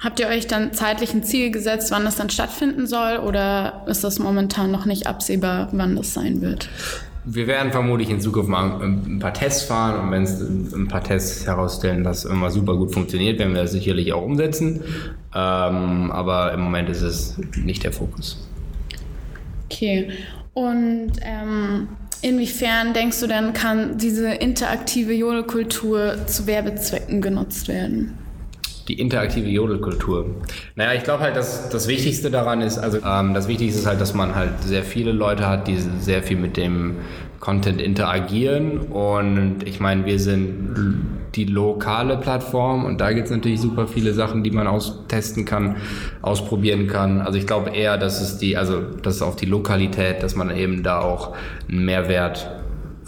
Habt 0.00 0.20
ihr 0.20 0.28
euch 0.28 0.46
dann 0.46 0.72
zeitlich 0.72 1.12
ein 1.14 1.22
Ziel 1.22 1.50
gesetzt, 1.50 1.90
wann 1.90 2.04
das 2.04 2.16
dann 2.16 2.30
stattfinden 2.30 2.86
soll 2.86 3.18
oder 3.18 3.84
ist 3.86 4.04
das 4.04 4.18
momentan 4.18 4.70
noch 4.70 4.86
nicht 4.86 5.06
absehbar, 5.06 5.68
wann 5.72 5.96
das 5.96 6.14
sein 6.14 6.40
wird? 6.40 6.68
Wir 7.24 7.46
werden 7.46 7.70
vermutlich 7.70 8.08
in 8.08 8.20
Zukunft 8.20 8.48
mal 8.48 8.82
ein 8.82 9.18
paar 9.18 9.34
Tests 9.34 9.64
fahren 9.64 10.00
und 10.00 10.10
wenn 10.10 10.22
es 10.22 10.40
ein 10.40 10.88
paar 10.88 11.04
Tests 11.04 11.46
herausstellen, 11.46 12.02
dass 12.02 12.24
immer 12.24 12.50
super 12.50 12.76
gut 12.76 12.94
funktioniert, 12.94 13.38
werden 13.38 13.54
wir 13.54 13.62
das 13.62 13.72
sicherlich 13.72 14.12
auch 14.14 14.22
umsetzen. 14.22 14.80
Ähm, 15.34 16.10
aber 16.10 16.52
im 16.54 16.60
Moment 16.60 16.88
ist 16.88 17.02
es 17.02 17.36
nicht 17.56 17.84
der 17.84 17.92
Fokus. 17.92 18.38
Okay. 19.66 20.10
Und 20.54 21.12
ähm, 21.22 21.88
inwiefern 22.22 22.94
denkst 22.94 23.20
du 23.20 23.26
denn, 23.26 23.52
kann 23.52 23.98
diese 23.98 24.30
interaktive 24.30 25.12
Jodelkultur 25.12 26.26
zu 26.26 26.46
Werbezwecken 26.46 27.20
genutzt 27.20 27.68
werden? 27.68 28.18
Die 28.88 29.00
interaktive 29.00 29.48
Jodelkultur. 29.48 30.26
Naja, 30.74 30.94
ich 30.94 31.04
glaube 31.04 31.22
halt, 31.22 31.36
dass 31.36 31.68
das 31.68 31.88
Wichtigste 31.88 32.30
daran 32.30 32.60
ist, 32.60 32.78
also 32.78 32.98
ähm, 33.04 33.34
das 33.34 33.48
Wichtigste 33.48 33.80
ist 33.80 33.86
halt, 33.86 34.00
dass 34.00 34.14
man 34.14 34.34
halt 34.34 34.62
sehr 34.62 34.82
viele 34.82 35.12
Leute 35.12 35.48
hat, 35.48 35.68
die 35.68 35.76
sehr 35.76 36.22
viel 36.22 36.36
mit 36.36 36.56
dem 36.56 36.96
Content 37.40 37.80
interagieren. 37.80 38.78
Und 38.78 39.62
ich 39.64 39.80
meine, 39.80 40.04
wir 40.04 40.18
sind 40.18 41.16
die 41.34 41.44
lokale 41.44 42.16
Plattform 42.16 42.84
und 42.84 43.00
da 43.00 43.12
gibt 43.12 43.26
es 43.26 43.30
natürlich 43.30 43.60
super 43.60 43.86
viele 43.86 44.12
Sachen, 44.12 44.42
die 44.42 44.50
man 44.50 44.66
austesten 44.66 45.44
kann, 45.44 45.76
ausprobieren 46.22 46.86
kann. 46.86 47.20
Also 47.20 47.38
ich 47.38 47.46
glaube 47.46 47.70
eher, 47.70 47.96
dass 47.96 48.20
es 48.20 48.38
die, 48.38 48.56
also 48.56 48.80
das 48.80 49.22
auf 49.22 49.36
die 49.36 49.46
Lokalität, 49.46 50.22
dass 50.22 50.34
man 50.34 50.54
eben 50.54 50.82
da 50.82 51.00
auch 51.00 51.34
einen 51.68 51.84
Mehrwert 51.84 52.50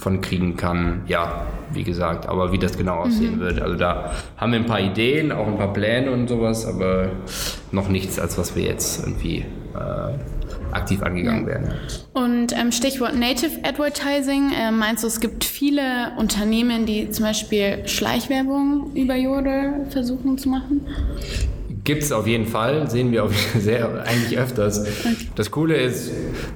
von 0.03 0.21
kriegen 0.21 0.57
kann. 0.57 1.03
Ja, 1.07 1.47
wie 1.73 1.85
gesagt, 1.85 2.27
aber 2.29 2.53
wie 2.53 2.59
das 2.59 2.77
genau 2.77 2.97
aussehen 2.97 3.37
mhm. 3.37 3.41
wird. 3.41 3.63
Also 3.63 3.77
da 3.77 4.13
haben 4.37 4.53
wir 4.53 4.59
ein 4.59 4.67
paar 4.67 4.81
Ideen, 4.81 5.31
auch 5.31 5.47
ein 5.47 5.57
paar 5.57 5.73
Pläne 5.73 6.11
und 6.11 6.29
sowas, 6.29 6.67
aber 6.67 7.11
noch 7.71 7.89
nichts, 7.89 8.19
als 8.19 8.37
was 8.37 8.57
wir 8.57 8.65
jetzt 8.65 9.01
irgendwie 9.01 9.45
äh, 9.75 10.75
aktiv 10.75 11.03
angegangen 11.03 11.47
werden. 11.47 11.73
Und 12.15 12.53
ähm, 12.59 12.73
Stichwort 12.73 13.15
Native 13.17 13.61
Advertising, 13.63 14.51
äh, 14.53 14.73
meinst 14.73 15.05
du, 15.05 15.07
es 15.07 15.21
gibt 15.21 15.45
viele 15.45 16.13
Unternehmen, 16.19 16.85
die 16.85 17.11
zum 17.11 17.27
Beispiel 17.27 17.87
Schleichwerbung 17.87 18.93
über 18.95 19.15
Jodel 19.15 19.87
versuchen 19.91 20.37
zu 20.37 20.49
machen? 20.49 20.87
Gibt 21.85 22.05
es 22.05 22.13
auf 22.13 22.29
jeden 22.29 22.47
Fall, 22.47 22.89
sehen 22.89 23.11
wir 23.11 23.25
auch 23.25 23.33
sehr, 23.59 24.05
eigentlich 24.05 24.39
öfters. 24.39 24.87
Das 25.35 25.51
Coole 25.51 25.75
ist, 25.75 26.13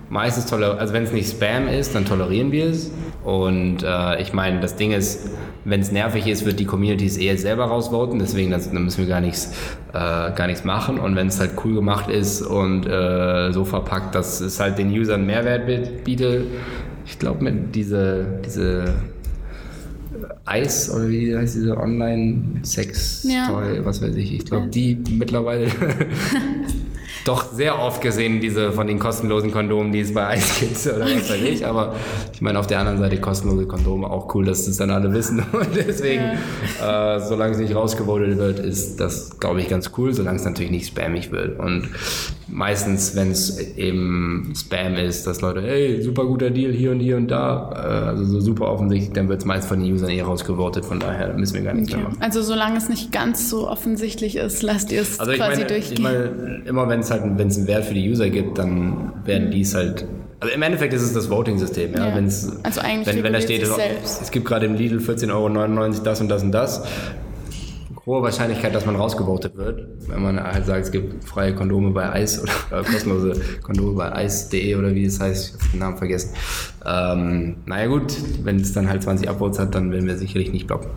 meistens, 0.08 0.52
also 0.52 0.92
wenn 0.92 1.02
es 1.02 1.12
nicht 1.12 1.28
Spam 1.28 1.66
ist, 1.66 1.96
dann 1.96 2.04
tolerieren 2.04 2.52
wir 2.52 2.66
es. 2.66 2.92
Und 3.24 3.82
äh, 3.82 4.22
ich 4.22 4.32
meine, 4.32 4.60
das 4.60 4.76
Ding 4.76 4.92
ist, 4.92 5.30
wenn 5.64 5.80
es 5.80 5.90
nervig 5.90 6.28
ist, 6.28 6.46
wird 6.46 6.60
die 6.60 6.64
Community 6.64 7.06
es 7.06 7.16
eher 7.16 7.36
selber 7.36 7.64
rausvoten, 7.64 8.20
deswegen 8.20 8.52
das, 8.52 8.70
dann 8.70 8.84
müssen 8.84 8.98
wir 8.98 9.06
gar 9.06 9.20
nichts, 9.20 9.52
äh, 9.92 9.94
gar 9.94 10.46
nichts 10.46 10.62
machen. 10.62 11.00
Und 11.00 11.16
wenn 11.16 11.26
es 11.26 11.40
halt 11.40 11.52
cool 11.64 11.74
gemacht 11.74 12.08
ist 12.08 12.42
und 12.42 12.86
äh, 12.86 13.50
so 13.52 13.64
verpackt, 13.64 14.14
dass 14.14 14.40
es 14.40 14.60
halt 14.60 14.78
den 14.78 14.90
Usern 14.90 15.26
Mehrwert 15.26 16.04
bietet, 16.04 16.46
ich 17.04 17.18
glaube, 17.18 17.42
mit 17.42 17.74
diese, 17.74 18.40
diese 18.44 18.94
Eis 20.46 20.88
oder 20.90 21.08
wie 21.08 21.36
heißt 21.36 21.56
diese 21.56 21.76
Online-Sex-Toy, 21.76 23.32
ja. 23.32 23.84
was 23.84 24.00
weiß 24.00 24.14
ich. 24.14 24.32
Ich 24.32 24.44
glaube, 24.44 24.68
die 24.68 24.96
mittlerweile 25.10 25.66
doch 27.26 27.52
sehr 27.52 27.80
oft 27.80 28.00
gesehen, 28.00 28.40
diese 28.40 28.72
von 28.72 28.86
den 28.86 28.98
kostenlosen 28.98 29.50
Kondomen, 29.50 29.92
die 29.92 30.00
es 30.00 30.14
bei 30.14 30.36
Ice 30.36 30.60
gibt 30.60 30.86
oder 30.86 31.04
was 31.04 31.30
weiß 31.30 31.42
ich. 31.42 31.66
Aber 31.66 31.94
ich 32.32 32.40
meine, 32.40 32.58
auf 32.58 32.66
der 32.66 32.78
anderen 32.78 32.98
Seite 32.98 33.20
kostenlose 33.20 33.66
Kondome 33.66 34.08
auch 34.08 34.32
cool, 34.34 34.44
dass 34.44 34.66
das 34.66 34.76
dann 34.76 34.90
alle 34.90 35.12
wissen. 35.12 35.42
Und 35.52 35.74
deswegen, 35.74 36.22
ja. 36.80 37.16
äh, 37.16 37.20
solange 37.20 37.52
es 37.52 37.58
nicht 37.58 37.74
rausgewotet 37.74 38.38
wird, 38.38 38.60
ist 38.60 39.00
das, 39.00 39.38
glaube 39.40 39.60
ich, 39.60 39.68
ganz 39.68 39.90
cool, 39.98 40.12
solange 40.12 40.38
es 40.38 40.44
natürlich 40.44 40.70
nicht 40.70 40.86
spammig 40.86 41.32
wird. 41.32 41.58
Und 41.58 41.88
meistens, 42.48 43.16
wenn 43.16 43.32
es 43.32 43.58
eben 43.76 44.52
Spam 44.56 44.94
ist, 44.94 45.26
dass 45.26 45.40
Leute, 45.40 45.62
hey, 45.62 46.00
super 46.02 46.24
guter 46.26 46.50
Deal 46.50 46.72
hier 46.72 46.92
und 46.92 47.00
hier 47.00 47.16
und 47.16 47.28
da, 47.28 47.72
äh, 47.72 48.06
also 48.08 48.24
so 48.24 48.40
super 48.40 48.70
offensichtlich, 48.70 49.12
dann 49.12 49.28
wird 49.28 49.40
es 49.40 49.44
meist 49.44 49.68
von 49.68 49.80
den 49.80 49.92
Usern 49.92 50.10
eh 50.10 50.22
rausgevotet. 50.22 50.84
Von 50.84 51.00
daher 51.00 51.34
müssen 51.34 51.54
wir 51.54 51.62
gar 51.62 51.74
nichts 51.74 51.92
okay. 51.92 52.00
mehr 52.00 52.10
machen. 52.10 52.22
Also 52.22 52.42
solange 52.42 52.76
es 52.76 52.88
nicht 52.88 53.10
ganz 53.10 53.50
so 53.50 53.68
offensichtlich 53.68 54.36
ist, 54.36 54.62
lasst 54.62 54.92
ihr 54.92 55.02
es 55.02 55.18
also 55.18 55.32
quasi 55.32 55.62
meine, 55.62 55.66
durchgehen. 55.66 55.92
Ich 55.94 56.00
meine, 56.00 56.62
immer 56.66 56.88
wenn 56.88 57.00
es 57.00 57.10
halt 57.10 57.15
wenn 57.22 57.48
es 57.48 57.56
einen 57.58 57.66
Wert 57.66 57.84
für 57.84 57.94
die 57.94 58.08
User 58.08 58.30
gibt, 58.30 58.58
dann 58.58 59.12
werden 59.24 59.50
die 59.50 59.62
es 59.62 59.74
halt 59.74 60.06
Also 60.40 60.54
im 60.54 60.62
Endeffekt 60.62 60.94
ist 60.94 61.02
es 61.02 61.12
das 61.12 61.30
Voting-System. 61.30 61.94
Ja? 61.94 62.08
Ja. 62.08 62.16
Wenn's, 62.16 62.50
Also 62.62 62.80
eigentlich 62.80 63.16
wenn, 63.16 63.22
wenn 63.24 63.32
da 63.32 63.40
steht, 63.40 63.66
selbst. 63.66 64.22
es 64.22 64.30
gibt 64.30 64.46
gerade 64.46 64.66
im 64.66 64.74
Lidl 64.74 64.98
14,99 64.98 65.32
Euro 65.32 66.02
das 66.04 66.20
und 66.20 66.28
das 66.28 66.42
und 66.42 66.52
das. 66.52 66.82
Hohe 68.06 68.22
Wahrscheinlichkeit, 68.22 68.72
dass 68.72 68.86
man 68.86 68.94
rausgevotet 68.94 69.56
wird, 69.56 69.84
wenn 70.06 70.22
man 70.22 70.40
halt 70.40 70.64
sagt, 70.64 70.84
es 70.84 70.92
gibt 70.92 71.24
freie 71.24 71.56
Kondome 71.56 71.90
bei 71.90 72.08
Eis 72.12 72.40
oder 72.40 72.52
äh, 72.80 72.84
kostenlose 72.84 73.32
Kondome 73.64 73.94
bei 73.94 74.12
Eis.de 74.14 74.76
oder 74.76 74.94
wie 74.94 75.06
es 75.06 75.18
heißt, 75.18 75.46
ich 75.48 75.52
habe 75.54 75.70
den 75.72 75.80
Namen 75.80 75.96
vergessen. 75.96 76.30
Ähm, 76.86 77.56
naja 77.66 77.88
gut, 77.88 78.14
wenn 78.44 78.60
es 78.60 78.72
dann 78.72 78.88
halt 78.88 79.02
20 79.02 79.28
Upvotes 79.28 79.58
hat, 79.58 79.74
dann 79.74 79.90
werden 79.90 80.06
wir 80.06 80.16
sicherlich 80.16 80.52
nicht 80.52 80.68
blocken. 80.68 80.88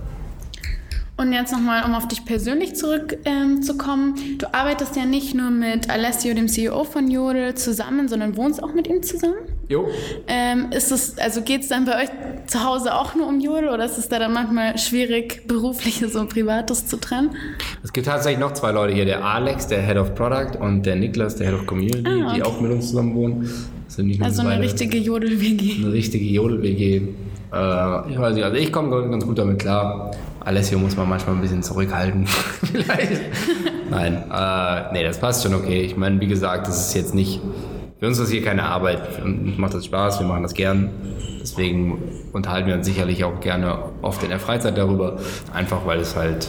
Und 1.19 1.33
jetzt 1.33 1.51
nochmal, 1.51 1.83
um 1.85 1.93
auf 1.95 2.07
dich 2.07 2.23
persönlich 2.23 2.75
zurückzukommen. 2.75 4.15
Ähm, 4.17 4.37
du 4.37 4.53
arbeitest 4.53 4.95
ja 4.95 5.05
nicht 5.05 5.35
nur 5.35 5.49
mit 5.49 5.89
Alessio, 5.89 6.33
dem 6.33 6.47
CEO 6.47 6.85
von 6.85 7.11
Jodel, 7.11 7.55
zusammen, 7.55 8.07
sondern 8.07 8.37
wohnst 8.37 8.63
auch 8.63 8.73
mit 8.73 8.87
ihm 8.87 9.03
zusammen. 9.03 9.35
Jo, 9.67 9.87
Ähm, 10.27 10.67
ist 10.71 10.91
es, 10.91 11.17
also 11.17 11.41
geht 11.41 11.61
es 11.61 11.67
dann 11.67 11.83
bei 11.85 12.03
euch 12.03 12.09
zu 12.47 12.63
Hause 12.63 12.95
auch 12.95 13.15
nur 13.15 13.27
um 13.27 13.39
Jodel 13.39 13.69
oder 13.69 13.83
ist 13.85 13.97
es 13.97 14.07
da 14.07 14.17
dann 14.17 14.33
manchmal 14.33 14.77
schwierig, 14.77 15.45
berufliches 15.47 16.15
und 16.15 16.29
privates 16.29 16.87
zu 16.87 16.97
trennen? 16.97 17.31
Es 17.83 17.91
gibt 17.93 18.07
tatsächlich 18.07 18.39
noch 18.39 18.53
zwei 18.53 18.71
Leute 18.71 18.93
hier, 18.93 19.05
der 19.05 19.23
Alex, 19.23 19.67
der 19.67 19.85
Head 19.85 19.97
of 19.97 20.15
Product 20.15 20.57
und 20.59 20.85
der 20.85 20.95
Niklas, 20.95 21.35
der 21.35 21.47
Head 21.47 21.55
of 21.59 21.65
Community, 21.67 22.07
Ah, 22.07 22.33
die 22.33 22.41
okay. 22.41 22.43
auch 22.43 22.61
mit 22.61 22.71
uns 22.71 22.87
zusammen 22.87 23.13
wohnen. 23.13 23.49
Also 24.21 24.41
eine 24.43 24.61
richtige 24.61 24.97
Jodel-WG. 24.97 25.83
eine 25.83 25.91
richtige 25.91 26.23
Jodel-WG. 26.23 27.01
Äh, 27.51 28.11
ich 28.11 28.19
weiß 28.19 28.35
nicht, 28.35 28.43
also 28.43 28.57
ich 28.57 28.71
komme 28.71 29.09
ganz 29.09 29.25
gut 29.25 29.37
damit 29.37 29.59
klar. 29.59 30.11
Alessio 30.39 30.79
muss 30.79 30.95
man 30.95 31.09
manchmal 31.09 31.35
ein 31.35 31.41
bisschen 31.41 31.63
zurückhalten. 31.63 32.25
Vielleicht. 32.27 33.21
Nein, 33.89 34.23
äh, 34.31 34.93
nee, 34.93 35.03
das 35.03 35.19
passt 35.19 35.43
schon 35.43 35.53
okay. 35.53 35.81
Ich 35.81 35.97
meine, 35.97 36.19
wie 36.21 36.27
gesagt, 36.27 36.67
das 36.67 36.87
ist 36.87 36.93
jetzt 36.93 37.15
nicht. 37.15 37.41
Für 37.99 38.07
uns 38.07 38.17
ist 38.17 38.25
das 38.25 38.31
hier 38.31 38.43
keine 38.43 38.63
Arbeit. 38.63 39.05
Für 39.15 39.23
uns 39.23 39.57
macht 39.57 39.73
das 39.73 39.85
Spaß, 39.85 40.19
wir 40.19 40.27
machen 40.27 40.43
das 40.43 40.53
gern. 40.53 40.89
Deswegen 41.41 41.97
unterhalten 42.31 42.67
wir 42.67 42.75
uns 42.75 42.85
sicherlich 42.85 43.23
auch 43.23 43.39
gerne 43.39 43.79
oft 44.01 44.23
in 44.23 44.29
der 44.29 44.39
Freizeit 44.39 44.77
darüber. 44.77 45.17
Einfach 45.53 45.85
weil 45.85 45.99
es 45.99 46.15
halt. 46.15 46.47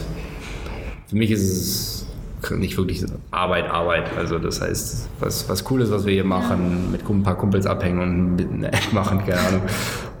Für 1.07 1.17
mich 1.17 1.31
ist 1.31 1.41
es 1.41 2.07
nicht 2.51 2.77
wirklich 2.77 3.03
Arbeit, 3.31 3.69
Arbeit. 3.69 4.05
Also 4.17 4.39
das 4.39 4.61
heißt, 4.61 5.09
was, 5.19 5.49
was 5.49 5.69
cool 5.69 5.81
ist, 5.81 5.91
was 5.91 6.05
wir 6.05 6.13
hier 6.13 6.23
machen, 6.23 6.91
mit 6.91 7.07
ein 7.07 7.23
paar 7.23 7.37
Kumpels 7.37 7.65
abhängen 7.65 7.99
und 7.99 8.63
machen, 8.93 9.19
keine 9.25 9.39
Ahnung. 9.39 9.61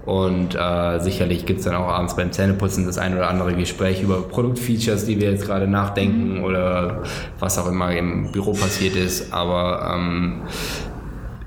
Und 0.05 0.55
äh, 0.55 0.99
sicherlich 0.99 1.45
gibt 1.45 1.59
es 1.59 1.65
dann 1.65 1.75
auch 1.75 1.87
abends 1.87 2.15
beim 2.15 2.31
Zähneputzen 2.31 2.85
das 2.85 2.97
ein 2.97 3.13
oder 3.13 3.29
andere 3.29 3.53
Gespräch 3.53 4.01
über 4.01 4.21
Produktfeatures, 4.23 5.05
die 5.05 5.19
wir 5.19 5.31
jetzt 5.31 5.45
gerade 5.45 5.67
nachdenken 5.67 6.43
oder 6.43 7.03
was 7.39 7.59
auch 7.59 7.67
immer 7.67 7.95
im 7.95 8.31
Büro 8.31 8.53
passiert 8.53 8.95
ist. 8.95 9.31
Aber 9.31 9.93
ähm, 9.95 10.41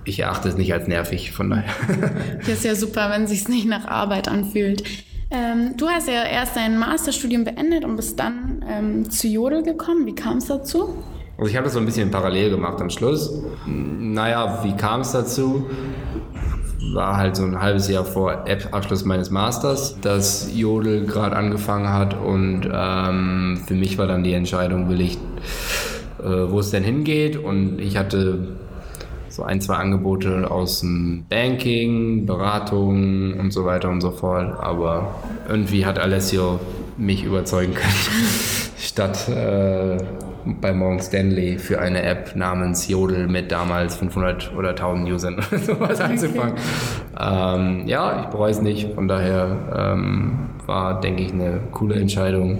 ich 0.04 0.20
erachte 0.20 0.48
es 0.48 0.56
nicht 0.56 0.72
als 0.72 0.86
nervig, 0.86 1.32
von 1.32 1.50
daher. 1.50 1.72
Das 2.38 2.48
ist 2.48 2.64
ja 2.64 2.74
super, 2.74 3.10
wenn 3.10 3.26
sich's 3.26 3.48
nicht 3.48 3.66
nach 3.66 3.86
Arbeit 3.86 4.28
anfühlt. 4.28 4.84
Ähm, 5.30 5.76
du 5.76 5.88
hast 5.88 6.06
ja 6.06 6.24
erst 6.24 6.54
dein 6.56 6.78
Masterstudium 6.78 7.42
beendet 7.42 7.84
und 7.84 7.96
bist 7.96 8.20
dann 8.20 8.64
ähm, 8.68 9.10
zu 9.10 9.26
Jodel 9.26 9.62
gekommen. 9.62 10.06
Wie 10.06 10.14
kam 10.14 10.36
es 10.36 10.46
dazu? 10.46 11.02
Also 11.36 11.50
ich 11.50 11.56
habe 11.56 11.64
das 11.64 11.72
so 11.72 11.80
ein 11.80 11.86
bisschen 11.86 12.10
parallel 12.10 12.50
gemacht 12.50 12.80
am 12.80 12.90
Schluss. 12.90 13.32
Naja, 13.66 14.60
wie 14.62 14.76
kam 14.76 15.00
es 15.00 15.10
dazu? 15.10 15.66
War 16.94 17.16
halt 17.16 17.34
so 17.34 17.44
ein 17.44 17.60
halbes 17.60 17.88
Jahr 17.88 18.04
vor 18.04 18.44
Abschluss 18.70 19.04
meines 19.04 19.30
Masters, 19.30 19.98
dass 20.00 20.48
Jodel 20.54 21.06
gerade 21.06 21.34
angefangen 21.34 21.88
hat 21.88 22.14
und 22.14 22.68
ähm, 22.72 23.60
für 23.66 23.74
mich 23.74 23.98
war 23.98 24.06
dann 24.06 24.22
die 24.22 24.32
Entscheidung, 24.32 24.88
will 24.88 25.00
ich, 25.00 25.18
äh, 26.22 26.48
wo 26.48 26.60
es 26.60 26.70
denn 26.70 26.84
hingeht? 26.84 27.36
Und 27.36 27.80
ich 27.80 27.96
hatte 27.96 28.54
so 29.28 29.42
ein, 29.42 29.60
zwei 29.60 29.74
Angebote 29.74 30.48
aus 30.48 30.80
dem 30.80 31.24
Banking, 31.28 32.26
Beratung 32.26 33.40
und 33.40 33.52
so 33.52 33.64
weiter 33.64 33.90
und 33.90 34.00
so 34.00 34.12
fort, 34.12 34.56
aber 34.60 35.16
irgendwie 35.48 35.84
hat 35.84 35.98
Alessio 35.98 36.60
mich 36.96 37.24
überzeugen 37.24 37.74
können, 37.74 37.92
statt 38.78 39.28
äh, 39.28 39.96
bei 40.46 40.72
Morgan 40.72 41.00
Stanley 41.00 41.58
für 41.58 41.80
eine 41.80 42.02
App 42.02 42.36
namens 42.36 42.88
Jodel 42.88 43.26
mit 43.26 43.50
damals 43.50 43.96
500 43.96 44.54
oder 44.54 44.70
1000 44.70 45.10
Usern 45.10 45.34
oder 45.34 45.58
sowas 45.58 46.00
anzufangen. 46.00 46.54
Ähm, 47.18 47.86
ja, 47.86 48.22
ich 48.22 48.26
bereue 48.26 48.50
es 48.50 48.60
nicht, 48.60 48.94
von 48.94 49.08
daher 49.08 49.56
ähm, 49.76 50.50
war, 50.66 51.00
denke 51.00 51.22
ich, 51.22 51.32
eine 51.32 51.60
coole 51.72 51.96
Entscheidung. 51.96 52.58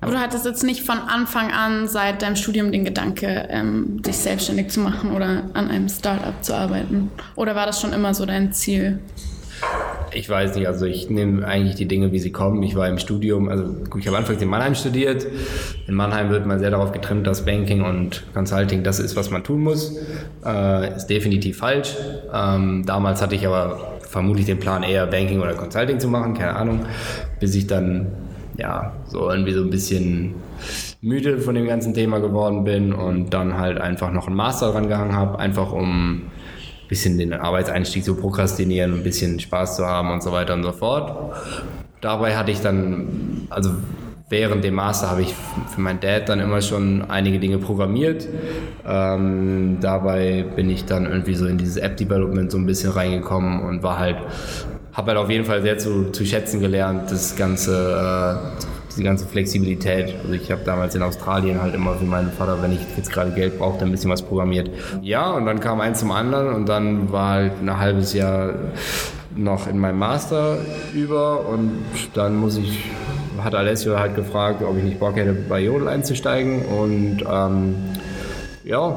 Aber 0.00 0.12
du 0.12 0.20
hattest 0.20 0.44
jetzt 0.44 0.62
nicht 0.62 0.82
von 0.82 0.98
Anfang 0.98 1.50
an 1.50 1.88
seit 1.88 2.20
deinem 2.20 2.36
Studium 2.36 2.70
den 2.72 2.84
Gedanke, 2.84 3.46
ähm, 3.48 4.02
dich 4.02 4.18
selbstständig 4.18 4.68
zu 4.68 4.80
machen 4.80 5.12
oder 5.12 5.44
an 5.54 5.70
einem 5.70 5.88
Startup 5.88 6.34
zu 6.42 6.54
arbeiten? 6.54 7.10
Oder 7.36 7.54
war 7.54 7.64
das 7.64 7.80
schon 7.80 7.94
immer 7.94 8.12
so 8.12 8.26
dein 8.26 8.52
Ziel? 8.52 8.98
Ich 10.14 10.28
weiß 10.28 10.54
nicht, 10.54 10.68
also 10.68 10.86
ich 10.86 11.10
nehme 11.10 11.44
eigentlich 11.44 11.74
die 11.74 11.86
Dinge, 11.86 12.12
wie 12.12 12.20
sie 12.20 12.30
kommen. 12.30 12.62
Ich 12.62 12.76
war 12.76 12.88
im 12.88 12.98
Studium, 12.98 13.48
also 13.48 13.64
gut, 13.90 14.00
ich 14.00 14.06
habe 14.06 14.16
anfangs 14.16 14.40
in 14.40 14.48
Mannheim 14.48 14.76
studiert. 14.76 15.26
In 15.88 15.94
Mannheim 15.94 16.30
wird 16.30 16.46
man 16.46 16.60
sehr 16.60 16.70
darauf 16.70 16.92
getrimmt, 16.92 17.26
dass 17.26 17.44
Banking 17.44 17.82
und 17.82 18.22
Consulting 18.32 18.84
das 18.84 19.00
ist, 19.00 19.16
was 19.16 19.30
man 19.30 19.42
tun 19.42 19.62
muss. 19.62 19.96
Äh, 20.44 20.96
ist 20.96 21.06
definitiv 21.08 21.58
falsch. 21.58 21.96
Ähm, 22.32 22.84
damals 22.86 23.22
hatte 23.22 23.34
ich 23.34 23.44
aber 23.44 23.98
vermutlich 24.08 24.46
den 24.46 24.60
Plan, 24.60 24.84
eher 24.84 25.06
Banking 25.06 25.40
oder 25.40 25.54
Consulting 25.54 25.98
zu 25.98 26.06
machen, 26.06 26.34
keine 26.34 26.54
Ahnung, 26.54 26.86
bis 27.40 27.56
ich 27.56 27.66
dann 27.66 28.06
ja 28.56 28.92
so 29.06 29.28
irgendwie 29.28 29.52
so 29.52 29.62
ein 29.62 29.70
bisschen 29.70 30.34
müde 31.00 31.38
von 31.38 31.56
dem 31.56 31.66
ganzen 31.66 31.92
Thema 31.92 32.20
geworden 32.20 32.62
bin 32.62 32.92
und 32.92 33.30
dann 33.34 33.58
halt 33.58 33.80
einfach 33.80 34.12
noch 34.12 34.28
einen 34.28 34.36
Master 34.36 34.70
dran 34.70 34.86
gehangen 34.86 35.16
habe, 35.16 35.40
einfach 35.40 35.72
um 35.72 36.22
bisschen 36.88 37.18
den 37.18 37.32
Arbeitseinstieg 37.32 38.04
zu 38.04 38.14
prokrastinieren, 38.14 38.94
ein 38.94 39.02
bisschen 39.02 39.40
Spaß 39.40 39.76
zu 39.76 39.86
haben 39.86 40.10
und 40.10 40.22
so 40.22 40.32
weiter 40.32 40.54
und 40.54 40.62
so 40.62 40.72
fort. 40.72 41.34
Dabei 42.00 42.36
hatte 42.36 42.50
ich 42.50 42.60
dann, 42.60 43.46
also 43.50 43.70
während 44.28 44.64
dem 44.64 44.74
Master 44.74 45.10
habe 45.10 45.22
ich 45.22 45.34
für 45.74 45.80
meinen 45.80 46.00
Dad 46.00 46.28
dann 46.28 46.40
immer 46.40 46.60
schon 46.60 47.02
einige 47.08 47.38
Dinge 47.38 47.58
programmiert. 47.58 48.26
Ähm, 48.86 49.78
dabei 49.80 50.44
bin 50.56 50.70
ich 50.70 50.84
dann 50.84 51.06
irgendwie 51.06 51.34
so 51.34 51.46
in 51.46 51.58
dieses 51.58 51.76
App-Development 51.76 52.50
so 52.50 52.58
ein 52.58 52.66
bisschen 52.66 52.90
reingekommen 52.90 53.60
und 53.62 53.82
war 53.82 53.98
halt, 53.98 54.16
habe 54.92 55.08
halt 55.12 55.18
auf 55.18 55.30
jeden 55.30 55.44
Fall 55.44 55.62
sehr 55.62 55.78
zu, 55.78 56.10
zu 56.10 56.24
schätzen 56.24 56.60
gelernt, 56.60 57.10
das 57.10 57.36
ganze, 57.36 57.72
äh, 57.72 58.73
diese 58.94 59.04
ganze 59.04 59.26
Flexibilität. 59.26 60.14
Also 60.22 60.32
ich 60.32 60.50
habe 60.50 60.62
damals 60.64 60.94
in 60.94 61.02
Australien 61.02 61.60
halt 61.60 61.74
immer 61.74 61.94
für 61.94 62.04
meinen 62.04 62.30
Vater, 62.30 62.62
wenn 62.62 62.72
ich 62.72 62.80
jetzt 62.96 63.10
gerade 63.10 63.30
Geld 63.32 63.58
brauchte, 63.58 63.84
ein 63.84 63.90
bisschen 63.90 64.10
was 64.10 64.22
programmiert. 64.22 64.70
Ja, 65.02 65.32
und 65.32 65.46
dann 65.46 65.60
kam 65.60 65.80
eins 65.80 66.00
zum 66.00 66.10
anderen 66.12 66.54
und 66.54 66.68
dann 66.68 67.10
war 67.12 67.30
halt 67.30 67.52
ein 67.60 67.78
halbes 67.78 68.12
Jahr 68.12 68.54
noch 69.36 69.66
in 69.66 69.78
meinem 69.78 69.98
Master 69.98 70.58
über 70.94 71.48
und 71.48 71.72
dann 72.14 72.36
muss 72.36 72.56
ich, 72.56 72.90
hat 73.42 73.54
Alessio 73.54 73.98
halt 73.98 74.14
gefragt, 74.14 74.62
ob 74.62 74.76
ich 74.78 74.84
nicht 74.84 75.00
Bock 75.00 75.16
hätte, 75.16 75.32
bei 75.32 75.60
Jodel 75.60 75.88
einzusteigen 75.88 76.64
und 76.66 77.24
ähm, 77.28 77.74
ja, 78.64 78.96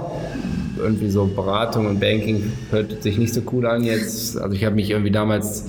irgendwie 0.79 1.09
so 1.09 1.25
Beratung 1.25 1.87
und 1.87 1.99
Banking 1.99 2.51
hört 2.71 3.03
sich 3.03 3.17
nicht 3.17 3.33
so 3.33 3.41
cool 3.51 3.65
an 3.65 3.83
jetzt. 3.83 4.37
Also 4.37 4.55
ich 4.55 4.63
habe 4.65 4.75
mich 4.75 4.89
irgendwie 4.89 5.11
damals 5.11 5.65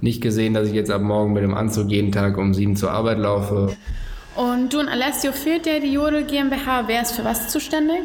nicht 0.00 0.20
gesehen, 0.20 0.54
dass 0.54 0.68
ich 0.68 0.74
jetzt 0.74 0.90
ab 0.90 1.02
morgen 1.02 1.32
mit 1.32 1.42
dem 1.42 1.54
Anzug 1.54 1.90
jeden 1.90 2.12
Tag 2.12 2.38
um 2.38 2.54
sieben 2.54 2.76
zur 2.76 2.90
Arbeit 2.90 3.18
laufe. 3.18 3.76
Und 4.36 4.72
du 4.72 4.78
und 4.78 4.88
Alessio 4.88 5.32
führt 5.32 5.66
ja 5.66 5.80
die 5.80 5.92
Jodel 5.92 6.24
GmbH. 6.24 6.84
Wer 6.86 7.02
ist 7.02 7.12
für 7.12 7.24
was 7.24 7.48
zuständig? 7.48 8.02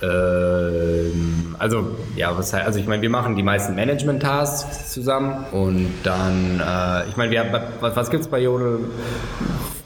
Ähm, 0.00 1.56
also, 1.58 1.96
ja, 2.14 2.36
was 2.36 2.52
heißt, 2.52 2.66
also 2.66 2.78
ich 2.78 2.86
meine, 2.86 3.02
wir 3.02 3.10
machen 3.10 3.34
die 3.34 3.42
meisten 3.42 3.74
Management-Tasks 3.74 4.92
zusammen 4.92 5.46
und 5.50 5.88
dann, 6.04 6.60
äh, 6.60 7.08
ich 7.08 7.16
meine, 7.16 7.32
wir, 7.32 7.64
was, 7.80 7.96
was 7.96 8.10
gibt 8.10 8.22
es 8.22 8.28
bei 8.28 8.40
Jodel? 8.40 8.80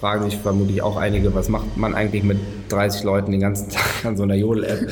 Fragen 0.00 0.24
sich 0.24 0.36
vermutlich 0.36 0.82
auch 0.82 0.96
einige, 0.96 1.34
was 1.34 1.48
macht 1.48 1.76
man 1.76 1.94
eigentlich 1.94 2.24
mit 2.24 2.38
30 2.68 3.04
Leuten 3.04 3.30
den 3.30 3.40
ganzen 3.40 3.70
Tag 3.70 4.04
an 4.04 4.16
so 4.16 4.24
einer 4.24 4.34
Jodel-App? 4.34 4.90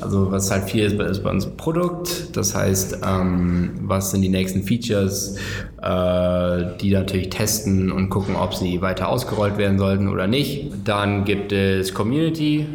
Also 0.00 0.30
was 0.30 0.50
halt 0.50 0.64
viel 0.64 0.84
ist, 0.84 1.00
ist 1.00 1.22
bei 1.22 1.30
uns 1.30 1.46
Produkt. 1.46 2.36
Das 2.36 2.54
heißt, 2.54 2.98
ähm, 3.06 3.72
was 3.82 4.10
sind 4.10 4.22
die 4.22 4.28
nächsten 4.28 4.62
Features, 4.62 5.36
äh, 5.82 6.64
die 6.80 6.90
natürlich 6.90 7.30
testen 7.30 7.92
und 7.92 8.10
gucken, 8.10 8.36
ob 8.36 8.54
sie 8.54 8.80
weiter 8.80 9.08
ausgerollt 9.08 9.58
werden 9.58 9.78
sollten 9.78 10.08
oder 10.08 10.26
nicht. 10.26 10.72
Dann 10.84 11.24
gibt 11.24 11.52
es 11.52 11.94
Community. 11.94 12.66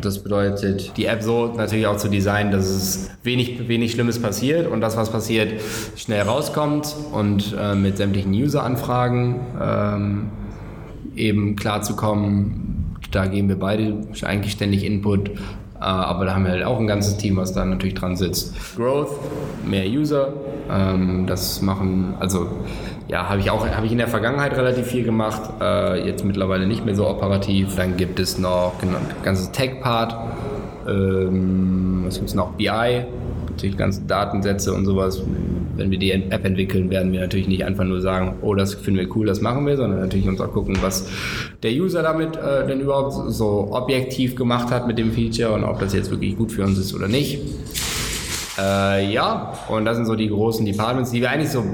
Das 0.00 0.22
bedeutet, 0.22 0.96
die 0.96 1.06
App 1.06 1.22
so 1.22 1.52
natürlich 1.56 1.86
auch 1.86 1.96
zu 1.96 2.08
designen, 2.08 2.52
dass 2.52 2.68
es 2.68 3.10
wenig, 3.24 3.68
wenig 3.68 3.92
Schlimmes 3.92 4.20
passiert 4.20 4.70
und 4.70 4.80
das, 4.80 4.96
was 4.96 5.10
passiert, 5.10 5.60
schnell 5.96 6.22
rauskommt 6.22 6.94
und 7.12 7.54
äh, 7.58 7.74
mit 7.74 7.96
sämtlichen 7.96 8.32
User-Anfragen 8.32 9.40
ähm, 9.60 10.30
eben 11.16 11.56
klarzukommen. 11.56 12.96
Da 13.10 13.26
geben 13.26 13.48
wir 13.48 13.58
beide 13.58 13.96
eigentlich 14.22 14.52
ständig 14.52 14.84
Input. 14.84 15.30
Äh, 15.80 15.84
aber 15.84 16.24
da 16.24 16.34
haben 16.34 16.44
wir 16.44 16.52
halt 16.52 16.64
auch 16.64 16.78
ein 16.78 16.86
ganzes 16.86 17.16
Team, 17.16 17.36
was 17.36 17.52
da 17.52 17.64
natürlich 17.64 17.94
dran 17.94 18.16
sitzt. 18.16 18.54
Growth, 18.76 19.10
mehr 19.64 19.86
User. 19.86 20.32
Ähm, 20.70 21.26
das 21.26 21.62
machen, 21.62 22.14
also 22.20 22.48
ja, 23.08 23.28
habe 23.28 23.40
ich 23.40 23.50
auch 23.50 23.66
habe 23.66 23.86
ich 23.86 23.92
in 23.92 23.98
der 23.98 24.08
Vergangenheit 24.08 24.56
relativ 24.56 24.86
viel 24.86 25.04
gemacht. 25.04 25.42
Äh, 25.60 26.06
jetzt 26.06 26.24
mittlerweile 26.24 26.66
nicht 26.66 26.84
mehr 26.84 26.94
so 26.94 27.08
operativ. 27.08 27.76
Dann 27.76 27.96
gibt 27.96 28.20
es 28.20 28.38
noch 28.38 28.74
genau, 28.80 28.98
ein 28.98 29.22
ganzes 29.22 29.50
Tech-Part. 29.52 30.14
Ähm, 30.86 32.02
was 32.04 32.16
gibt 32.16 32.28
es 32.28 32.34
noch? 32.34 32.52
BI 32.52 33.04
natürlich 33.58 33.76
ganze 33.76 34.02
Datensätze 34.02 34.72
und 34.72 34.84
sowas. 34.84 35.20
Wenn 35.78 35.90
wir 35.90 35.98
die 35.98 36.10
App 36.10 36.44
entwickeln, 36.44 36.90
werden 36.90 37.12
wir 37.12 37.20
natürlich 37.20 37.48
nicht 37.48 37.64
einfach 37.64 37.84
nur 37.84 38.00
sagen, 38.00 38.36
oh, 38.42 38.54
das 38.54 38.74
finden 38.74 39.00
wir 39.00 39.16
cool, 39.16 39.26
das 39.26 39.40
machen 39.40 39.66
wir, 39.66 39.76
sondern 39.76 40.00
natürlich 40.00 40.28
uns 40.28 40.40
auch 40.40 40.52
gucken, 40.52 40.76
was 40.80 41.08
der 41.62 41.72
User 41.72 42.02
damit 42.02 42.36
äh, 42.36 42.66
denn 42.66 42.80
überhaupt 42.80 43.32
so 43.32 43.68
objektiv 43.70 44.36
gemacht 44.36 44.70
hat 44.70 44.86
mit 44.86 44.98
dem 44.98 45.12
Feature 45.12 45.52
und 45.52 45.64
ob 45.64 45.80
das 45.80 45.94
jetzt 45.94 46.10
wirklich 46.10 46.36
gut 46.36 46.52
für 46.52 46.64
uns 46.64 46.78
ist 46.78 46.94
oder 46.94 47.08
nicht. 47.08 47.40
Äh, 48.58 49.12
ja, 49.12 49.54
und 49.68 49.84
das 49.84 49.96
sind 49.96 50.06
so 50.06 50.16
die 50.16 50.28
großen 50.28 50.66
Departments, 50.66 51.12
die 51.12 51.20
wir 51.20 51.30
eigentlich 51.30 51.50
so 51.50 51.64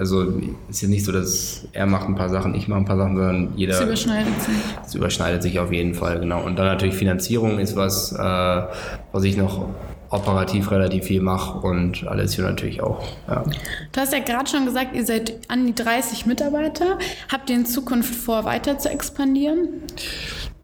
also 0.00 0.22
ist 0.70 0.80
jetzt 0.80 0.90
nicht 0.90 1.04
so, 1.04 1.12
dass 1.12 1.66
er 1.72 1.86
macht 1.86 2.08
ein 2.08 2.14
paar 2.14 2.30
Sachen, 2.30 2.54
ich 2.54 2.68
mache 2.68 2.80
ein 2.80 2.84
paar 2.86 2.96
Sachen, 2.96 3.16
sondern 3.16 3.52
jeder. 3.56 3.74
Es 3.74 3.82
überschneidet 3.82 4.40
sich. 4.40 4.54
Es 4.86 4.94
überschneidet 4.94 5.42
sich 5.42 5.58
auf 5.58 5.72
jeden 5.72 5.94
Fall, 5.94 6.20
genau. 6.20 6.42
Und 6.42 6.58
dann 6.58 6.66
natürlich 6.66 6.94
Finanzierung 6.94 7.58
ist 7.58 7.76
was, 7.76 8.12
äh, 8.12 8.16
was 8.16 9.24
ich 9.24 9.36
noch 9.36 9.66
operativ 10.10 10.70
relativ 10.70 11.04
viel 11.04 11.22
mache 11.22 11.58
und 11.66 12.06
alles 12.06 12.34
hier 12.34 12.44
natürlich 12.44 12.82
auch. 12.82 13.02
Ja. 13.28 13.44
Du 13.92 14.00
hast 14.00 14.12
ja 14.12 14.18
gerade 14.18 14.48
schon 14.48 14.66
gesagt, 14.66 14.94
ihr 14.94 15.06
seid 15.06 15.34
an 15.48 15.66
die 15.66 15.74
30 15.74 16.26
Mitarbeiter. 16.26 16.98
Habt 17.30 17.48
ihr 17.48 17.56
in 17.56 17.66
Zukunft 17.66 18.14
vor, 18.14 18.44
weiter 18.44 18.78
zu 18.78 18.90
expandieren? 18.90 19.68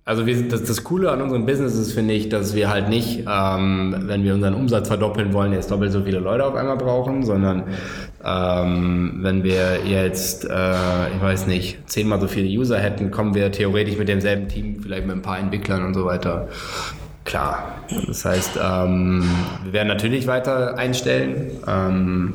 Also 0.04 0.24
wir 0.24 0.36
sind, 0.36 0.52
das, 0.52 0.62
das 0.62 0.84
Coole 0.84 1.10
an 1.10 1.20
unserem 1.20 1.46
Business 1.46 1.74
ist, 1.74 1.92
finde 1.92 2.14
ich, 2.14 2.28
dass 2.28 2.54
wir 2.54 2.70
halt 2.70 2.88
nicht, 2.88 3.24
ähm, 3.28 4.04
wenn 4.06 4.22
wir 4.22 4.34
unseren 4.34 4.54
Umsatz 4.54 4.86
verdoppeln 4.86 5.32
wollen, 5.32 5.52
jetzt 5.52 5.72
doppelt 5.72 5.90
so 5.90 6.02
viele 6.02 6.20
Leute 6.20 6.46
auf 6.46 6.54
einmal 6.54 6.76
brauchen, 6.76 7.24
sondern 7.24 7.64
ähm, 8.24 9.18
wenn 9.22 9.42
wir 9.42 9.84
jetzt, 9.84 10.44
äh, 10.44 11.08
ich 11.12 11.20
weiß 11.20 11.48
nicht, 11.48 11.90
zehnmal 11.90 12.20
so 12.20 12.28
viele 12.28 12.46
User 12.46 12.78
hätten, 12.78 13.10
kommen 13.10 13.34
wir 13.34 13.50
theoretisch 13.50 13.98
mit 13.98 14.08
demselben 14.08 14.46
Team, 14.46 14.80
vielleicht 14.80 15.06
mit 15.06 15.16
ein 15.16 15.22
paar 15.22 15.40
Entwicklern 15.40 15.84
und 15.84 15.94
so 15.94 16.04
weiter. 16.04 16.48
Klar. 17.26 17.74
Das 18.06 18.24
heißt, 18.24 18.52
ähm, 18.62 19.28
wir 19.64 19.72
werden 19.72 19.88
natürlich 19.88 20.26
weiter 20.26 20.78
einstellen. 20.78 21.50
Ähm, 21.66 22.34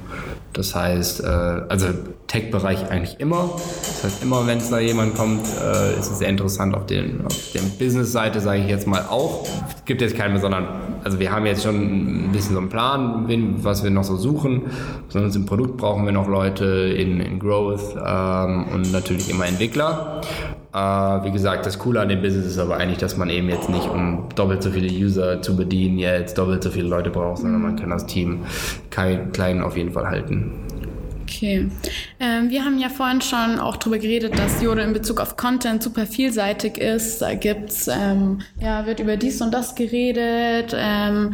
das 0.54 0.76
heißt, 0.76 1.24
äh, 1.24 1.28
also 1.28 1.88
Tech-Bereich 2.32 2.90
eigentlich 2.90 3.20
immer. 3.20 3.50
Das 3.56 4.04
heißt, 4.06 4.24
immer 4.24 4.48
wenn 4.48 4.60
es 4.60 4.70
da 4.70 4.80
jemand 4.80 5.16
kommt, 5.16 5.46
äh, 5.46 6.00
ist 6.00 6.12
es 6.12 6.20
sehr 6.20 6.30
interessant 6.30 6.74
auf, 6.74 6.86
den, 6.86 7.26
auf 7.26 7.52
der 7.54 7.60
Business-Seite, 7.78 8.40
sage 8.40 8.62
ich 8.62 8.68
jetzt 8.68 8.88
mal 8.88 9.06
auch. 9.10 9.46
Es 9.76 9.84
gibt 9.84 10.02
jetzt 10.02 10.16
keinen 10.16 10.36
besonderen, 10.36 10.66
also 11.04 11.20
wir 11.20 11.32
haben 11.32 11.46
jetzt 11.46 11.64
schon 11.64 11.76
ein 11.76 12.32
bisschen 12.32 12.54
so 12.54 12.60
einen 12.60 12.70
Plan, 12.70 13.26
was 13.64 13.84
wir 13.84 13.92
noch 13.92 14.06
so 14.06 14.16
suchen. 14.16 14.62
Besonders 15.08 15.36
im 15.36 15.46
Produkt 15.46 15.76
brauchen 15.76 16.06
wir 16.06 16.14
noch 16.14 16.30
Leute, 16.30 16.66
in, 16.66 17.20
in 17.20 17.38
Growth 17.38 17.98
ähm, 17.98 18.68
und 18.74 18.94
natürlich 18.94 19.30
immer 19.30 19.46
Entwickler. 19.46 20.22
Äh, 20.74 20.78
wie 20.78 21.32
gesagt, 21.32 21.66
das 21.66 21.80
Coole 21.80 22.00
an 22.00 22.08
dem 22.08 22.22
Business 22.22 22.46
ist 22.46 22.60
aber 22.60 22.78
eigentlich, 22.78 23.00
dass 23.00 23.18
man 23.18 23.30
eben 23.30 23.50
jetzt 23.50 23.70
nicht, 23.70 23.90
um 23.90 24.30
doppelt 24.36 24.64
so 24.64 24.72
viele 24.72 24.88
User 24.88 25.42
zu 25.42 25.58
bedienen, 25.58 26.00
jetzt 26.00 26.38
doppelt 26.38 26.64
so 26.64 26.70
viele 26.70 26.88
Leute 26.88 27.10
braucht, 27.10 27.40
sondern 27.40 27.62
man 27.62 27.76
kann 27.76 27.90
das 27.90 28.06
Team 28.06 28.46
klein 28.90 29.62
auf 29.62 29.76
jeden 29.76 29.92
Fall 29.92 30.08
halten. 30.08 30.61
Okay. 31.34 31.70
Ähm, 32.20 32.50
wir 32.50 32.66
haben 32.66 32.78
ja 32.78 32.90
vorhin 32.90 33.22
schon 33.22 33.58
auch 33.58 33.78
darüber 33.78 33.98
geredet, 33.98 34.38
dass 34.38 34.62
Jodel 34.62 34.84
in 34.84 34.92
Bezug 34.92 35.22
auf 35.22 35.38
Content 35.38 35.82
super 35.82 36.06
vielseitig 36.06 36.78
ist. 36.78 37.22
Da 37.22 37.36
gibt's, 37.36 37.88
ähm, 37.88 38.42
ja, 38.60 38.86
wird 38.86 39.00
über 39.00 39.16
dies 39.16 39.42
und 39.42 39.54
das 39.54 39.76
geredet, 39.76 40.76
ähm, 40.78 41.34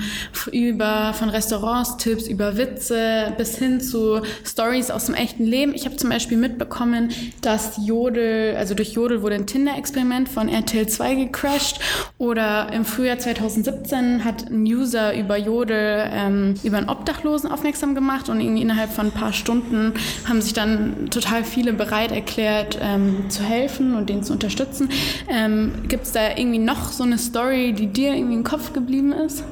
über 0.52 1.14
von 1.14 1.30
Restaurants 1.30 1.98
Tipps, 1.98 2.28
über 2.28 2.58
Witze 2.58 3.34
bis 3.38 3.58
hin 3.58 3.82
zu 3.82 4.22
Stories 4.46 4.92
aus 4.92 5.08
dem 5.08 5.16
echten 5.16 5.46
Leben. 5.46 5.74
Ich 5.74 5.86
habe 5.86 5.96
zum 5.96 6.12
Beispiel 6.12 6.38
mitbekommen, 6.38 7.10
dass 7.42 7.80
Jodel, 7.84 8.56
also 8.56 8.76
durch 8.76 8.94
Jodel 8.94 9.24
wurde 9.24 9.36
ein 9.36 9.48
Tinder-Experiment 9.48 10.30
von 10.30 10.48
RTL 10.48 10.88
2 10.88 11.16
gecrashed 11.16 11.80
oder 12.20 12.72
im 12.72 12.86
Frühjahr 12.86 13.18
2017 13.18 14.24
hat 14.24 14.48
ein 14.50 14.62
User 14.62 15.18
über 15.18 15.38
Jodel 15.38 16.08
ähm, 16.14 16.54
über 16.64 16.78
einen 16.78 16.90
Obdachlosen 16.90 17.52
aufmerksam 17.52 17.96
gemacht 17.96 18.30
und 18.30 18.40
irgendwie 18.40 18.62
innerhalb 18.62 18.92
von 18.92 19.08
ein 19.08 19.12
paar 19.12 19.34
Stunden 19.34 19.87
haben 20.28 20.42
sich 20.42 20.54
dann 20.54 21.10
total 21.10 21.44
viele 21.44 21.74
bereit 21.74 22.12
erklärt, 22.12 22.80
ähm, 22.82 23.30
zu 23.30 23.44
helfen 23.44 23.96
und 23.96 24.10
den 24.10 24.24
zu 24.24 24.34
unterstützen. 24.34 24.90
Ähm, 25.30 25.72
Gibt 25.88 26.04
es 26.04 26.12
da 26.12 26.36
irgendwie 26.36 26.60
noch 26.60 26.92
so 26.92 27.04
eine 27.04 27.18
Story, 27.18 27.74
die 27.74 27.88
dir 27.88 28.14
irgendwie 28.14 28.36
im 28.36 28.44
Kopf 28.44 28.74
geblieben 28.74 29.12
ist? 29.12 29.44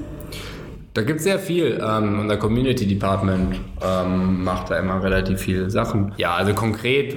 Da 0.96 1.02
gibt 1.02 1.18
es 1.18 1.26
sehr 1.26 1.40
viel. 1.40 1.82
Ähm, 1.86 2.22
unser 2.22 2.38
Community 2.38 2.88
Department 2.88 3.60
ähm, 3.86 4.46
macht 4.46 4.72
da 4.72 4.80
immer 4.80 5.04
relativ 5.04 5.42
viele 5.42 5.70
Sachen. 5.70 6.14
Ja, 6.16 6.36
also 6.36 6.54
konkret, 6.54 7.14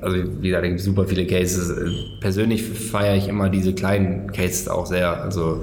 also 0.00 0.16
wie 0.40 0.48
gesagt, 0.48 0.64
da 0.64 0.68
gibt 0.68 0.80
es 0.80 0.84
super 0.84 1.06
viele 1.06 1.24
Cases. 1.24 1.72
Persönlich 2.20 2.64
feiere 2.64 3.14
ich 3.14 3.28
immer 3.28 3.48
diese 3.48 3.74
kleinen 3.74 4.26
Cases 4.32 4.66
auch 4.66 4.86
sehr. 4.86 5.22
Also 5.22 5.62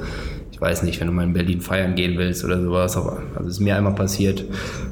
weiß 0.62 0.84
nicht, 0.84 1.00
wenn 1.00 1.08
du 1.08 1.14
mal 1.14 1.24
in 1.24 1.34
Berlin 1.34 1.60
feiern 1.60 1.96
gehen 1.96 2.20
willst 2.20 2.46
oder 2.46 2.62
sowas, 2.62 2.96
aber 2.96 3.24
also 3.36 3.50
ist 3.50 3.60
mir 3.60 3.76
einmal 3.76 3.96
passiert. 3.96 4.46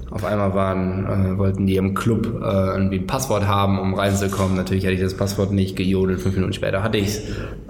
Auf 0.10 0.26
einmal 0.26 0.56
waren, 0.56 1.06
äh, 1.06 1.38
wollten 1.38 1.68
die 1.68 1.76
im 1.76 1.94
Club 1.94 2.26
äh, 2.42 2.70
irgendwie 2.72 2.98
ein 2.98 3.06
Passwort 3.06 3.48
haben, 3.48 3.78
um 3.78 3.94
reinzukommen. 3.94 4.58
Natürlich 4.58 4.84
hatte 4.86 4.96
ich 4.96 5.02
das 5.02 5.16
Passwort 5.16 5.52
nicht 5.52 5.76
gejodelt, 5.76 6.22
fünf 6.22 6.34
Minuten 6.34 6.54
später 6.54 6.82
hatte 6.82 6.98
ich 6.98 7.08
es. 7.10 7.22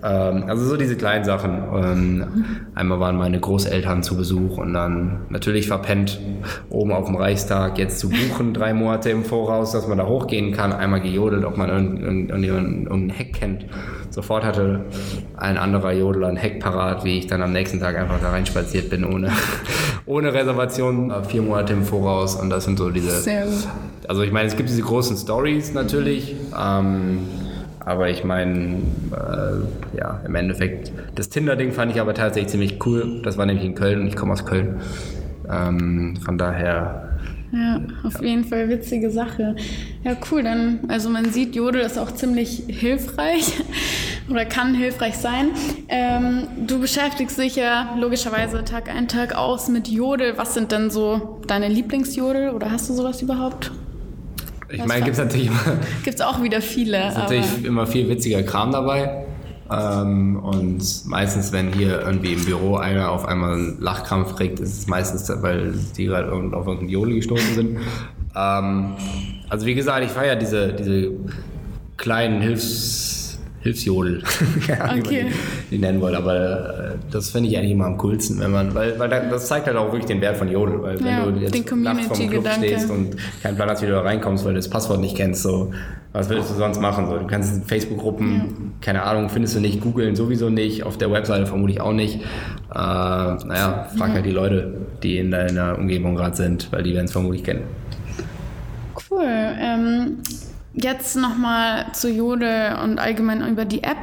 Ähm, 0.01 0.45
also 0.47 0.63
so 0.63 0.77
diese 0.77 0.95
kleinen 0.95 1.25
Sachen. 1.25 1.61
Ähm, 1.75 2.23
einmal 2.73 3.01
waren 3.01 3.17
meine 3.17 3.37
Großeltern 3.37 4.01
zu 4.01 4.15
Besuch 4.15 4.57
und 4.57 4.73
dann 4.73 5.25
natürlich 5.27 5.67
verpennt, 5.67 6.21
oben 6.69 6.93
auf 6.93 7.07
dem 7.07 7.17
Reichstag 7.17 7.77
jetzt 7.77 7.99
zu 7.99 8.09
buchen, 8.09 8.53
drei 8.53 8.73
Monate 8.73 9.09
im 9.09 9.25
Voraus, 9.25 9.73
dass 9.73 9.89
man 9.89 9.97
da 9.97 10.05
hochgehen 10.05 10.53
kann. 10.53 10.71
Einmal 10.71 11.01
gejodelt, 11.01 11.43
ob 11.43 11.57
man 11.57 11.69
irgendeinen 11.69 12.29
irgendein 12.29 13.09
Heck 13.09 13.33
kennt. 13.33 13.65
Sofort 14.09 14.43
hatte 14.43 14.85
ein 15.37 15.57
anderer 15.57 15.91
Jodler 15.93 16.27
ein 16.27 16.35
Heck 16.35 16.59
parat, 16.59 17.03
wie 17.03 17.19
ich 17.19 17.27
dann 17.27 17.41
am 17.41 17.51
nächsten 17.51 17.79
Tag 17.79 17.97
einfach 17.97 18.19
da 18.21 18.31
reinspaziert 18.31 18.89
bin, 18.89 19.05
ohne, 19.05 19.31
ohne 20.05 20.33
Reservation, 20.33 21.13
vier 21.27 21.41
Monate 21.41 21.73
im 21.73 21.83
Voraus. 21.83 22.35
Und 22.35 22.49
das 22.49 22.65
sind 22.65 22.77
so 22.77 22.89
diese. 22.89 23.11
Sehr 23.11 23.45
gut. 23.45 23.67
Also 24.07 24.23
ich 24.23 24.31
meine, 24.31 24.47
es 24.47 24.55
gibt 24.55 24.69
diese 24.69 24.81
großen 24.81 25.15
Stories 25.17 25.73
natürlich. 25.73 26.35
Ähm, 26.59 27.19
aber 27.79 28.09
ich 28.09 28.23
meine, 28.23 28.77
äh, 29.11 29.97
ja, 29.97 30.19
im 30.25 30.35
Endeffekt, 30.35 30.91
das 31.15 31.29
Tinder-Ding 31.29 31.71
fand 31.71 31.91
ich 31.91 31.99
aber 31.99 32.13
tatsächlich 32.13 32.51
ziemlich 32.51 32.85
cool. 32.85 33.21
Das 33.23 33.37
war 33.37 33.45
nämlich 33.45 33.65
in 33.65 33.73
Köln 33.73 34.01
und 34.01 34.07
ich 34.07 34.15
komme 34.15 34.33
aus 34.33 34.45
Köln. 34.45 34.81
Ähm, 35.49 36.17
von 36.23 36.37
daher 36.37 37.08
ja, 37.51 37.81
auf 38.03 38.21
jeden 38.21 38.45
Fall 38.45 38.69
witzige 38.69 39.09
Sache. 39.09 39.55
Ja, 40.03 40.15
cool. 40.31 40.43
Dann, 40.43 40.81
also 40.87 41.09
man 41.09 41.31
sieht, 41.31 41.55
Jodel 41.55 41.81
ist 41.81 41.97
auch 41.97 42.11
ziemlich 42.11 42.63
hilfreich 42.67 43.53
oder 44.29 44.45
kann 44.45 44.75
hilfreich 44.75 45.17
sein. 45.17 45.49
Ähm, 45.87 46.47
du 46.67 46.79
beschäftigst 46.79 47.39
dich 47.39 47.55
ja 47.55 47.95
logischerweise 47.99 48.63
Tag 48.63 48.93
ein, 48.93 49.07
Tag 49.07 49.35
aus 49.35 49.67
mit 49.67 49.87
Jodel. 49.87 50.37
Was 50.37 50.53
sind 50.53 50.71
denn 50.71 50.91
so 50.91 51.41
deine 51.47 51.69
Lieblingsjodel 51.69 52.51
oder 52.51 52.71
hast 52.71 52.89
du 52.89 52.93
sowas 52.93 53.21
überhaupt? 53.21 53.71
Ich 54.71 54.85
meine, 54.85 55.03
gibt 55.03 55.17
es 55.17 55.23
natürlich 55.23 55.47
immer. 55.47 55.59
Gibt 56.03 56.19
es 56.19 56.21
auch 56.21 56.43
wieder 56.43 56.61
viele. 56.61 56.97
Es 56.97 57.13
ist 57.13 57.17
natürlich 57.17 57.65
immer 57.65 57.87
viel 57.87 58.07
witziger 58.07 58.43
Kram 58.43 58.71
dabei. 58.71 59.25
Ähm, 59.71 60.37
und 60.37 61.05
meistens, 61.05 61.51
wenn 61.51 61.71
hier 61.73 62.01
irgendwie 62.01 62.33
im 62.33 62.45
Büro 62.45 62.77
einer 62.77 63.11
auf 63.11 63.25
einmal 63.25 63.53
einen 63.53 63.81
Lachkrampf 63.81 64.35
kriegt, 64.35 64.59
ist 64.59 64.77
es 64.79 64.87
meistens, 64.87 65.31
weil 65.41 65.73
die 65.95 66.05
gerade 66.05 66.31
auf 66.31 66.65
irgendeinen 66.67 66.89
Jodel 66.89 67.15
gestoßen 67.15 67.55
sind. 67.55 67.77
Ähm, 68.35 68.95
also 69.49 69.65
wie 69.65 69.75
gesagt, 69.75 70.03
ich 70.05 70.11
feiere 70.11 70.35
diese, 70.35 70.73
diese 70.73 71.11
kleinen 71.97 72.41
Hilfs 72.41 73.18
Hilfsjodel, 73.61 74.23
ja, 74.67 74.85
okay. 74.85 75.25
die, 75.69 75.75
die 75.75 75.77
nennen 75.79 75.99
wollen. 75.99 76.15
Aber 76.15 76.35
äh, 76.35 76.97
das 77.11 77.31
finde 77.31 77.49
ich 77.49 77.57
eigentlich 77.57 77.71
immer 77.71 77.87
am 77.87 77.97
coolsten, 77.97 78.39
wenn 78.39 78.51
man, 78.51 78.73
weil, 78.73 78.97
weil 78.97 79.09
das 79.09 79.47
zeigt 79.47 79.67
halt 79.67 79.75
auch 79.75 79.87
wirklich 79.87 80.05
den 80.05 80.21
Wert 80.21 80.37
von 80.37 80.49
Jodel. 80.49 80.81
Weil 80.81 81.01
ja, 81.01 81.25
wenn 81.25 81.35
du 81.35 81.41
jetzt 81.41 81.75
nachts 81.75 82.07
vom 82.07 82.29
Club 82.29 82.47
stehst 82.57 82.89
und 82.89 83.17
keinen 83.43 83.55
Plan 83.55 83.69
hast, 83.69 83.81
wie 83.81 83.87
du 83.87 83.91
da 83.91 84.01
reinkommst, 84.01 84.45
weil 84.45 84.53
du 84.53 84.59
das 84.59 84.69
Passwort 84.69 85.01
nicht 85.01 85.17
kennst, 85.17 85.43
so, 85.43 85.71
was 86.13 86.29
willst 86.29 86.49
du 86.51 86.53
sonst 86.55 86.79
machen? 86.79 87.07
So, 87.07 87.17
du 87.17 87.27
kannst 87.27 87.67
Facebook-Gruppen, 87.67 88.35
ja. 88.35 88.43
keine 88.79 89.03
Ahnung, 89.03 89.29
findest 89.29 89.57
du 89.57 89.59
nicht, 89.59 89.81
googeln 89.81 90.15
sowieso 90.15 90.49
nicht, 90.49 90.83
auf 90.83 90.97
der 90.97 91.11
Webseite 91.11 91.45
vermutlich 91.45 91.81
auch 91.81 91.93
nicht. 91.93 92.15
Äh, 92.15 92.73
naja, 92.73 93.89
frag 93.97 94.07
ja. 94.07 94.13
halt 94.15 94.25
die 94.25 94.31
Leute, 94.31 94.73
die 95.03 95.17
in 95.17 95.31
deiner 95.31 95.77
Umgebung 95.77 96.15
gerade 96.15 96.35
sind, 96.37 96.71
weil 96.71 96.83
die 96.83 96.93
werden 96.93 97.05
es 97.05 97.11
vermutlich 97.11 97.43
kennen. 97.43 97.63
Cool. 99.09 99.25
Ähm 99.25 100.17
Jetzt 100.81 101.17
nochmal 101.17 101.87
zu 101.93 102.09
Jode 102.09 102.77
und 102.83 102.99
allgemein 102.99 103.45
über 103.49 103.65
die 103.65 103.83
App. 103.83 103.97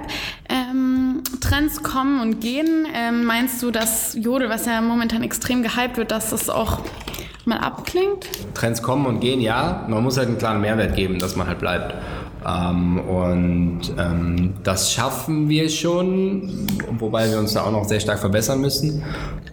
Ähm, 0.49 1.23
Trends 1.41 1.83
kommen 1.83 2.21
und 2.21 2.41
gehen. 2.41 2.87
Ähm, 2.95 3.25
meinst 3.25 3.63
du, 3.63 3.71
dass 3.71 4.15
Jode, 4.15 4.49
was 4.49 4.67
ja 4.67 4.81
momentan 4.81 5.23
extrem 5.23 5.63
gehypt 5.63 5.97
wird, 5.97 6.11
dass 6.11 6.31
das 6.31 6.51
auch 6.51 6.81
mal 7.47 7.59
abklingt? 7.59 8.27
Trends 8.55 8.83
kommen 8.83 9.07
und 9.07 9.21
gehen, 9.21 9.41
ja. 9.41 9.87
Man 9.89 10.03
muss 10.03 10.19
halt 10.19 10.29
einen 10.29 10.39
klaren 10.39 10.61
Mehrwert 10.61 10.97
geben, 10.97 11.19
dass 11.19 11.35
man 11.37 11.47
halt 11.47 11.61
bleibt. 11.61 11.95
Ähm, 12.47 13.01
und 13.01 13.81
ähm, 13.99 14.55
das 14.63 14.93
schaffen 14.93 15.49
wir 15.49 15.71
schon, 15.71 16.67
wobei 16.99 17.31
wir 17.31 17.39
uns 17.39 17.55
da 17.55 17.63
auch 17.63 17.73
noch 17.73 17.85
sehr 17.85 18.01
stark 18.01 18.19
verbessern 18.19 18.61
müssen. 18.61 19.03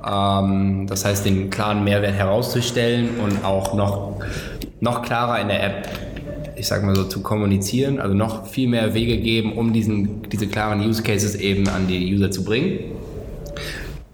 Ähm, 0.05 0.87
das 0.87 1.05
heißt, 1.05 1.25
den 1.25 1.49
klaren 1.49 1.83
Mehrwert 1.85 2.15
herauszustellen 2.15 3.11
und 3.23 3.45
auch 3.45 3.73
noch, 3.73 4.19
noch 4.81 5.01
klarer 5.03 5.39
in 5.39 5.47
der 5.47 5.63
App 5.63 5.87
ich 6.63 6.69
sag 6.69 6.81
mal 6.81 6.95
so, 6.95 7.03
zu 7.03 7.19
kommunizieren, 7.19 7.99
also 7.99 8.15
noch 8.15 8.47
viel 8.47 8.69
mehr 8.69 8.93
Wege 8.93 9.17
geben, 9.17 9.51
um 9.51 9.73
diesen, 9.73 10.21
diese 10.29 10.47
klaren 10.47 10.79
Use 10.79 11.03
Cases 11.03 11.35
eben 11.35 11.67
an 11.67 11.87
die 11.87 12.15
User 12.15 12.31
zu 12.31 12.45
bringen. 12.45 12.79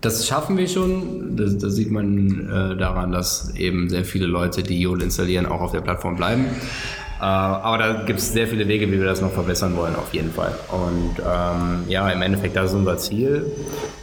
das 0.02 0.26
schaffen 0.26 0.58
wir 0.58 0.68
schon. 0.68 1.36
Das, 1.38 1.60
das 1.60 1.76
sieht 1.76 1.92
man 1.92 2.50
äh, 2.50 2.76
daran, 2.76 3.12
dass 3.12 3.54
eben 3.56 3.88
sehr 3.88 4.04
viele 4.04 4.26
Leute, 4.26 4.64
die 4.64 4.82
Jodel 4.82 5.04
installieren, 5.04 5.46
auch 5.46 5.62
auf 5.62 5.74
der 5.74 5.82
Plattform 5.82 6.16
bleiben. 6.16 6.46
Äh, 7.20 7.24
aber 7.24 7.78
da 7.78 7.94
gibt 8.04 8.20
es 8.20 8.32
sehr 8.32 8.48
viele 8.48 8.68
Wege, 8.68 8.90
wie 8.92 8.98
wir 8.98 9.06
das 9.06 9.22
noch 9.22 9.32
verbessern 9.32 9.76
wollen, 9.76 9.96
auf 9.96 10.14
jeden 10.14 10.32
Fall. 10.32 10.54
Und 10.72 11.20
ähm, 11.20 11.84
ja, 11.90 12.10
im 12.10 12.22
Endeffekt, 12.22 12.56
das 12.56 12.72
ist 12.72 12.78
unser 12.78 12.98
Ziel, 12.98 13.46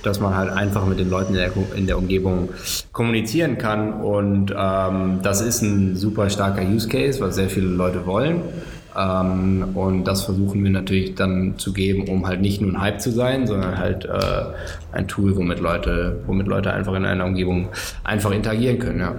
dass 0.02 0.20
man 0.20 0.36
halt 0.36 0.50
einfach 0.50 0.84
mit 0.84 0.98
den 0.98 1.08
Leuten 1.08 1.34
in 1.34 1.40
der, 1.40 1.52
in 1.74 1.86
der 1.86 1.96
Umgebung 1.96 2.50
kommunizieren 2.92 3.56
kann. 3.56 3.94
Und 4.02 4.54
ähm, 4.56 5.20
das 5.22 5.40
ist 5.40 5.62
ein 5.62 5.96
super 5.96 6.28
starker 6.28 6.62
Use 6.62 6.88
Case, 6.88 7.20
was 7.20 7.36
sehr 7.36 7.48
viele 7.48 7.68
Leute 7.68 8.04
wollen. 8.04 8.42
Ähm, 8.96 9.68
und 9.74 10.04
das 10.04 10.24
versuchen 10.24 10.62
wir 10.62 10.70
natürlich 10.70 11.14
dann 11.14 11.58
zu 11.58 11.72
geben, 11.72 12.08
um 12.08 12.26
halt 12.26 12.42
nicht 12.42 12.60
nur 12.60 12.72
ein 12.72 12.80
Hype 12.80 13.00
zu 13.00 13.10
sein, 13.10 13.46
sondern 13.46 13.78
halt 13.78 14.04
äh, 14.04 14.44
ein 14.92 15.08
Tool, 15.08 15.36
womit 15.36 15.60
Leute, 15.60 16.20
womit 16.26 16.46
Leute 16.46 16.72
einfach 16.72 16.94
in 16.94 17.06
einer 17.06 17.24
Umgebung 17.24 17.68
einfach 18.04 18.30
interagieren 18.30 18.78
können. 18.78 19.00
Ja. 19.00 19.14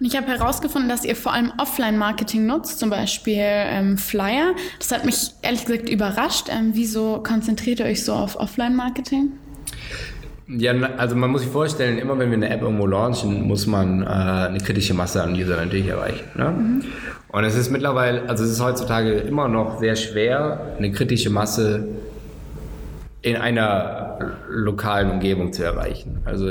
Und 0.00 0.06
ich 0.06 0.16
habe 0.16 0.26
herausgefunden, 0.26 0.88
dass 0.88 1.04
ihr 1.04 1.14
vor 1.14 1.32
allem 1.32 1.52
Offline-Marketing 1.58 2.46
nutzt, 2.46 2.80
zum 2.80 2.90
Beispiel 2.90 3.38
ähm, 3.38 3.96
Flyer. 3.96 4.54
Das 4.78 4.90
hat 4.90 5.04
mich 5.04 5.30
ehrlich 5.42 5.64
gesagt 5.64 5.88
überrascht. 5.88 6.48
Ähm, 6.50 6.72
wieso 6.74 7.22
konzentriert 7.22 7.80
ihr 7.80 7.86
euch 7.86 8.04
so 8.04 8.12
auf 8.12 8.36
Offline-Marketing? 8.36 9.32
Ja, 10.46 10.72
also 10.98 11.16
man 11.16 11.30
muss 11.30 11.40
sich 11.40 11.50
vorstellen, 11.50 11.98
immer 11.98 12.18
wenn 12.18 12.28
wir 12.28 12.36
eine 12.36 12.50
App 12.50 12.60
irgendwo 12.60 12.86
launchen, 12.86 13.46
muss 13.46 13.66
man 13.66 14.02
äh, 14.02 14.06
eine 14.06 14.58
kritische 14.58 14.92
Masse 14.92 15.22
an 15.22 15.32
User 15.32 15.56
natürlich 15.56 15.86
erreichen. 15.86 16.24
Ne? 16.34 16.50
Mhm. 16.50 16.84
Und 17.28 17.44
es 17.44 17.56
ist 17.56 17.70
mittlerweile, 17.70 18.28
also 18.28 18.44
es 18.44 18.50
ist 18.50 18.60
heutzutage 18.62 19.12
immer 19.12 19.48
noch 19.48 19.80
sehr 19.80 19.96
schwer, 19.96 20.74
eine 20.76 20.92
kritische 20.92 21.30
Masse 21.30 21.88
in 23.24 23.36
einer 23.36 24.18
lokalen 24.50 25.10
Umgebung 25.10 25.54
zu 25.54 25.64
erreichen. 25.64 26.18
Also 26.26 26.46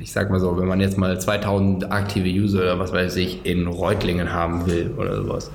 ich 0.00 0.12
sag 0.12 0.30
mal 0.30 0.38
so, 0.38 0.56
wenn 0.56 0.68
man 0.68 0.78
jetzt 0.78 0.96
mal 0.96 1.20
2000 1.20 1.90
aktive 1.90 2.28
User 2.28 2.60
oder 2.60 2.78
was 2.78 2.92
weiß 2.92 3.16
ich 3.16 3.44
in 3.44 3.66
Reutlingen 3.66 4.32
haben 4.32 4.66
will 4.66 4.94
oder 4.96 5.16
sowas, 5.16 5.50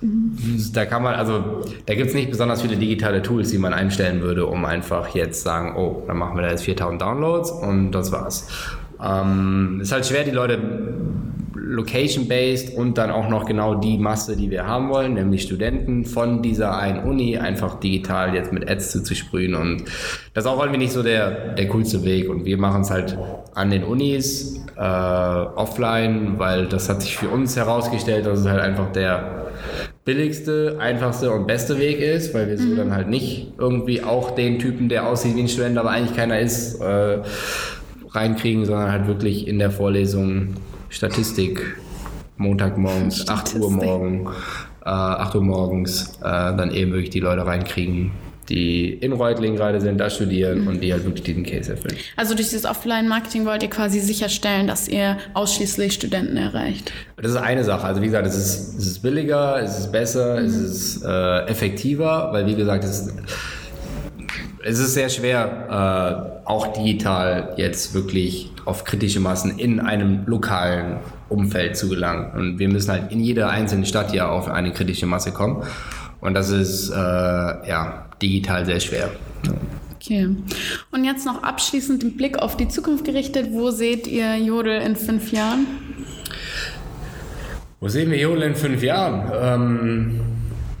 mhm. 0.00 0.36
da 0.72 0.86
kann 0.86 1.04
man, 1.04 1.14
also 1.14 1.62
da 1.86 1.94
gibt 1.94 2.08
es 2.08 2.14
nicht 2.14 2.30
besonders 2.30 2.62
viele 2.62 2.76
digitale 2.76 3.22
Tools, 3.22 3.52
die 3.52 3.58
man 3.58 3.72
einstellen 3.72 4.22
würde, 4.22 4.46
um 4.46 4.64
einfach 4.64 5.14
jetzt 5.14 5.44
sagen, 5.44 5.76
oh, 5.76 6.02
dann 6.08 6.16
machen 6.16 6.36
wir 6.36 6.42
da 6.42 6.50
jetzt 6.50 6.64
4000 6.64 7.00
Downloads 7.00 7.52
und 7.52 7.92
das 7.92 8.10
war's. 8.10 8.48
Ähm, 9.00 9.78
ist 9.82 9.92
halt 9.92 10.04
schwer, 10.04 10.24
die 10.24 10.32
Leute 10.32 10.58
location-based 11.66 12.76
und 12.76 12.96
dann 12.96 13.10
auch 13.10 13.28
noch 13.28 13.44
genau 13.44 13.74
die 13.74 13.98
Masse, 13.98 14.36
die 14.36 14.50
wir 14.50 14.66
haben 14.66 14.88
wollen, 14.88 15.14
nämlich 15.14 15.42
Studenten 15.42 16.04
von 16.04 16.40
dieser 16.40 16.78
einen 16.78 17.04
Uni 17.04 17.36
einfach 17.36 17.80
digital 17.80 18.34
jetzt 18.34 18.52
mit 18.52 18.70
Ads 18.70 18.92
zu, 18.92 19.02
zu 19.02 19.14
sprühen. 19.14 19.54
Und 19.54 19.82
das 20.32 20.44
ist 20.44 20.50
auch 20.50 20.60
irgendwie 20.60 20.78
nicht 20.78 20.92
so 20.92 21.02
der, 21.02 21.54
der 21.54 21.68
coolste 21.68 22.04
Weg. 22.04 22.30
Und 22.30 22.44
wir 22.44 22.56
machen 22.56 22.82
es 22.82 22.90
halt 22.90 23.18
an 23.54 23.70
den 23.70 23.82
Unis 23.82 24.60
äh, 24.76 24.80
offline, 24.80 26.38
weil 26.38 26.66
das 26.66 26.88
hat 26.88 27.02
sich 27.02 27.16
für 27.16 27.28
uns 27.28 27.56
herausgestellt, 27.56 28.26
dass 28.26 28.40
es 28.40 28.46
halt 28.46 28.60
einfach 28.60 28.92
der 28.92 29.46
billigste, 30.04 30.76
einfachste 30.78 31.32
und 31.32 31.48
beste 31.48 31.80
Weg 31.80 31.98
ist, 31.98 32.32
weil 32.32 32.48
wir 32.48 32.58
so 32.58 32.68
mhm. 32.68 32.76
dann 32.76 32.94
halt 32.94 33.08
nicht 33.08 33.54
irgendwie 33.58 34.04
auch 34.04 34.30
den 34.30 34.60
Typen, 34.60 34.88
der 34.88 35.08
aussieht 35.08 35.34
wie 35.34 35.40
ein 35.40 35.48
Student, 35.48 35.78
aber 35.78 35.90
eigentlich 35.90 36.16
keiner 36.16 36.38
ist, 36.38 36.80
äh, 36.80 37.18
reinkriegen, 38.10 38.64
sondern 38.64 38.92
halt 38.92 39.08
wirklich 39.08 39.48
in 39.48 39.58
der 39.58 39.70
Vorlesung 39.70 40.54
Statistik, 40.88 41.76
Montagmorgens, 42.36 43.16
Statistik. 43.22 43.62
8 43.62 43.64
Uhr 43.64 43.70
morgen, 43.70 44.26
äh, 44.84 44.88
8 44.88 45.34
Uhr 45.34 45.42
morgens, 45.42 46.18
äh, 46.20 46.22
dann 46.22 46.72
eben 46.72 46.92
wirklich 46.92 47.10
die 47.10 47.20
Leute 47.20 47.46
reinkriegen, 47.46 48.12
die 48.48 48.92
in 48.92 49.12
Reutlingen 49.12 49.56
gerade 49.56 49.80
sind, 49.80 49.98
da 49.98 50.08
studieren 50.08 50.62
mhm. 50.62 50.68
und 50.68 50.80
die 50.80 50.92
halt 50.92 51.04
wirklich 51.04 51.24
diesen 51.24 51.44
Case 51.44 51.70
erfüllen. 51.72 51.96
Also 52.16 52.34
durch 52.34 52.48
dieses 52.48 52.64
Offline-Marketing 52.64 53.44
wollt 53.44 53.62
ihr 53.62 53.70
quasi 53.70 54.00
sicherstellen, 54.00 54.66
dass 54.66 54.88
ihr 54.88 55.18
ausschließlich 55.34 55.94
Studenten 55.94 56.36
erreicht? 56.36 56.92
Das 57.16 57.32
ist 57.32 57.36
eine 57.36 57.64
Sache. 57.64 57.86
Also 57.86 58.02
wie 58.02 58.06
gesagt, 58.06 58.26
es 58.26 58.36
ist, 58.36 58.78
es 58.78 58.86
ist 58.86 59.02
billiger, 59.02 59.60
es 59.60 59.78
ist 59.78 59.92
besser, 59.92 60.40
mhm. 60.40 60.46
es 60.46 60.54
ist 60.54 61.04
äh, 61.04 61.46
effektiver, 61.46 62.28
weil 62.32 62.46
wie 62.46 62.54
gesagt, 62.54 62.84
es 62.84 63.00
ist 63.00 63.12
es 64.66 64.80
ist 64.80 64.94
sehr 64.94 65.08
schwer, 65.08 66.40
äh, 66.44 66.48
auch 66.48 66.72
digital 66.72 67.54
jetzt 67.56 67.94
wirklich 67.94 68.50
auf 68.64 68.82
kritische 68.82 69.20
Massen 69.20 69.60
in 69.60 69.78
einem 69.78 70.24
lokalen 70.26 70.96
Umfeld 71.28 71.76
zu 71.76 71.88
gelangen. 71.88 72.32
Und 72.36 72.58
wir 72.58 72.68
müssen 72.68 72.90
halt 72.90 73.12
in 73.12 73.20
jeder 73.20 73.48
einzelnen 73.48 73.86
Stadt 73.86 74.12
ja 74.12 74.28
auf 74.28 74.48
eine 74.48 74.72
kritische 74.72 75.06
Masse 75.06 75.30
kommen. 75.30 75.62
Und 76.20 76.34
das 76.34 76.50
ist 76.50 76.90
äh, 76.90 76.94
ja 76.94 78.10
digital 78.20 78.66
sehr 78.66 78.80
schwer. 78.80 79.10
Okay. 79.94 80.30
Und 80.90 81.04
jetzt 81.04 81.26
noch 81.26 81.44
abschließend 81.44 82.02
den 82.02 82.16
Blick 82.16 82.38
auf 82.40 82.56
die 82.56 82.66
Zukunft 82.66 83.04
gerichtet. 83.04 83.50
Wo 83.52 83.70
seht 83.70 84.08
ihr 84.08 84.36
Jodel 84.36 84.80
in 84.82 84.96
fünf 84.96 85.30
Jahren? 85.30 85.66
Wo 87.78 87.86
sehen 87.86 88.10
wir 88.10 88.18
Jodel 88.18 88.42
in 88.42 88.56
fünf 88.56 88.82
Jahren? 88.82 89.30
Ähm, 89.40 90.20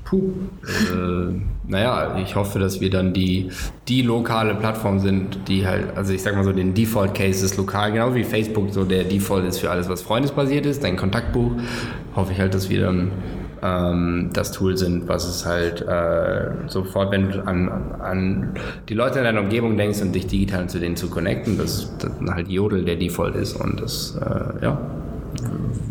puh. 0.06 0.32
Äh, 0.64 1.34
naja, 1.68 2.16
ich 2.22 2.36
hoffe, 2.36 2.58
dass 2.58 2.80
wir 2.80 2.90
dann 2.90 3.12
die, 3.12 3.50
die 3.88 4.02
lokale 4.02 4.54
Plattform 4.54 5.00
sind, 5.00 5.48
die 5.48 5.66
halt, 5.66 5.96
also 5.96 6.12
ich 6.12 6.22
sag 6.22 6.34
mal 6.34 6.44
so, 6.44 6.52
den 6.52 6.72
Default-Case 6.72 7.44
ist 7.44 7.56
lokal, 7.56 7.92
genau 7.92 8.14
wie 8.14 8.24
Facebook 8.24 8.70
so 8.70 8.84
der 8.84 9.04
Default 9.04 9.44
ist 9.44 9.58
für 9.58 9.70
alles, 9.70 9.88
was 9.88 10.02
freundesbasiert 10.02 10.64
ist, 10.64 10.82
dein 10.82 10.96
Kontaktbuch, 10.96 11.50
hoffe 12.14 12.32
ich 12.32 12.38
halt, 12.38 12.54
dass 12.54 12.70
wir 12.70 12.80
dann 12.82 13.10
ähm, 13.62 14.30
das 14.32 14.52
Tool 14.52 14.76
sind, 14.76 15.08
was 15.08 15.26
es 15.28 15.44
halt 15.44 15.82
äh, 15.82 16.68
sofort, 16.68 17.10
wenn 17.10 17.30
du 17.30 17.46
an, 17.46 17.68
an 18.00 18.54
die 18.88 18.94
Leute 18.94 19.18
in 19.18 19.24
deiner 19.24 19.40
Umgebung 19.40 19.76
denkst 19.76 20.00
und 20.02 20.14
dich 20.14 20.26
digital 20.26 20.68
zu 20.68 20.78
denen 20.78 20.96
zu 20.96 21.10
connecten, 21.10 21.58
dass, 21.58 21.96
dass 21.98 22.12
halt 22.30 22.48
Jodel 22.48 22.84
der 22.84 22.96
Default 22.96 23.34
ist 23.34 23.54
und 23.54 23.80
das, 23.80 24.16
äh, 24.20 24.64
ja, 24.64 24.78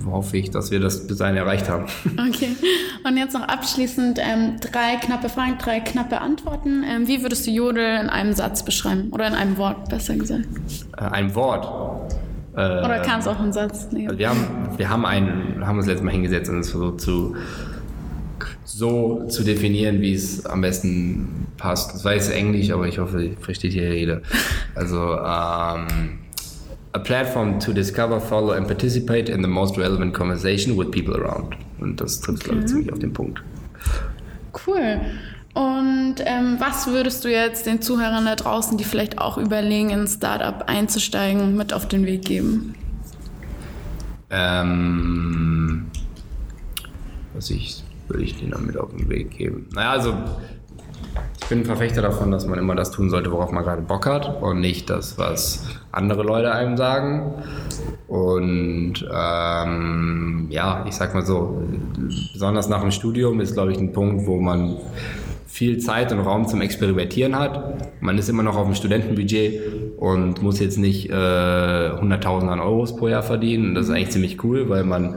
hoffe 0.06 0.38
ich, 0.38 0.52
dass 0.52 0.72
wir 0.72 0.80
das 0.80 1.08
bis 1.08 1.18
dahin 1.18 1.38
erreicht 1.38 1.70
haben. 1.70 1.86
Okay. 2.30 2.56
Und 3.04 3.18
jetzt 3.18 3.34
noch 3.34 3.48
abschließend 3.48 4.20
ähm, 4.20 4.58
drei 4.60 4.96
knappe 4.96 5.30
Fragen, 5.30 5.58
drei 5.58 5.80
knappe 5.80 6.22
Antworten. 6.22 6.84
Ähm, 6.84 7.08
wie 7.08 7.22
würdest 7.22 7.46
du 7.46 7.52
Jodel 7.52 8.00
in 8.02 8.10
einem 8.10 8.34
Satz 8.34 8.64
beschreiben? 8.64 9.10
Oder 9.12 9.28
in 9.28 9.34
einem 9.34 9.58
Wort, 9.58 9.90
besser 9.90 10.16
gesagt? 10.16 10.48
Äh, 10.98 11.02
ein 11.02 11.36
Wort. 11.36 11.68
Oder 12.54 13.02
kam 13.02 13.20
es 13.20 13.28
auch 13.28 13.40
ein 13.40 13.52
Satz? 13.52 13.90
Nee. 13.92 14.08
Also 14.08 14.18
wir 14.18 14.30
haben, 14.30 14.48
wir 14.78 14.90
haben, 14.90 15.06
einen, 15.06 15.68
haben 15.68 15.78
uns 15.78 15.88
letztes 15.88 16.06
Mal 16.06 16.12
hingesetzt 16.12 16.50
und 16.50 16.60
es 16.60 16.70
versucht 16.70 17.02
zu 17.02 17.36
so 18.64 19.26
zu 19.28 19.44
definieren, 19.44 20.02
wie 20.02 20.14
es 20.14 20.46
am 20.46 20.62
besten 20.62 21.48
passt. 21.58 21.94
Das 21.94 22.04
war 22.04 22.14
jetzt 22.14 22.32
Englisch, 22.32 22.72
aber 22.72 22.88
ich 22.88 23.00
hoffe, 23.00 23.32
versteht 23.40 23.74
hier 23.74 23.96
jeder. 23.96 24.22
Also 24.74 25.18
ähm, 25.18 26.20
a 26.96 27.00
platform 27.00 27.60
to 27.60 27.74
discover, 27.74 28.22
follow 28.22 28.54
and 28.54 28.68
participate 28.68 29.30
in 29.30 29.42
the 29.42 29.48
most 29.48 29.78
relevant 29.78 30.14
conversation 30.14 30.78
with 30.78 30.92
people 30.92 31.16
around. 31.16 31.56
Und 31.80 32.00
das 32.00 32.22
trifft, 32.22 32.44
okay. 32.44 32.52
glaube 32.52 32.62
ich, 32.62 32.68
ziemlich 32.68 32.94
auf 32.94 33.00
den 33.00 33.14
Punkt. 33.14 33.44
Cool. 34.66 35.02
Und 35.54 36.16
ähm, 36.20 36.56
was 36.60 36.88
würdest 36.88 37.26
du 37.26 37.30
jetzt 37.30 37.66
den 37.66 37.82
Zuhörern 37.82 38.26
da 38.26 38.36
draußen, 38.36 38.78
die 38.78 38.86
vielleicht 38.86 39.20
auch 39.20 39.38
überlegen, 39.38 39.90
in 39.90 40.02
ein 40.02 40.08
Startup 40.08 40.64
einzusteigen, 40.68 41.58
mit 41.58 41.74
auf 41.74 41.88
den 41.88 42.06
Weg 42.06 42.24
geben? 42.24 42.76
Ähm, 44.30 45.88
was 47.34 47.50
ich, 47.50 47.84
würde 48.08 48.24
ich 48.24 48.38
denen 48.38 48.52
damit 48.52 48.78
auf 48.78 48.92
den 48.96 49.10
Weg 49.10 49.32
geben? 49.32 49.68
Naja, 49.74 49.92
also 49.92 50.14
ich 51.42 51.50
bin 51.50 51.60
ein 51.60 51.66
Verfechter 51.66 52.02
davon, 52.02 52.32
dass 52.32 52.48
man 52.48 52.58
immer 52.58 52.74
das 52.74 52.92
tun 52.92 53.10
sollte, 53.10 53.32
worauf 53.32 53.52
man 53.52 53.64
gerade 53.64 53.82
Bock 53.82 54.08
hat 54.08 54.42
und 54.42 54.62
nicht 54.62 54.90
das, 54.90 55.18
was 55.18 55.68
andere 55.92 56.24
Leute 56.24 56.52
einem 56.52 56.76
sagen. 56.76 57.34
Und 58.08 59.08
ähm, 59.14 60.48
ja, 60.50 60.86
ich 60.88 60.96
sag 60.96 61.14
mal 61.14 61.26
so, 61.26 61.62
besonders 62.34 62.68
nach 62.68 62.82
dem 62.82 62.92
Studium 62.92 63.40
ist, 63.42 63.54
glaube 63.54 63.74
ich, 63.74 63.78
ein 63.78 63.94
Punkt, 63.94 64.26
wo 64.26 64.40
man 64.40 64.78
viel 65.56 65.78
Zeit 65.78 66.12
und 66.12 66.20
Raum 66.20 66.48
zum 66.48 66.62
Experimentieren 66.62 67.38
hat. 67.38 68.02
Man 68.02 68.18
ist 68.18 68.28
immer 68.28 68.44
noch 68.44 68.58
auf 68.58 68.66
dem 68.66 68.76
Studentenbudget 68.76 69.98
und 69.98 70.42
muss 70.42 70.60
jetzt 70.60 70.78
nicht 70.78 71.10
äh, 71.10 71.14
100.000 71.14 72.48
an 72.48 72.60
Euros 72.60 72.96
pro 72.96 73.08
Jahr 73.08 73.24
verdienen. 73.24 73.74
Das 73.74 73.86
ist 73.86 73.92
eigentlich 73.92 74.10
ziemlich 74.10 74.44
cool, 74.44 74.68
weil 74.68 74.84
man 74.84 75.16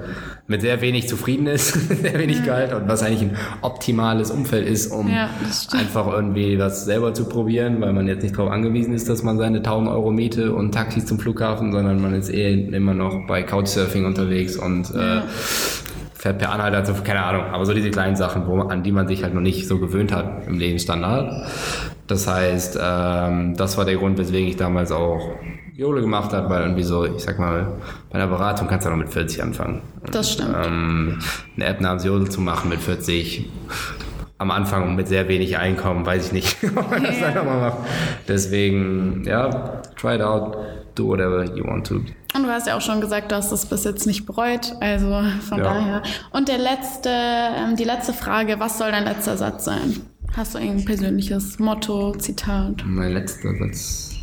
mit 0.49 0.63
sehr 0.63 0.81
wenig 0.81 1.07
zufrieden 1.09 1.47
ist, 1.47 1.73
sehr 2.03 2.19
wenig 2.19 2.43
Gehalt 2.43 2.73
und 2.73 2.89
was 2.89 3.03
eigentlich 3.03 3.21
ein 3.21 3.37
optimales 3.61 4.31
Umfeld 4.31 4.67
ist, 4.67 4.91
um 4.91 5.09
ja, 5.09 5.29
einfach 5.73 6.11
irgendwie 6.11 6.59
was 6.59 6.87
selber 6.87 7.13
zu 7.13 7.27
probieren, 7.27 7.83
weil 7.83 7.93
man 7.93 8.09
jetzt 8.09 8.23
nicht 8.23 8.37
darauf 8.37 8.51
angewiesen 8.51 8.95
ist, 8.95 9.11
dass 9.11 9.23
man 9.23 9.37
seine 9.37 9.59
1000 9.59 9.91
Euro 9.91 10.11
Miete 10.11 10.55
und 10.55 10.73
Taxis 10.73 11.05
zum 11.05 11.19
Flughafen, 11.19 11.71
sondern 11.71 12.01
man 12.01 12.15
ist 12.15 12.31
eh 12.31 12.65
immer 12.65 12.95
noch 12.95 13.27
bei 13.29 13.43
Couchsurfing 13.43 14.07
unterwegs 14.07 14.57
und 14.57 14.91
äh, 14.95 14.99
ja. 14.99 15.19
äh, 15.19 15.23
fährt 16.15 16.39
per 16.39 16.51
Anhalter 16.51 16.83
zu, 16.83 16.95
keine 17.05 17.23
Ahnung, 17.25 17.43
aber 17.53 17.67
so 17.67 17.75
diese 17.75 17.91
kleinen 17.91 18.17
Sachen, 18.17 18.47
wo, 18.47 18.59
an 18.61 18.83
die 18.83 18.91
man 18.91 19.07
sich 19.07 19.23
halt 19.23 19.35
noch 19.35 19.43
nicht 19.43 19.69
so 19.69 19.79
gewöhnt 19.79 20.13
hat 20.13 20.49
im 20.49 20.59
Lebensstandard. 20.59 21.47
Das 22.07 22.27
heißt, 22.27 22.79
ähm, 22.83 23.55
das 23.57 23.77
war 23.77 23.85
der 23.85 23.97
Grund, 23.97 24.17
weswegen 24.17 24.49
ich 24.49 24.57
damals 24.57 24.93
auch 24.93 25.21
Jole 25.79 26.01
gemacht 26.01 26.33
hat, 26.33 26.51
weil 26.51 26.63
irgendwie 26.63 26.83
so, 26.83 27.05
ich 27.05 27.23
sag 27.23 27.39
mal, 27.39 27.75
bei 28.11 28.17
einer 28.17 28.27
Beratung 28.27 28.67
kannst 28.67 28.85
du 28.85 28.91
noch 28.91 28.97
mit 28.97 29.11
40 29.11 29.45
anfangen. 29.45 29.81
Das 30.11 30.33
stimmt. 30.33 30.57
Ähm, 30.67 31.21
eine 31.55 31.67
App 31.67 31.81
namens 31.81 32.05
Jodel 32.05 32.29
zu 32.29 32.41
machen 32.41 32.69
mit 32.69 32.81
40, 32.81 33.49
am 34.39 34.51
Anfang 34.51 34.97
mit 34.97 35.07
sehr 35.07 35.29
wenig 35.29 35.57
Einkommen, 35.57 36.05
weiß 36.05 36.27
ich 36.27 36.33
nicht, 36.33 36.57
ob 36.77 36.91
man 36.91 37.05
das 37.05 37.21
dann 37.21 37.33
nochmal 37.33 37.61
macht. 37.61 37.77
Deswegen, 38.27 39.23
ja, 39.25 39.81
try 39.97 40.17
it 40.17 40.21
out, 40.21 40.57
do 40.97 41.07
whatever 41.07 41.45
you 41.55 41.65
want 41.65 41.87
to. 41.87 41.95
Und 42.35 42.43
du 42.43 42.49
hast 42.49 42.67
ja 42.67 42.77
auch 42.77 42.81
schon 42.81 43.01
gesagt, 43.01 43.31
du 43.31 43.37
hast 43.37 43.53
es 43.53 43.65
bis 43.65 43.85
jetzt 43.85 44.05
nicht 44.05 44.27
bereut, 44.27 44.75
also 44.81 45.23
von 45.49 45.59
ja. 45.59 45.65
daher. 45.65 46.03
Und 46.33 46.49
der 46.49 46.59
letzte, 46.59 47.09
ähm, 47.09 47.77
die 47.77 47.85
letzte 47.85 48.13
Frage, 48.13 48.59
was 48.59 48.79
soll 48.79 48.91
dein 48.91 49.05
letzter 49.05 49.37
Satz 49.37 49.67
sein? 49.67 50.01
Hast 50.37 50.57
du 50.57 50.59
ein 50.59 50.85
persönliches 50.85 51.61
Motto, 51.61 52.17
Zitat? 52.17 52.83
Mein 52.85 53.13
letzter 53.13 53.55
Satz. 53.55 54.18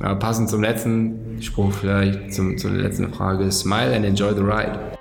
Ja, 0.00 0.14
passend 0.14 0.50
zum 0.50 0.62
letzten 0.62 1.40
Spruch 1.40 1.72
vielleicht, 1.72 2.34
zum, 2.34 2.58
zur 2.58 2.72
letzten 2.72 3.12
Frage. 3.12 3.50
Smile 3.52 3.94
and 3.94 4.04
enjoy 4.04 4.34
the 4.34 4.42
ride. 4.42 4.98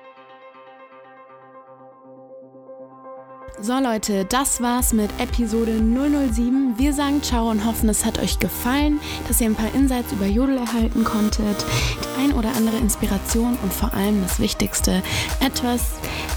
So 3.59 3.73
Leute, 3.79 4.23
das 4.23 4.61
war's 4.61 4.93
mit 4.93 5.09
Episode 5.19 5.79
007. 5.79 6.75
Wir 6.77 6.93
sagen 6.93 7.23
ciao 7.23 7.49
und 7.49 7.65
hoffen, 7.65 7.89
es 7.89 8.05
hat 8.05 8.19
euch 8.19 8.37
gefallen, 8.37 8.99
dass 9.27 9.41
ihr 9.41 9.47
ein 9.47 9.55
paar 9.55 9.73
Insights 9.73 10.11
über 10.11 10.27
Jodel 10.27 10.57
erhalten 10.59 11.03
konntet, 11.03 11.65
die 12.03 12.21
ein 12.21 12.33
oder 12.33 12.55
andere 12.55 12.77
Inspiration 12.77 13.57
und 13.63 13.73
vor 13.73 13.91
allem 13.95 14.21
das 14.21 14.39
Wichtigste, 14.39 15.01
etwas, 15.39 15.81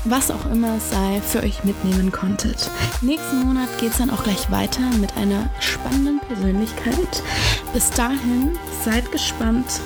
was 0.05 0.31
auch 0.31 0.47
immer 0.51 0.79
es 0.79 0.89
sei, 0.91 1.21
für 1.21 1.41
euch 1.41 1.63
mitnehmen 1.63 2.11
konntet. 2.11 2.71
Nächsten 3.03 3.45
Monat 3.45 3.69
geht's 3.79 3.99
dann 3.99 4.09
auch 4.09 4.25
gleich 4.25 4.51
weiter 4.51 4.89
mit 4.99 5.15
einer 5.19 5.51
spannenden 5.61 6.21
Persönlichkeit. 6.21 7.23
Bis 7.75 7.91
dahin, 7.91 8.59
seid 8.83 9.13
gespannt, 9.13 9.83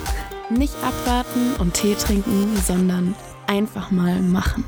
nicht 0.51 0.77
abwarten 0.85 1.57
und 1.59 1.75
Tee 1.75 1.97
trinken, 1.97 2.57
sondern 2.65 3.17
einfach 3.49 3.91
mal 3.91 4.23
machen. 4.23 4.65